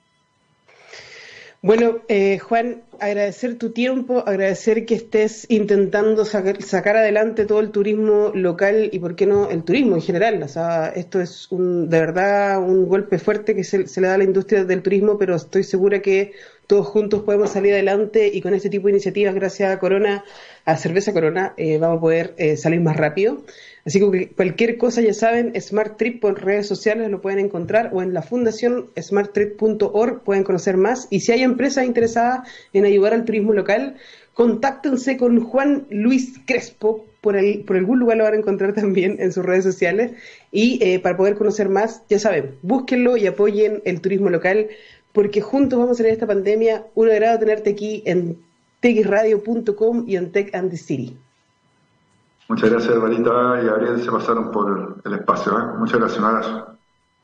Bueno, 1.61 1.99
eh, 2.07 2.39
Juan, 2.39 2.83
agradecer 3.01 3.57
tu 3.57 3.71
tiempo, 3.71 4.23
agradecer 4.25 4.85
que 4.85 4.95
estés 4.95 5.45
intentando 5.49 6.23
sacar, 6.23 6.95
adelante 6.95 7.45
todo 7.45 7.59
el 7.59 7.71
turismo 7.71 8.31
local 8.33 8.89
y, 8.93 8.99
¿por 8.99 9.15
qué 9.17 9.25
no, 9.25 9.49
el 9.49 9.63
turismo 9.63 9.95
en 9.95 10.01
general? 10.01 10.41
O 10.41 10.47
sea, 10.47 10.87
esto 10.87 11.19
es 11.19 11.51
un, 11.51 11.89
de 11.89 11.99
verdad 11.99 12.59
un 12.59 12.87
golpe 12.87 13.19
fuerte 13.19 13.55
que 13.55 13.65
se, 13.65 13.79
le 13.79 14.07
da 14.07 14.13
a 14.13 14.17
la 14.17 14.23
industria 14.23 14.63
del 14.63 14.81
turismo, 14.81 15.17
pero 15.17 15.35
estoy 15.35 15.65
segura 15.65 16.01
que 16.01 16.31
todos 16.69 16.85
juntos 16.85 17.23
podemos 17.23 17.49
salir 17.49 17.73
adelante 17.73 18.29
y 18.31 18.41
con 18.41 18.53
este 18.53 18.69
tipo 18.69 18.85
de 18.85 18.91
iniciativas, 18.91 19.33
gracias 19.33 19.73
a 19.73 19.79
Corona, 19.79 20.23
a 20.65 20.77
Cerveza 20.77 21.13
Corona, 21.13 21.55
eh, 21.57 21.79
vamos 21.79 21.97
a 21.97 22.01
poder 22.01 22.35
eh, 22.37 22.57
salir 22.57 22.79
más 22.79 22.95
rápido. 22.95 23.43
Así 23.87 23.99
que 23.99 24.29
cualquier 24.35 24.77
cosa, 24.77 25.01
ya 25.01 25.15
saben, 25.15 25.59
Smart 25.59 25.97
Trip 25.97 26.21
por 26.21 26.39
redes 26.43 26.67
sociales 26.67 27.09
lo 27.09 27.21
pueden 27.21 27.39
encontrar 27.39 27.89
o 27.91 28.03
en 28.03 28.13
la 28.13 28.21
fundación 28.21 28.91
smarttrip.org 29.01 30.21
pueden 30.21 30.43
conocer 30.43 30.77
más. 30.77 31.07
Y 31.09 31.21
si 31.21 31.31
hay 31.31 31.41
empresas 31.41 31.85
interesadas 31.85 32.47
en 32.71 32.85
ayudar 32.85 33.15
al 33.15 33.25
turismo 33.25 33.53
local, 33.53 33.95
contáctense 34.35 35.17
con 35.17 35.39
Juan 35.43 35.87
Luis 35.89 36.35
Crespo, 36.45 37.03
por, 37.21 37.35
el, 37.35 37.61
por 37.65 37.77
algún 37.77 37.99
lugar 37.99 38.17
lo 38.17 38.25
van 38.25 38.33
a 38.33 38.37
encontrar 38.37 38.73
también 38.73 39.17
en 39.19 39.33
sus 39.33 39.43
redes 39.43 39.63
sociales. 39.63 40.11
Y 40.51 40.77
eh, 40.83 40.99
para 40.99 41.17
poder 41.17 41.35
conocer 41.35 41.67
más, 41.67 42.03
ya 42.09 42.19
saben, 42.19 42.55
búsquenlo 42.61 43.17
y 43.17 43.25
apoyen 43.25 43.81
el 43.85 44.01
turismo 44.01 44.29
local, 44.29 44.67
porque 45.13 45.41
juntos 45.41 45.79
vamos 45.79 45.93
a 45.93 45.97
salir 45.97 46.11
de 46.11 46.13
esta 46.13 46.27
pandemia. 46.27 46.85
Un 46.95 47.09
agrado 47.09 47.39
tenerte 47.39 47.71
aquí 47.71 48.03
en 48.05 48.37
techradio.com 48.79 50.05
y 50.07 50.15
en 50.15 50.31
Tech 50.31 50.53
and 50.55 50.71
the 50.71 50.77
City. 50.77 51.17
Muchas 52.47 52.69
gracias, 52.71 52.95
Marita 52.95 53.59
y 53.61 53.65
Gabriel, 53.65 54.03
se 54.03 54.11
pasaron 54.11 54.51
por 54.51 55.01
el 55.05 55.13
espacio. 55.13 55.51
¿eh? 55.59 55.63
Muchas 55.77 55.99
gracias, 55.99 56.19
un 56.19 56.25
abrazo. 56.25 56.67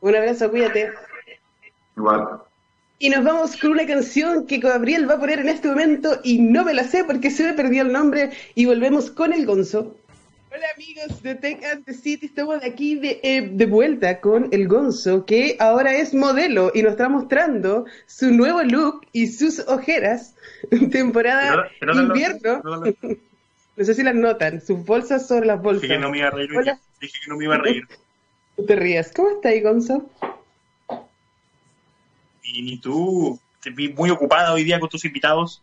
Un 0.02 0.16
abrazo, 0.16 0.52
cuídate. 0.52 0.92
Igual. 1.98 2.42
Y 3.00 3.10
nos 3.10 3.24
vamos 3.24 3.58
con 3.60 3.72
una 3.72 3.86
canción 3.86 4.46
que 4.46 4.60
Gabriel 4.60 5.10
va 5.10 5.16
a 5.16 5.20
poner 5.20 5.40
en 5.40 5.50
este 5.50 5.68
momento 5.68 6.20
y 6.24 6.40
no 6.40 6.64
me 6.64 6.74
la 6.74 6.84
sé 6.84 7.04
porque 7.04 7.32
se 7.32 7.44
me 7.44 7.54
perdió 7.54 7.82
el 7.82 7.92
nombre 7.92 8.32
y 8.54 8.66
volvemos 8.66 9.10
con 9.10 9.34
el 9.34 9.46
Gonzo. 9.46 9.96
Hola 10.56 10.68
amigos 10.74 11.22
de 11.22 11.36
Tech 11.36 11.66
and 11.66 11.84
the 11.84 11.94
City, 11.94 12.28
estamos 12.28 12.64
aquí 12.64 12.96
de, 12.96 13.20
eh, 13.24 13.42
de, 13.42 13.66
vuelta 13.66 14.22
con 14.22 14.48
el 14.54 14.70
Gonzo 14.70 15.26
que 15.26 15.58
ahora 15.60 15.98
es 15.98 16.14
modelo 16.14 16.72
y 16.74 16.82
nos 16.82 16.92
está 16.92 17.10
mostrando 17.10 17.86
su 18.06 18.32
nuevo 18.32 18.64
look 18.64 19.06
y 19.12 19.28
sus 19.28 19.60
ojeras 19.68 20.36
temporada 20.92 21.70
invierno. 21.82 22.62
No 23.78 23.84
sé 23.84 23.94
si 23.94 24.04
las 24.04 24.16
notan, 24.16 24.62
sus 24.62 24.86
bolsas 24.86 25.28
sobre 25.28 25.48
las 25.48 25.62
bolsas. 25.62 25.82
Dije 25.82 25.96
que 25.96 26.00
no 26.00 26.10
me 26.10 26.20
iba 26.20 26.28
a 26.30 26.32
reír. 26.32 26.50
Dije 27.02 27.20
que 27.22 27.30
no 27.30 27.36
me 27.36 27.44
iba 27.44 27.56
a 27.56 27.58
reír. 27.58 27.84
No 28.58 28.64
te 28.64 28.76
rías. 28.78 29.12
¿Cómo 29.14 29.32
está 29.32 29.50
ahí, 29.50 29.60
Gonzo? 29.60 30.10
Y 32.44 32.62
ni 32.62 32.78
tú. 32.78 33.38
Te 33.62 33.72
vi 33.72 33.90
muy 33.90 34.10
ocupada 34.10 34.54
hoy 34.54 34.64
día 34.64 34.80
con 34.80 34.88
tus 34.88 35.04
invitados. 35.04 35.62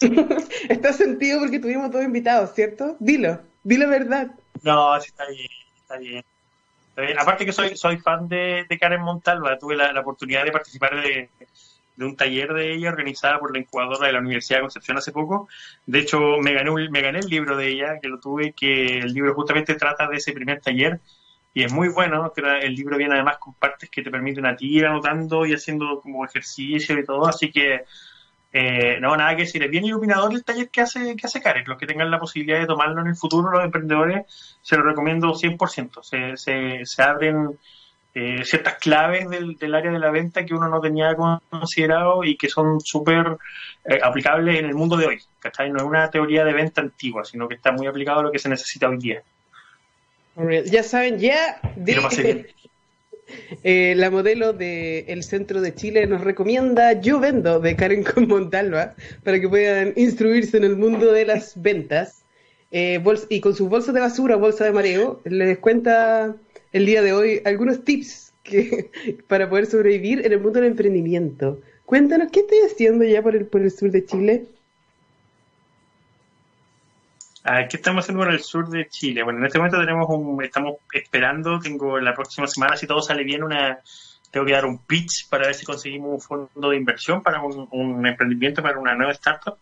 Estás 0.70 0.96
sentido 0.96 1.40
porque 1.40 1.58
tuvimos 1.58 1.90
todos 1.90 2.06
invitados, 2.06 2.54
¿cierto? 2.54 2.96
Dilo, 2.98 3.42
dilo 3.68 3.88
verdad. 3.88 4.28
No, 4.62 5.00
sí 5.00 5.08
está 5.08 5.26
bien, 5.28 5.48
está 5.76 5.96
bien. 5.96 6.24
Aparte 7.16 7.46
que 7.46 7.52
soy, 7.52 7.76
soy 7.76 7.98
fan 7.98 8.28
de, 8.28 8.66
Karen 8.80 9.02
Montalva, 9.02 9.56
tuve 9.58 9.76
la 9.76 10.00
oportunidad 10.00 10.44
de 10.44 10.50
participar 10.50 11.00
de, 11.00 11.30
de 11.98 12.04
un 12.04 12.14
taller 12.14 12.54
de 12.54 12.72
ella 12.72 12.90
organizada 12.90 13.40
por 13.40 13.52
la 13.52 13.58
incubadora 13.58 14.06
de 14.06 14.12
la 14.12 14.20
Universidad 14.20 14.58
de 14.58 14.62
Concepción 14.62 14.96
hace 14.96 15.10
poco. 15.10 15.48
De 15.84 15.98
hecho, 15.98 16.38
me 16.40 16.54
gané, 16.54 16.70
me 16.90 17.02
gané 17.02 17.18
el 17.18 17.26
libro 17.26 17.56
de 17.56 17.68
ella, 17.68 17.98
que 18.00 18.06
lo 18.06 18.20
tuve, 18.20 18.52
que 18.52 18.98
el 18.98 19.12
libro 19.12 19.34
justamente 19.34 19.74
trata 19.74 20.06
de 20.06 20.16
ese 20.16 20.32
primer 20.32 20.60
taller 20.60 21.00
y 21.52 21.64
es 21.64 21.72
muy 21.72 21.88
bueno. 21.88 22.32
El 22.62 22.74
libro 22.76 22.96
viene 22.96 23.14
además 23.14 23.38
con 23.38 23.54
partes 23.54 23.90
que 23.90 24.02
te 24.02 24.12
permiten 24.12 24.46
a 24.46 24.54
ti 24.54 24.76
ir 24.76 24.86
anotando 24.86 25.44
y 25.44 25.54
haciendo 25.54 26.00
como 26.00 26.24
ejercicio 26.24 26.96
y 26.96 27.04
todo, 27.04 27.26
así 27.26 27.50
que 27.50 27.84
Eh, 28.52 28.98
no, 29.00 29.16
nada 29.16 29.36
que 29.36 29.42
decir, 29.42 29.62
es 29.62 29.70
bien 29.70 29.84
iluminador 29.84 30.32
el 30.32 30.44
taller 30.44 30.70
que 30.70 30.80
hace, 30.80 31.16
que 31.16 31.26
hace 31.26 31.40
Karen. 31.40 31.64
Los 31.66 31.78
que 31.78 31.86
tengan 31.86 32.10
la 32.10 32.18
posibilidad 32.18 32.58
de 32.58 32.66
tomarlo 32.66 33.00
en 33.02 33.08
el 33.08 33.16
futuro, 33.16 33.50
los 33.50 33.64
emprendedores, 33.64 34.24
se 34.62 34.76
lo 34.76 34.82
recomiendo 34.82 35.34
100%. 35.34 36.02
Se, 36.02 36.36
se, 36.36 36.80
se 36.84 37.02
abren 37.02 37.58
eh, 38.14 38.44
ciertas 38.44 38.74
claves 38.76 39.28
del, 39.28 39.56
del, 39.56 39.74
área 39.74 39.92
de 39.92 39.98
la 39.98 40.10
venta 40.10 40.44
que 40.44 40.54
uno 40.54 40.68
no 40.68 40.80
tenía 40.80 41.14
considerado 41.14 42.24
y 42.24 42.36
que 42.36 42.48
son 42.48 42.80
súper 42.80 43.36
eh, 43.84 44.00
aplicables 44.02 44.58
en 44.58 44.64
el 44.64 44.74
mundo 44.74 44.96
de 44.96 45.06
hoy. 45.06 45.20
¿cachai? 45.38 45.70
No 45.70 45.78
es 45.78 45.84
una 45.84 46.10
teoría 46.10 46.44
de 46.44 46.52
venta 46.52 46.80
antigua, 46.80 47.24
sino 47.24 47.46
que 47.46 47.54
está 47.54 47.70
muy 47.72 47.86
aplicado 47.86 48.20
a 48.20 48.22
lo 48.24 48.32
que 48.32 48.38
se 48.38 48.48
necesita 48.48 48.88
hoy 48.88 48.98
día. 48.98 49.22
Ya 50.66 50.84
saben, 50.84 51.18
ya 51.18 51.60
de, 51.76 51.94
eh, 53.62 53.94
la 53.96 54.10
modelo 54.10 54.52
del 54.52 55.22
centro 55.22 55.60
de 55.60 55.74
Chile 55.74 56.06
nos 56.06 56.22
recomienda 56.22 57.00
Yo 57.00 57.20
Vendo 57.20 57.60
de 57.60 57.76
Karen 57.76 58.04
con 58.04 58.28
Montalva 58.28 58.94
para 59.24 59.40
que 59.40 59.48
puedan 59.48 59.92
instruirse 59.96 60.56
en 60.56 60.64
el 60.64 60.76
mundo 60.76 61.12
de 61.12 61.24
las 61.24 61.60
ventas. 61.60 62.24
Eh, 62.70 63.02
y 63.30 63.40
con 63.40 63.54
sus 63.54 63.68
bolsas 63.68 63.94
de 63.94 64.00
basura, 64.00 64.36
bolsa 64.36 64.64
de 64.64 64.72
mareo, 64.72 65.22
les 65.24 65.58
cuenta 65.58 66.36
el 66.72 66.86
día 66.86 67.00
de 67.00 67.12
hoy 67.12 67.40
algunos 67.44 67.84
tips 67.84 68.34
que, 68.42 68.90
para 69.28 69.48
poder 69.48 69.66
sobrevivir 69.66 70.24
en 70.24 70.32
el 70.32 70.40
mundo 70.40 70.60
del 70.60 70.70
emprendimiento. 70.70 71.60
Cuéntanos, 71.86 72.30
¿qué 72.30 72.40
estás 72.40 72.72
haciendo 72.72 73.04
ya 73.04 73.22
por 73.22 73.34
el, 73.34 73.46
por 73.46 73.62
el 73.62 73.70
sur 73.70 73.90
de 73.90 74.04
Chile? 74.04 74.46
¿Qué 77.44 77.76
estamos 77.76 78.04
haciendo 78.04 78.24
por 78.24 78.32
el 78.32 78.40
sur 78.40 78.68
de 78.68 78.88
Chile? 78.88 79.22
Bueno, 79.22 79.38
en 79.38 79.46
este 79.46 79.58
momento 79.58 79.78
tenemos 79.78 80.06
un, 80.10 80.42
estamos 80.42 80.76
esperando, 80.92 81.58
tengo 81.60 81.98
la 81.98 82.14
próxima 82.14 82.46
semana, 82.46 82.76
si 82.76 82.86
todo 82.86 83.00
sale 83.00 83.24
bien, 83.24 83.42
una, 83.42 83.78
tengo 84.30 84.44
que 84.44 84.52
dar 84.52 84.66
un 84.66 84.78
pitch 84.78 85.28
para 85.28 85.46
ver 85.46 85.54
si 85.54 85.64
conseguimos 85.64 86.10
un 86.12 86.20
fondo 86.20 86.70
de 86.70 86.76
inversión 86.76 87.22
para 87.22 87.40
un, 87.40 88.06
emprendimiento, 88.06 88.62
para 88.62 88.78
una 88.78 88.94
nueva 88.94 89.12
startup. 89.12 89.56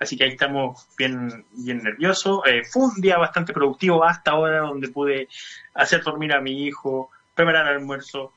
Así 0.00 0.16
que 0.16 0.24
ahí 0.24 0.30
estamos 0.30 0.86
bien, 0.96 1.44
bien 1.52 1.82
nerviosos. 1.82 2.40
Eh, 2.46 2.62
fue 2.64 2.84
un 2.84 3.00
día 3.00 3.18
bastante 3.18 3.52
productivo 3.52 4.04
hasta 4.04 4.32
ahora, 4.32 4.60
donde 4.60 4.88
pude 4.88 5.28
hacer 5.74 6.02
dormir 6.02 6.32
a 6.32 6.40
mi 6.40 6.64
hijo, 6.64 7.10
preparar 7.34 7.66
almuerzo, 7.66 8.32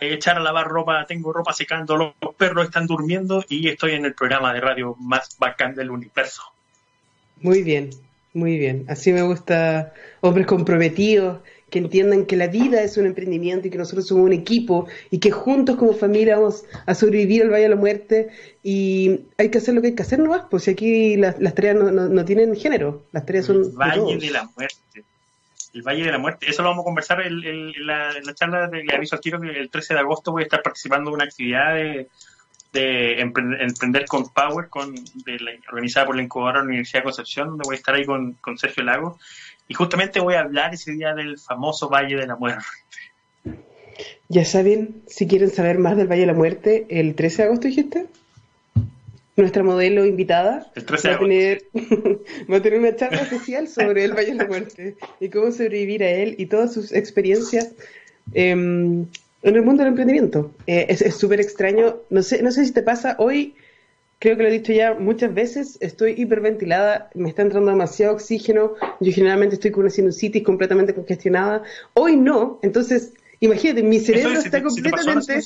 echar 0.00 0.36
a 0.36 0.40
lavar 0.40 0.66
ropa, 0.66 1.04
tengo 1.06 1.32
ropa 1.32 1.52
secando, 1.52 1.96
los 1.96 2.34
perros 2.36 2.66
están 2.66 2.86
durmiendo 2.86 3.44
y 3.48 3.68
estoy 3.68 3.92
en 3.92 4.04
el 4.04 4.14
programa 4.14 4.52
de 4.52 4.60
radio 4.60 4.96
más 4.98 5.36
bacán 5.38 5.74
del 5.74 5.90
universo. 5.90 6.42
Muy 7.42 7.62
bien, 7.62 7.90
muy 8.32 8.58
bien. 8.58 8.84
Así 8.88 9.12
me 9.12 9.22
gusta 9.22 9.92
hombres 10.20 10.46
comprometidos, 10.46 11.40
que 11.72 11.78
entiendan 11.78 12.26
que 12.26 12.36
la 12.36 12.48
vida 12.48 12.82
es 12.82 12.98
un 12.98 13.06
emprendimiento 13.06 13.66
y 13.66 13.70
que 13.70 13.78
nosotros 13.78 14.06
somos 14.06 14.26
un 14.26 14.34
equipo 14.34 14.86
y 15.10 15.18
que 15.18 15.30
juntos 15.30 15.76
como 15.76 15.94
familia 15.94 16.36
vamos 16.36 16.64
a 16.84 16.94
sobrevivir 16.94 17.42
al 17.42 17.50
Valle 17.50 17.62
de 17.62 17.68
la 17.70 17.76
Muerte 17.76 18.28
y 18.62 19.20
hay 19.38 19.50
que 19.50 19.56
hacer 19.56 19.74
lo 19.74 19.80
que 19.80 19.88
hay 19.88 19.94
que 19.94 20.02
hacer 20.02 20.18
nomás, 20.18 20.42
pues 20.50 20.68
aquí 20.68 21.16
las, 21.16 21.36
tareas 21.54 21.76
no, 21.76 21.90
no, 21.90 22.24
tienen 22.26 22.54
género, 22.54 23.06
las 23.12 23.24
tareas 23.24 23.46
son... 23.46 23.56
El 23.64 23.70
Valle 23.70 24.18
de, 24.18 24.30
la 24.30 24.50
Muerte. 24.54 25.04
El 25.72 25.82
Valle 25.82 26.04
de 26.04 26.12
la 26.12 26.18
Muerte. 26.18 26.46
Eso 26.46 26.62
lo 26.62 26.68
vamos 26.68 26.82
a 26.82 26.84
conversar 26.84 27.22
en, 27.22 27.86
la, 27.86 28.12
charla 28.34 28.68
de 28.68 28.84
aviso 28.94 29.16
al 29.16 29.22
tiro 29.22 29.40
que 29.40 29.48
el 29.48 29.70
13 29.70 29.94
de 29.94 30.00
agosto 30.00 30.30
voy 30.30 30.42
a 30.42 30.44
estar 30.44 30.62
participando 30.62 31.08
en 31.08 31.14
una 31.14 31.24
actividad 31.24 31.74
de, 31.74 32.08
de 32.72 33.20
Emprender 33.20 34.06
con 34.06 34.28
Power, 34.30 34.68
con, 34.68 34.94
organizada 35.70 36.06
por 36.06 36.16
la 36.16 36.22
incubadora 36.22 36.58
de 36.58 36.64
la 36.64 36.68
Universidad 36.68 37.00
de 37.00 37.04
Concepción, 37.04 37.48
donde 37.48 37.64
voy 37.64 37.74
a 37.74 37.78
estar 37.78 37.94
ahí 37.94 38.04
con, 38.04 38.58
Sergio 38.58 38.82
Lago. 38.82 39.18
Y 39.68 39.74
justamente 39.74 40.20
voy 40.20 40.34
a 40.34 40.40
hablar 40.40 40.74
ese 40.74 40.92
día 40.92 41.14
del 41.14 41.38
famoso 41.38 41.88
Valle 41.88 42.16
de 42.16 42.26
la 42.26 42.36
Muerte. 42.36 42.64
Ya 44.28 44.44
saben, 44.44 45.02
si 45.06 45.26
quieren 45.26 45.50
saber 45.50 45.78
más 45.78 45.96
del 45.96 46.08
Valle 46.08 46.22
de 46.22 46.26
la 46.28 46.34
Muerte, 46.34 46.86
el 46.88 47.14
13 47.14 47.42
de 47.42 47.48
agosto 47.48 47.68
dijiste. 47.68 48.06
Nuestra 49.34 49.62
modelo 49.62 50.04
invitada 50.04 50.70
el 50.74 50.84
13 50.84 51.08
va, 51.08 51.14
a 51.14 51.18
tener, 51.18 51.62
va 52.50 52.56
a 52.58 52.62
tener 52.62 52.78
una 52.78 52.94
charla 52.96 53.22
especial 53.22 53.66
sobre 53.66 54.04
el 54.04 54.12
Valle 54.12 54.32
de 54.32 54.34
la 54.34 54.46
Muerte 54.46 54.96
y 55.20 55.30
cómo 55.30 55.50
sobrevivir 55.52 56.02
a 56.02 56.10
él 56.10 56.34
y 56.36 56.46
todas 56.46 56.74
sus 56.74 56.92
experiencias 56.92 57.72
em, 58.34 59.06
en 59.42 59.56
el 59.56 59.62
mundo 59.62 59.82
del 59.82 59.90
emprendimiento. 59.90 60.52
Eh, 60.66 60.86
es 60.88 61.16
súper 61.16 61.40
extraño. 61.40 61.96
No 62.10 62.22
sé, 62.22 62.42
no 62.42 62.50
sé 62.50 62.64
si 62.64 62.72
te 62.72 62.82
pasa 62.82 63.16
hoy. 63.18 63.54
Creo 64.18 64.36
que 64.36 64.44
lo 64.44 64.48
he 64.48 64.52
dicho 64.52 64.72
ya 64.72 64.94
muchas 64.94 65.34
veces. 65.34 65.78
Estoy 65.80 66.12
hiperventilada. 66.12 67.10
Me 67.14 67.28
está 67.28 67.42
entrando 67.42 67.70
demasiado 67.70 68.14
oxígeno. 68.14 68.74
Yo 69.00 69.12
generalmente 69.12 69.56
estoy 69.56 69.72
con 69.72 69.82
una 69.82 69.90
sinusitis 69.90 70.44
completamente 70.44 70.94
congestionada. 70.94 71.64
Hoy 71.94 72.16
no. 72.16 72.60
Entonces, 72.62 73.14
imagínate, 73.40 73.82
mi 73.82 73.98
cerebro 73.98 74.38
está 74.38 74.62
completamente. 74.62 75.42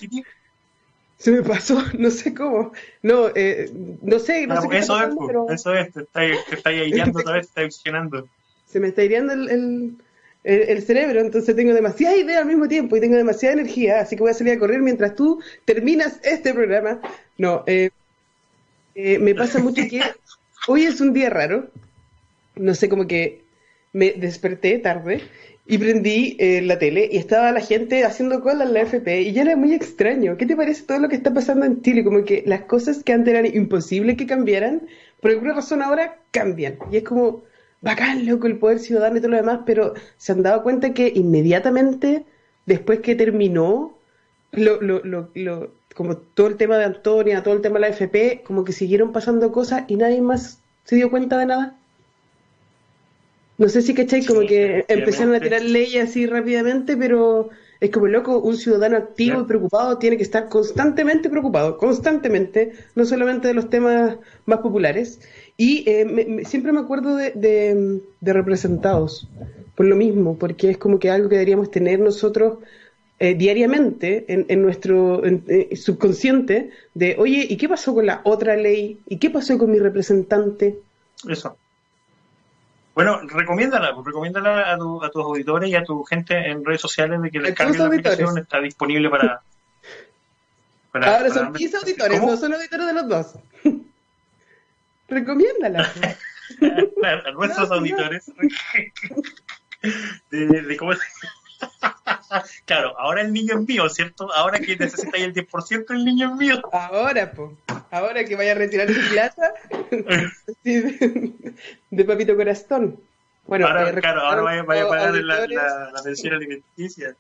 Se 1.18 1.30
me 1.30 1.42
pasó, 1.42 1.82
no 1.98 2.10
sé 2.10 2.34
cómo. 2.34 2.72
No, 3.02 3.28
eh, 3.34 3.70
no 4.02 4.18
sé. 4.18 4.46
No 4.46 4.60
sé 4.60 4.78
eso, 4.78 5.02
es, 5.02 5.14
pero... 5.26 5.50
eso 5.50 5.74
es, 5.74 5.92
te 5.92 6.02
está, 6.02 6.20
te 6.20 6.56
está 6.56 6.70
otra 7.18 7.32
vez, 7.32 7.46
te 7.46 7.48
está 7.48 7.64
oxigenando. 7.64 8.28
Se 8.66 8.80
me 8.80 8.88
está 8.88 9.00
aireando 9.00 9.32
el, 9.32 9.48
el, 9.48 9.96
cerebro, 10.82 11.20
entonces 11.20 11.56
tengo 11.56 11.74
demasiadas 11.74 12.18
ideas 12.18 12.42
al 12.42 12.46
mismo 12.46 12.68
tiempo 12.68 12.96
y 12.96 13.00
tengo 13.00 13.16
demasiada 13.16 13.54
energía, 13.54 14.00
así 14.00 14.14
que 14.14 14.22
voy 14.22 14.30
a 14.30 14.34
salir 14.34 14.52
a 14.52 14.58
correr 14.58 14.80
mientras 14.80 15.16
tú 15.16 15.40
terminas 15.64 16.20
este 16.22 16.54
programa. 16.54 17.00
No, 17.36 17.64
eh, 17.66 17.90
eh, 18.94 19.18
me 19.18 19.34
pasa 19.34 19.58
mucho 19.58 19.82
que 19.90 20.00
hoy 20.68 20.84
es 20.84 21.00
un 21.00 21.12
día 21.12 21.30
raro, 21.30 21.68
no 22.54 22.74
sé, 22.74 22.88
como 22.88 23.06
que 23.06 23.42
me 23.92 24.12
desperté 24.12 24.78
tarde 24.78 25.22
y 25.66 25.78
prendí 25.78 26.36
eh, 26.38 26.62
la 26.62 26.78
tele 26.78 27.08
y 27.10 27.16
estaba 27.16 27.50
la 27.50 27.60
gente 27.60 28.04
haciendo 28.04 28.40
cola 28.40 28.64
en 28.64 28.72
la 28.72 28.82
FP 28.82 29.22
y 29.22 29.32
ya 29.32 29.42
era 29.42 29.56
muy 29.56 29.74
extraño. 29.74 30.36
¿Qué 30.36 30.46
te 30.46 30.54
parece 30.54 30.84
todo 30.84 31.00
lo 31.00 31.08
que 31.08 31.16
está 31.16 31.34
pasando 31.34 31.66
en 31.66 31.82
Chile? 31.82 32.04
Como 32.04 32.24
que 32.24 32.44
las 32.46 32.62
cosas 32.62 33.02
que 33.02 33.12
antes 33.12 33.34
eran 33.34 33.46
imposibles 33.46 34.16
que 34.16 34.26
cambiaran, 34.26 34.86
por 35.20 35.32
alguna 35.32 35.54
razón 35.54 35.82
ahora 35.82 36.18
cambian. 36.30 36.78
Y 36.92 36.98
es 36.98 37.02
como, 37.02 37.42
bacán, 37.80 38.26
loco, 38.26 38.46
el 38.46 38.58
poder 38.58 38.78
ciudadano 38.78 39.16
y 39.16 39.20
todo 39.20 39.30
lo 39.30 39.36
demás, 39.36 39.60
pero 39.66 39.94
se 40.16 40.32
han 40.32 40.42
dado 40.42 40.62
cuenta 40.62 40.94
que 40.94 41.12
inmediatamente, 41.14 42.24
después 42.66 43.00
que 43.00 43.14
terminó, 43.14 43.96
lo, 44.52 44.80
lo, 44.80 45.02
lo, 45.34 45.70
como 45.94 46.16
todo 46.16 46.46
el 46.46 46.56
tema 46.56 46.78
de 46.78 46.84
Antonia, 46.84 47.42
todo 47.42 47.54
el 47.54 47.62
tema 47.62 47.74
de 47.74 47.80
la 47.80 47.88
FP, 47.88 48.42
como 48.46 48.64
que 48.64 48.72
siguieron 48.72 49.12
pasando 49.12 49.52
cosas 49.52 49.84
y 49.88 49.96
nadie 49.96 50.20
más 50.20 50.60
se 50.84 50.96
dio 50.96 51.10
cuenta 51.10 51.38
de 51.38 51.46
nada. 51.46 51.76
No 53.58 53.68
sé 53.68 53.80
si 53.80 53.94
cachai, 53.94 54.24
como 54.24 54.40
que 54.40 54.84
empezaron 54.88 55.34
a 55.34 55.40
tirar 55.40 55.62
leyes 55.62 56.10
así 56.10 56.26
rápidamente, 56.26 56.96
pero 56.96 57.48
es 57.80 57.90
como 57.90 58.06
loco, 58.06 58.38
un 58.38 58.56
ciudadano 58.56 58.96
activo 58.96 59.40
y 59.40 59.44
preocupado 59.44 59.98
tiene 59.98 60.16
que 60.16 60.22
estar 60.22 60.48
constantemente 60.48 61.28
preocupado, 61.28 61.76
constantemente, 61.76 62.72
no 62.94 63.04
solamente 63.04 63.48
de 63.48 63.54
los 63.54 63.68
temas 63.68 64.16
más 64.46 64.60
populares. 64.60 65.20
Y 65.56 65.88
eh, 65.88 66.42
siempre 66.44 66.72
me 66.72 66.80
acuerdo 66.80 67.16
de, 67.16 67.32
de, 67.32 68.32
representados, 68.32 69.28
por 69.74 69.86
lo 69.86 69.96
mismo, 69.96 70.36
porque 70.38 70.70
es 70.70 70.78
como 70.78 70.98
que 70.98 71.10
algo 71.10 71.28
que 71.28 71.36
deberíamos 71.36 71.70
tener 71.70 72.00
nosotros 72.00 72.58
eh, 73.18 73.34
diariamente 73.34 74.24
en, 74.28 74.46
en 74.48 74.62
nuestro 74.62 75.24
eh, 75.24 75.74
subconsciente 75.76 76.70
de, 76.94 77.16
oye, 77.18 77.46
¿y 77.48 77.56
qué 77.56 77.68
pasó 77.68 77.94
con 77.94 78.06
la 78.06 78.20
otra 78.24 78.56
ley? 78.56 79.00
¿Y 79.06 79.18
qué 79.18 79.30
pasó 79.30 79.56
con 79.58 79.70
mi 79.70 79.78
representante? 79.78 80.78
Eso. 81.28 81.56
Bueno, 82.96 83.20
recomiéndala, 83.20 83.94
pues, 83.94 84.06
recomiéndala 84.06 84.72
a, 84.72 84.78
tu, 84.78 85.04
a, 85.04 85.10
tus 85.10 85.22
auditores 85.22 85.68
y 85.68 85.74
a 85.74 85.84
tu 85.84 86.02
gente 86.04 86.34
en 86.34 86.64
redes 86.64 86.80
sociales 86.80 87.20
de 87.20 87.30
que 87.30 87.40
descarguen 87.40 87.78
la 87.78 87.86
aplicación, 87.88 88.38
está 88.38 88.58
disponible 88.58 89.10
para... 89.10 89.42
para 90.92 91.18
Ahora 91.18 91.28
son 91.28 91.52
15 91.52 91.76
auditores, 91.76 92.22
no 92.22 92.34
son 92.38 92.54
auditores 92.54 92.86
de 92.86 92.92
los 92.94 93.06
dos. 93.06 93.34
Recomiéndala. 95.08 95.92
a 97.26 97.30
nuestros 97.32 97.70
auditores. 97.70 98.32
De, 100.30 100.76
cómo 100.78 100.92
Claro, 102.64 102.98
ahora 102.98 103.22
el 103.22 103.32
niño 103.32 103.58
es 103.58 103.66
mío, 103.66 103.88
¿cierto? 103.88 104.32
Ahora 104.32 104.58
que 104.58 104.76
necesitáis 104.76 105.24
el 105.24 105.34
10% 105.34 105.90
el 105.90 106.04
niño 106.04 106.30
es 106.30 106.36
mío. 106.36 106.62
Ahora, 106.72 107.32
pues. 107.32 107.50
Ahora 107.90 108.24
que 108.24 108.36
vaya 108.36 108.52
a 108.52 108.54
retirar 108.54 108.88
su 108.88 109.00
plata 109.10 109.54
de, 110.64 112.04
papito 112.04 112.36
corazón. 112.36 113.00
Bueno, 113.46 113.66
ahora, 113.66 113.90
eh, 113.90 113.94
claro, 113.94 114.20
ahora 114.22 114.42
vaya, 114.42 114.82
a 114.82 114.88
pagar 114.88 115.14
la, 115.14 115.46
la, 115.46 115.90
la 115.92 116.02
pensión 116.02 116.34
alimenticia. 116.34 117.14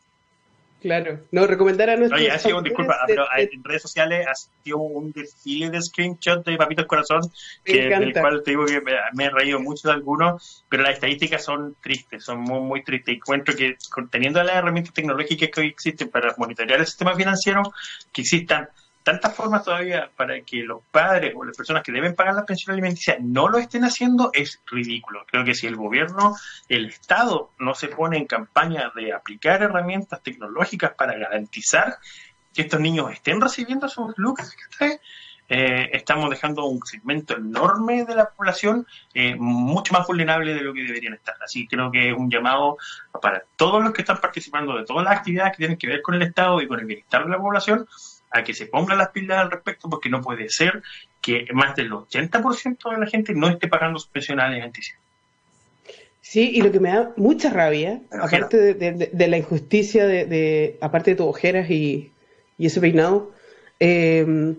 Claro, 0.80 1.20
no, 1.32 1.46
recomendar 1.46 1.88
a 1.88 1.96
nuestros. 1.96 2.20
Oye, 2.20 2.30
ha 2.30 2.38
sido, 2.38 2.60
disculpa, 2.60 2.98
pero 3.06 3.24
en 3.36 3.64
redes 3.64 3.82
sociales 3.82 4.26
ha 4.26 4.34
sido 4.34 4.78
un 4.78 5.10
desfile 5.10 5.70
de 5.70 5.80
screenshots 5.80 6.44
de 6.44 6.56
Papitos 6.56 6.86
Corazón, 6.86 7.22
que, 7.64 7.88
del 7.88 8.12
cual 8.12 8.42
te 8.44 8.50
digo 8.50 8.66
que 8.66 8.82
me, 9.14 9.24
he 9.24 9.30
reído 9.30 9.58
mucho 9.58 9.88
de 9.88 9.94
algunos, 9.94 10.64
pero 10.68 10.82
las 10.82 10.92
estadísticas 10.92 11.42
son 11.42 11.76
tristes, 11.80 12.24
son 12.24 12.40
muy, 12.40 12.60
muy 12.60 12.84
tristes. 12.84 13.16
Encuentro 13.16 13.54
que 13.54 13.76
teniendo 14.10 14.42
las 14.42 14.56
herramientas 14.56 14.92
tecnológicas 14.92 15.48
que 15.50 15.60
hoy 15.60 15.68
existen 15.68 16.10
para 16.10 16.34
monitorear 16.36 16.78
el 16.78 16.86
sistema 16.86 17.14
financiero, 17.14 17.62
que 18.12 18.20
existan 18.20 18.68
tantas 19.06 19.36
formas 19.36 19.62
todavía 19.62 20.10
para 20.16 20.40
que 20.40 20.64
los 20.64 20.82
padres 20.90 21.32
o 21.36 21.44
las 21.44 21.56
personas 21.56 21.84
que 21.84 21.92
deben 21.92 22.16
pagar 22.16 22.34
la 22.34 22.44
pensión 22.44 22.72
alimenticia 22.72 23.16
no 23.20 23.46
lo 23.46 23.58
estén 23.58 23.84
haciendo 23.84 24.30
es 24.32 24.60
ridículo. 24.66 25.24
Creo 25.30 25.44
que 25.44 25.54
si 25.54 25.68
el 25.68 25.76
gobierno, 25.76 26.34
el 26.68 26.86
Estado 26.86 27.52
no 27.60 27.76
se 27.76 27.86
pone 27.86 28.16
en 28.16 28.26
campaña 28.26 28.90
de 28.96 29.12
aplicar 29.12 29.62
herramientas 29.62 30.24
tecnológicas 30.24 30.94
para 30.94 31.16
garantizar 31.16 31.98
que 32.52 32.62
estos 32.62 32.80
niños 32.80 33.12
estén 33.12 33.40
recibiendo 33.40 33.88
sus 33.88 34.12
lucas, 34.18 34.56
eh, 35.48 35.88
estamos 35.92 36.28
dejando 36.28 36.64
un 36.64 36.84
segmento 36.84 37.36
enorme 37.36 38.04
de 38.04 38.16
la 38.16 38.30
población 38.30 38.88
eh, 39.14 39.36
mucho 39.36 39.94
más 39.94 40.04
vulnerable 40.04 40.52
de 40.52 40.62
lo 40.62 40.74
que 40.74 40.82
deberían 40.82 41.14
estar. 41.14 41.36
Así 41.44 41.68
creo 41.68 41.92
que 41.92 42.10
es 42.10 42.16
un 42.18 42.28
llamado 42.28 42.76
para 43.22 43.44
todos 43.54 43.84
los 43.84 43.92
que 43.92 44.02
están 44.02 44.20
participando 44.20 44.76
de 44.76 44.84
todas 44.84 45.04
las 45.04 45.16
actividades 45.16 45.52
que 45.52 45.58
tienen 45.58 45.78
que 45.78 45.86
ver 45.86 46.02
con 46.02 46.16
el 46.16 46.22
Estado 46.22 46.60
y 46.60 46.66
con 46.66 46.80
el 46.80 46.86
bienestar 46.86 47.22
de 47.22 47.30
la 47.30 47.38
población 47.38 47.86
a 48.36 48.44
que 48.44 48.54
se 48.54 48.66
pongan 48.66 48.98
las 48.98 49.08
pilas 49.10 49.38
al 49.38 49.50
respecto 49.50 49.88
porque 49.88 50.08
no 50.08 50.20
puede 50.20 50.48
ser 50.48 50.82
que 51.20 51.46
más 51.52 51.74
del 51.74 51.90
80% 51.90 52.90
de 52.90 52.98
la 52.98 53.06
gente 53.06 53.34
no 53.34 53.48
esté 53.48 53.68
pagando 53.68 53.98
sus 53.98 54.08
pensiones 54.08 54.44
alimenticias. 54.44 54.98
Sí, 56.20 56.50
y 56.54 56.60
lo 56.60 56.72
que 56.72 56.80
me 56.80 56.90
da 56.90 57.12
mucha 57.16 57.50
rabia, 57.50 58.00
aparte 58.10 58.74
de, 58.74 59.28
la 59.28 59.36
injusticia 59.36 60.06
de, 60.06 60.76
aparte 60.80 61.12
de 61.12 61.16
tus 61.16 61.26
ojeras 61.26 61.70
y, 61.70 62.10
ese 62.58 62.80
peinado, 62.80 63.32
eh, 63.78 64.56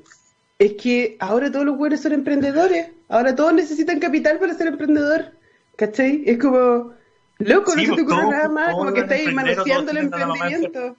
es 0.60 0.74
que 0.74 1.18
ahora 1.20 1.52
todos 1.52 1.66
los 1.66 1.78
buenos 1.78 2.00
son 2.00 2.14
emprendedores. 2.14 2.90
Ahora 3.10 3.36
todos 3.36 3.54
necesitan 3.54 4.00
capital 4.00 4.40
para 4.40 4.54
ser 4.54 4.68
emprendedor. 4.68 5.32
¿Cachai? 5.76 6.24
Es 6.26 6.38
como, 6.40 6.94
loco, 7.38 7.76
no 7.76 7.82
se 7.82 7.88
te 7.88 7.88
pues, 7.88 8.02
ocurre 8.02 8.30
nada 8.30 8.50
más, 8.50 8.74
como 8.74 8.94
que 8.94 9.02
estáis 9.02 9.34
manoseando 9.34 9.92
el 9.92 9.98
emprendimiento. 9.98 10.96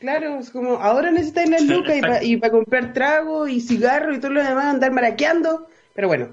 Claro, 0.00 0.38
es 0.38 0.48
como, 0.48 0.76
ahora 0.76 1.10
necesitáis 1.10 1.50
las 1.50 1.62
lucas 1.62 1.98
y 2.22 2.38
para 2.38 2.50
comprar 2.50 2.94
trago 2.94 3.46
y 3.46 3.60
cigarro 3.60 4.14
y 4.14 4.18
todo 4.18 4.32
lo 4.32 4.42
demás, 4.42 4.64
andar 4.64 4.92
maraqueando. 4.92 5.68
Pero 5.94 6.08
bueno, 6.08 6.30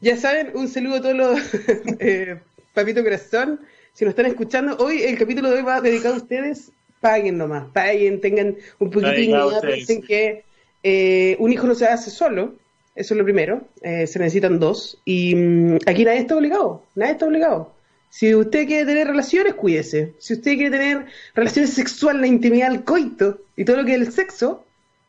ya 0.00 0.16
saben, 0.16 0.52
un 0.54 0.68
saludo 0.68 0.96
a 0.96 1.02
todos 1.02 1.16
los 1.16 1.38
eh, 2.00 2.40
papito 2.72 3.04
corazón. 3.04 3.60
Si 3.92 4.06
nos 4.06 4.12
están 4.12 4.24
escuchando, 4.24 4.74
hoy 4.78 5.02
el 5.02 5.18
capítulo 5.18 5.50
de 5.50 5.56
hoy 5.56 5.62
va 5.62 5.82
dedicado 5.82 6.14
a 6.14 6.18
ustedes. 6.18 6.72
Paguen 7.00 7.36
nomás, 7.36 7.68
paguen, 7.74 8.22
tengan 8.22 8.56
un 8.78 8.90
poquitín 8.90 9.32
de 9.32 9.60
piensen 9.62 10.02
que 10.02 10.44
eh, 10.82 11.36
un 11.38 11.52
hijo 11.52 11.66
no 11.66 11.74
se 11.74 11.86
hace 11.86 12.10
solo, 12.10 12.54
eso 12.94 13.14
es 13.14 13.18
lo 13.18 13.24
primero, 13.24 13.62
eh, 13.82 14.06
se 14.06 14.18
necesitan 14.18 14.58
dos, 14.58 14.98
y 15.04 15.34
mm, 15.34 15.78
aquí 15.86 16.04
nadie 16.04 16.20
está 16.20 16.36
obligado, 16.36 16.82
nadie 16.94 17.12
está 17.12 17.26
obligado. 17.26 17.72
Si 18.10 18.34
usted 18.34 18.66
quiere 18.66 18.84
tener 18.84 19.06
relaciones, 19.06 19.54
cuídese. 19.54 20.14
Si 20.18 20.34
usted 20.34 20.56
quiere 20.56 20.70
tener 20.70 21.06
relaciones 21.34 21.72
sexuales, 21.72 22.20
la 22.20 22.26
intimidad, 22.26 22.72
el 22.72 22.84
coito 22.84 23.38
y 23.56 23.64
todo 23.64 23.76
lo 23.76 23.84
que 23.84 23.94
es 23.94 24.00
el 24.00 24.12
sexo, 24.12 24.64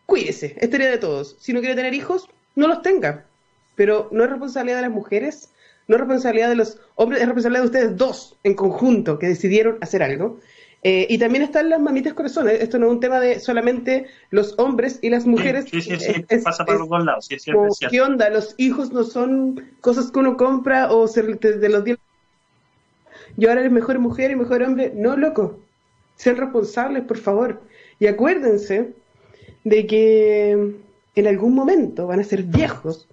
cuídese. 0.05 0.55
Es 0.59 0.69
tarea 0.69 0.91
de 0.91 0.99
todos. 0.99 1.35
Si 1.39 1.51
no 1.51 1.59
quiere 1.59 1.75
tener 1.75 1.93
hijos, 1.93 2.29
no 2.55 2.67
los 2.67 2.81
tenga. 2.81 3.25
Pero 3.75 4.07
no 4.11 4.23
es 4.23 4.29
responsabilidad 4.29 4.77
de 4.77 4.83
las 4.83 4.91
mujeres, 4.91 5.49
no 5.87 5.95
es 5.95 5.99
responsabilidad 6.01 6.49
de 6.49 6.55
los 6.55 6.79
hombres, 6.95 7.21
es 7.21 7.27
responsabilidad 7.27 7.63
de 7.63 7.67
ustedes 7.67 7.97
dos 7.97 8.37
en 8.43 8.53
conjunto 8.53 9.17
que 9.17 9.27
decidieron 9.27 9.77
hacer 9.81 10.03
algo. 10.03 10.39
Eh, 10.83 11.05
y 11.09 11.19
también 11.19 11.43
están 11.43 11.69
las 11.69 11.79
mamitas 11.79 12.13
corazones. 12.13 12.59
Esto 12.61 12.79
no 12.79 12.87
es 12.87 12.93
un 12.93 12.99
tema 12.99 13.19
de 13.19 13.39
solamente 13.39 14.07
los 14.31 14.57
hombres 14.57 14.99
y 15.01 15.09
las 15.09 15.25
mujeres. 15.25 15.65
Sí, 15.69 15.81
sí, 15.81 15.95
sí, 15.97 16.13
pasa 16.43 16.65
por 16.65 16.79
los 16.79 16.89
dos 16.89 17.05
lados. 17.05 17.29
¿Qué 17.89 18.01
onda? 18.01 18.29
Los 18.29 18.55
hijos 18.57 18.91
no 18.91 19.03
son 19.03 19.61
cosas 19.79 20.11
que 20.11 20.19
uno 20.19 20.37
compra 20.37 20.91
o 20.91 21.07
se, 21.07 21.21
de, 21.21 21.69
los 21.69 21.83
días. 21.83 21.99
Yo 23.37 23.49
ahora 23.49 23.61
eres 23.61 23.71
mejor 23.71 23.99
mujer 23.99 24.31
y 24.31 24.35
mejor 24.35 24.63
hombre. 24.63 24.91
No, 24.95 25.15
loco. 25.15 25.59
Sean 26.15 26.37
responsables, 26.37 27.03
por 27.03 27.17
favor. 27.17 27.61
Y 27.99 28.07
acuérdense 28.07 28.93
de 29.63 29.87
que 29.87 30.75
en 31.15 31.27
algún 31.27 31.53
momento 31.53 32.07
van 32.07 32.19
a 32.19 32.23
ser 32.23 32.43
viejos 32.43 33.07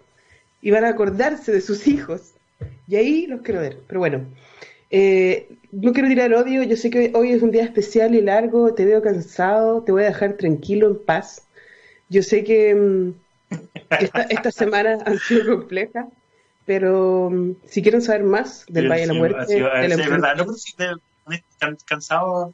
y 0.61 0.71
van 0.71 0.85
a 0.85 0.91
acordarse 0.91 1.53
de 1.53 1.61
sus 1.61 1.87
hijos. 1.87 2.33
Y 2.87 2.97
ahí 2.97 3.27
los 3.27 3.43
quiero 3.43 3.61
ver. 3.61 3.79
Pero 3.87 4.01
bueno. 4.01 4.27
Eh, 4.91 5.49
no 5.71 5.93
quiero 5.93 6.09
tirar 6.09 6.33
odio, 6.33 6.63
yo 6.63 6.77
sé 6.77 6.89
que 6.89 7.13
hoy 7.15 7.33
es 7.33 7.43
un 7.43 7.51
día 7.51 7.63
especial 7.63 8.15
y 8.15 8.23
largo, 8.23 8.73
te 8.73 8.87
veo 8.87 9.03
cansado, 9.03 9.83
te 9.83 9.93
voy 9.93 10.05
a 10.05 10.07
dejar 10.07 10.35
tranquilo, 10.35 10.89
en 10.89 11.05
paz. 11.05 11.47
Yo 12.09 12.23
sé 12.23 12.43
que 12.43 12.75
mm, 12.75 13.13
esta, 14.01 14.23
esta, 14.23 14.51
semana 14.51 14.99
han 15.05 15.19
sido 15.19 15.59
complejas, 15.59 16.07
pero 16.69 17.31
mm, 17.31 17.53
si 17.67 17.81
quieren 17.81 18.03
saber 18.03 18.25
más 18.25 18.67
del 18.69 18.91
Valle 18.91 19.01
de 19.01 19.07
la 19.07 19.15
Muerte... 19.15 19.63
verdad, 19.63 20.37
no, 20.37 20.45
cansado, 21.87 22.53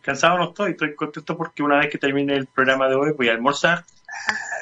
cansado 0.00 0.38
no 0.38 0.44
estoy, 0.44 0.70
estoy 0.70 0.94
contento 0.94 1.36
porque 1.36 1.62
una 1.62 1.76
vez 1.76 1.90
que 1.90 1.98
termine 1.98 2.34
el 2.34 2.46
programa 2.46 2.88
de 2.88 2.94
hoy 2.94 3.12
voy 3.12 3.28
a 3.28 3.32
almorzar, 3.32 3.84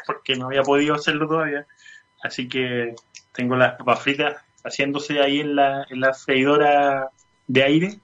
porque 0.05 0.35
no 0.35 0.47
había 0.47 0.65
podido 0.65 0.97
hacerlo 0.97 1.29
todavía, 1.29 1.65
así 2.25 2.49
que 2.49 2.97
tengo 3.33 3.55
las 3.55 3.77
papas 3.77 4.03
fritas 4.03 4.37
haciéndose 4.65 5.21
ahí 5.21 5.41
en 5.41 5.55
la, 5.55 5.87
en 5.89 6.01
la 6.01 6.13
freidora 6.13 7.09
de 7.47 7.63
aire. 7.63 8.01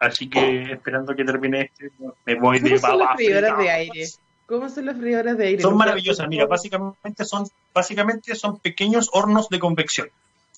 Así 0.00 0.30
que 0.30 0.72
esperando 0.72 1.14
que 1.14 1.24
termine 1.24 1.60
este, 1.62 1.90
me 2.24 2.36
voy 2.36 2.60
de 2.60 2.80
¿Cómo 2.80 2.88
son 2.88 2.98
las 3.00 3.16
freidoras 3.16 3.58
de 3.58 3.70
aire? 3.70 4.04
¿Cómo 4.46 4.68
son 4.70 4.86
las 4.86 4.96
freidoras 4.96 5.36
de 5.36 5.46
aire? 5.46 5.62
Son 5.62 5.76
maravillosas, 5.76 6.26
mira, 6.26 6.46
básicamente 6.46 7.26
son, 7.26 7.46
básicamente 7.74 8.34
son 8.34 8.58
pequeños 8.60 9.10
hornos 9.12 9.50
de 9.50 9.58
convección. 9.58 10.08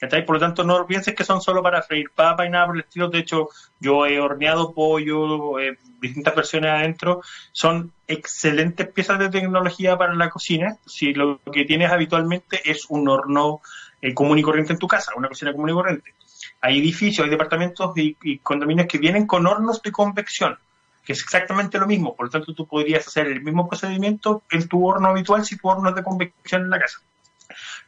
Por 0.08 0.36
lo 0.36 0.40
tanto, 0.40 0.64
no 0.64 0.86
pienses 0.86 1.14
que 1.14 1.24
son 1.24 1.42
solo 1.42 1.62
para 1.62 1.82
freír 1.82 2.10
papa 2.10 2.46
y 2.46 2.50
nada 2.50 2.66
por 2.66 2.76
el 2.76 2.82
estilo. 2.82 3.08
De 3.08 3.18
hecho, 3.18 3.50
yo 3.80 4.06
he 4.06 4.18
horneado 4.18 4.72
pollo, 4.72 5.58
eh, 5.58 5.78
distintas 6.00 6.34
versiones 6.34 6.70
adentro. 6.70 7.20
Son 7.52 7.92
excelentes 8.08 8.88
piezas 8.88 9.18
de 9.18 9.28
tecnología 9.28 9.98
para 9.98 10.14
la 10.14 10.30
cocina. 10.30 10.78
Si 10.86 11.12
lo 11.12 11.38
que 11.52 11.66
tienes 11.66 11.92
habitualmente 11.92 12.62
es 12.64 12.86
un 12.88 13.08
horno 13.08 13.60
eh, 14.00 14.14
común 14.14 14.38
y 14.38 14.42
corriente 14.42 14.72
en 14.72 14.78
tu 14.78 14.88
casa, 14.88 15.12
una 15.16 15.28
cocina 15.28 15.52
común 15.52 15.68
y 15.68 15.74
corriente. 15.74 16.14
Hay 16.62 16.78
edificios, 16.78 17.24
hay 17.24 17.30
departamentos 17.30 17.92
y, 17.96 18.38
condominios 18.38 18.86
que 18.86 18.98
vienen 18.98 19.26
con 19.26 19.46
hornos 19.46 19.82
de 19.82 19.92
convección, 19.92 20.58
que 21.04 21.12
es 21.12 21.22
exactamente 21.22 21.78
lo 21.78 21.86
mismo. 21.86 22.16
Por 22.16 22.26
lo 22.26 22.30
tanto, 22.30 22.54
tú 22.54 22.66
podrías 22.66 23.06
hacer 23.06 23.26
el 23.26 23.42
mismo 23.42 23.68
procedimiento 23.68 24.42
en 24.50 24.66
tu 24.66 24.86
horno 24.86 25.08
habitual 25.08 25.44
si 25.44 25.58
tu 25.58 25.68
horno 25.68 25.90
es 25.90 25.94
de 25.94 26.02
convección 26.02 26.62
en 26.62 26.70
la 26.70 26.80
casa. 26.80 27.00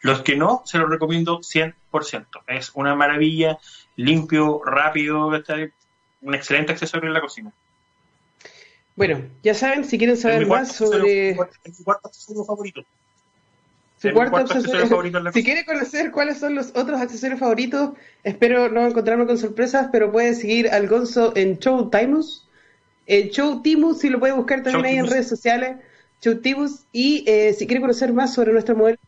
Los 0.02 0.22
que 0.22 0.36
no, 0.36 0.62
se 0.66 0.78
los 0.78 0.90
recomiendo 0.90 1.40
100%. 1.40 2.26
Es 2.48 2.72
una 2.74 2.94
maravilla, 2.94 3.58
limpio, 3.96 4.60
rápido, 4.64 5.28
un 5.28 6.34
excelente 6.34 6.72
accesorio 6.72 7.08
en 7.08 7.14
la 7.14 7.20
cocina. 7.20 7.52
Bueno, 8.94 9.22
ya 9.42 9.54
saben, 9.54 9.84
si 9.84 9.96
quieren 9.96 10.16
saber 10.16 10.46
más 10.46 10.76
sobre... 10.76 11.36
Mi 11.64 11.84
cuarto 11.84 12.08
accesorio 12.08 12.44
favorito. 12.44 12.84
Si 15.32 15.44
quiere 15.44 15.64
conocer 15.64 16.10
cuáles 16.10 16.38
son 16.38 16.56
los 16.56 16.70
otros 16.74 17.00
accesorios 17.00 17.38
favoritos, 17.38 17.90
espero 18.24 18.68
no 18.68 18.84
encontrarme 18.84 19.26
con 19.26 19.38
sorpresas, 19.38 19.90
pero 19.92 20.10
puede 20.10 20.34
seguir 20.34 20.68
al 20.70 20.88
Gonzo 20.88 21.32
en 21.36 21.60
Show 21.60 21.88
Timus. 21.88 22.48
El 23.06 23.30
Show 23.30 23.62
Timus, 23.62 24.00
si 24.00 24.08
lo 24.08 24.18
puede 24.18 24.32
buscar 24.32 24.64
también 24.64 24.84
ahí 24.86 24.96
en 24.96 25.06
redes 25.06 25.28
sociales. 25.28 25.76
Show 26.20 26.40
Timus. 26.40 26.80
Y 26.90 27.22
eh, 27.28 27.52
si 27.52 27.68
quiere 27.68 27.80
conocer 27.80 28.12
más 28.12 28.34
sobre 28.34 28.52
nuestra 28.52 28.74
modelo 28.74 28.98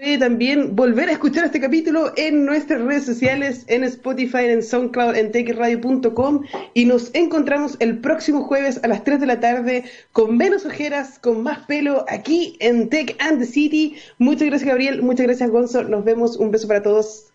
Puede 0.00 0.16
también 0.16 0.76
volver 0.76 1.10
a 1.10 1.12
escuchar 1.12 1.44
este 1.44 1.60
capítulo 1.60 2.14
en 2.16 2.46
nuestras 2.46 2.80
redes 2.80 3.04
sociales, 3.04 3.66
en 3.66 3.84
Spotify, 3.84 4.46
en 4.46 4.62
SoundCloud, 4.62 5.14
en 5.14 5.30
techradio.com 5.30 6.42
y 6.72 6.86
nos 6.86 7.14
encontramos 7.14 7.76
el 7.80 7.98
próximo 7.98 8.44
jueves 8.44 8.80
a 8.82 8.88
las 8.88 9.04
3 9.04 9.20
de 9.20 9.26
la 9.26 9.40
tarde 9.40 9.84
con 10.12 10.38
menos 10.38 10.64
ojeras, 10.64 11.18
con 11.18 11.42
más 11.42 11.66
pelo 11.66 12.06
aquí 12.08 12.56
en 12.60 12.88
Tech 12.88 13.14
and 13.18 13.40
the 13.40 13.44
City. 13.44 13.96
Muchas 14.16 14.48
gracias 14.48 14.70
Gabriel, 14.70 15.02
muchas 15.02 15.26
gracias 15.26 15.50
Gonzo, 15.50 15.84
nos 15.84 16.02
vemos, 16.02 16.38
un 16.38 16.50
beso 16.50 16.66
para 16.66 16.82
todos. 16.82 17.29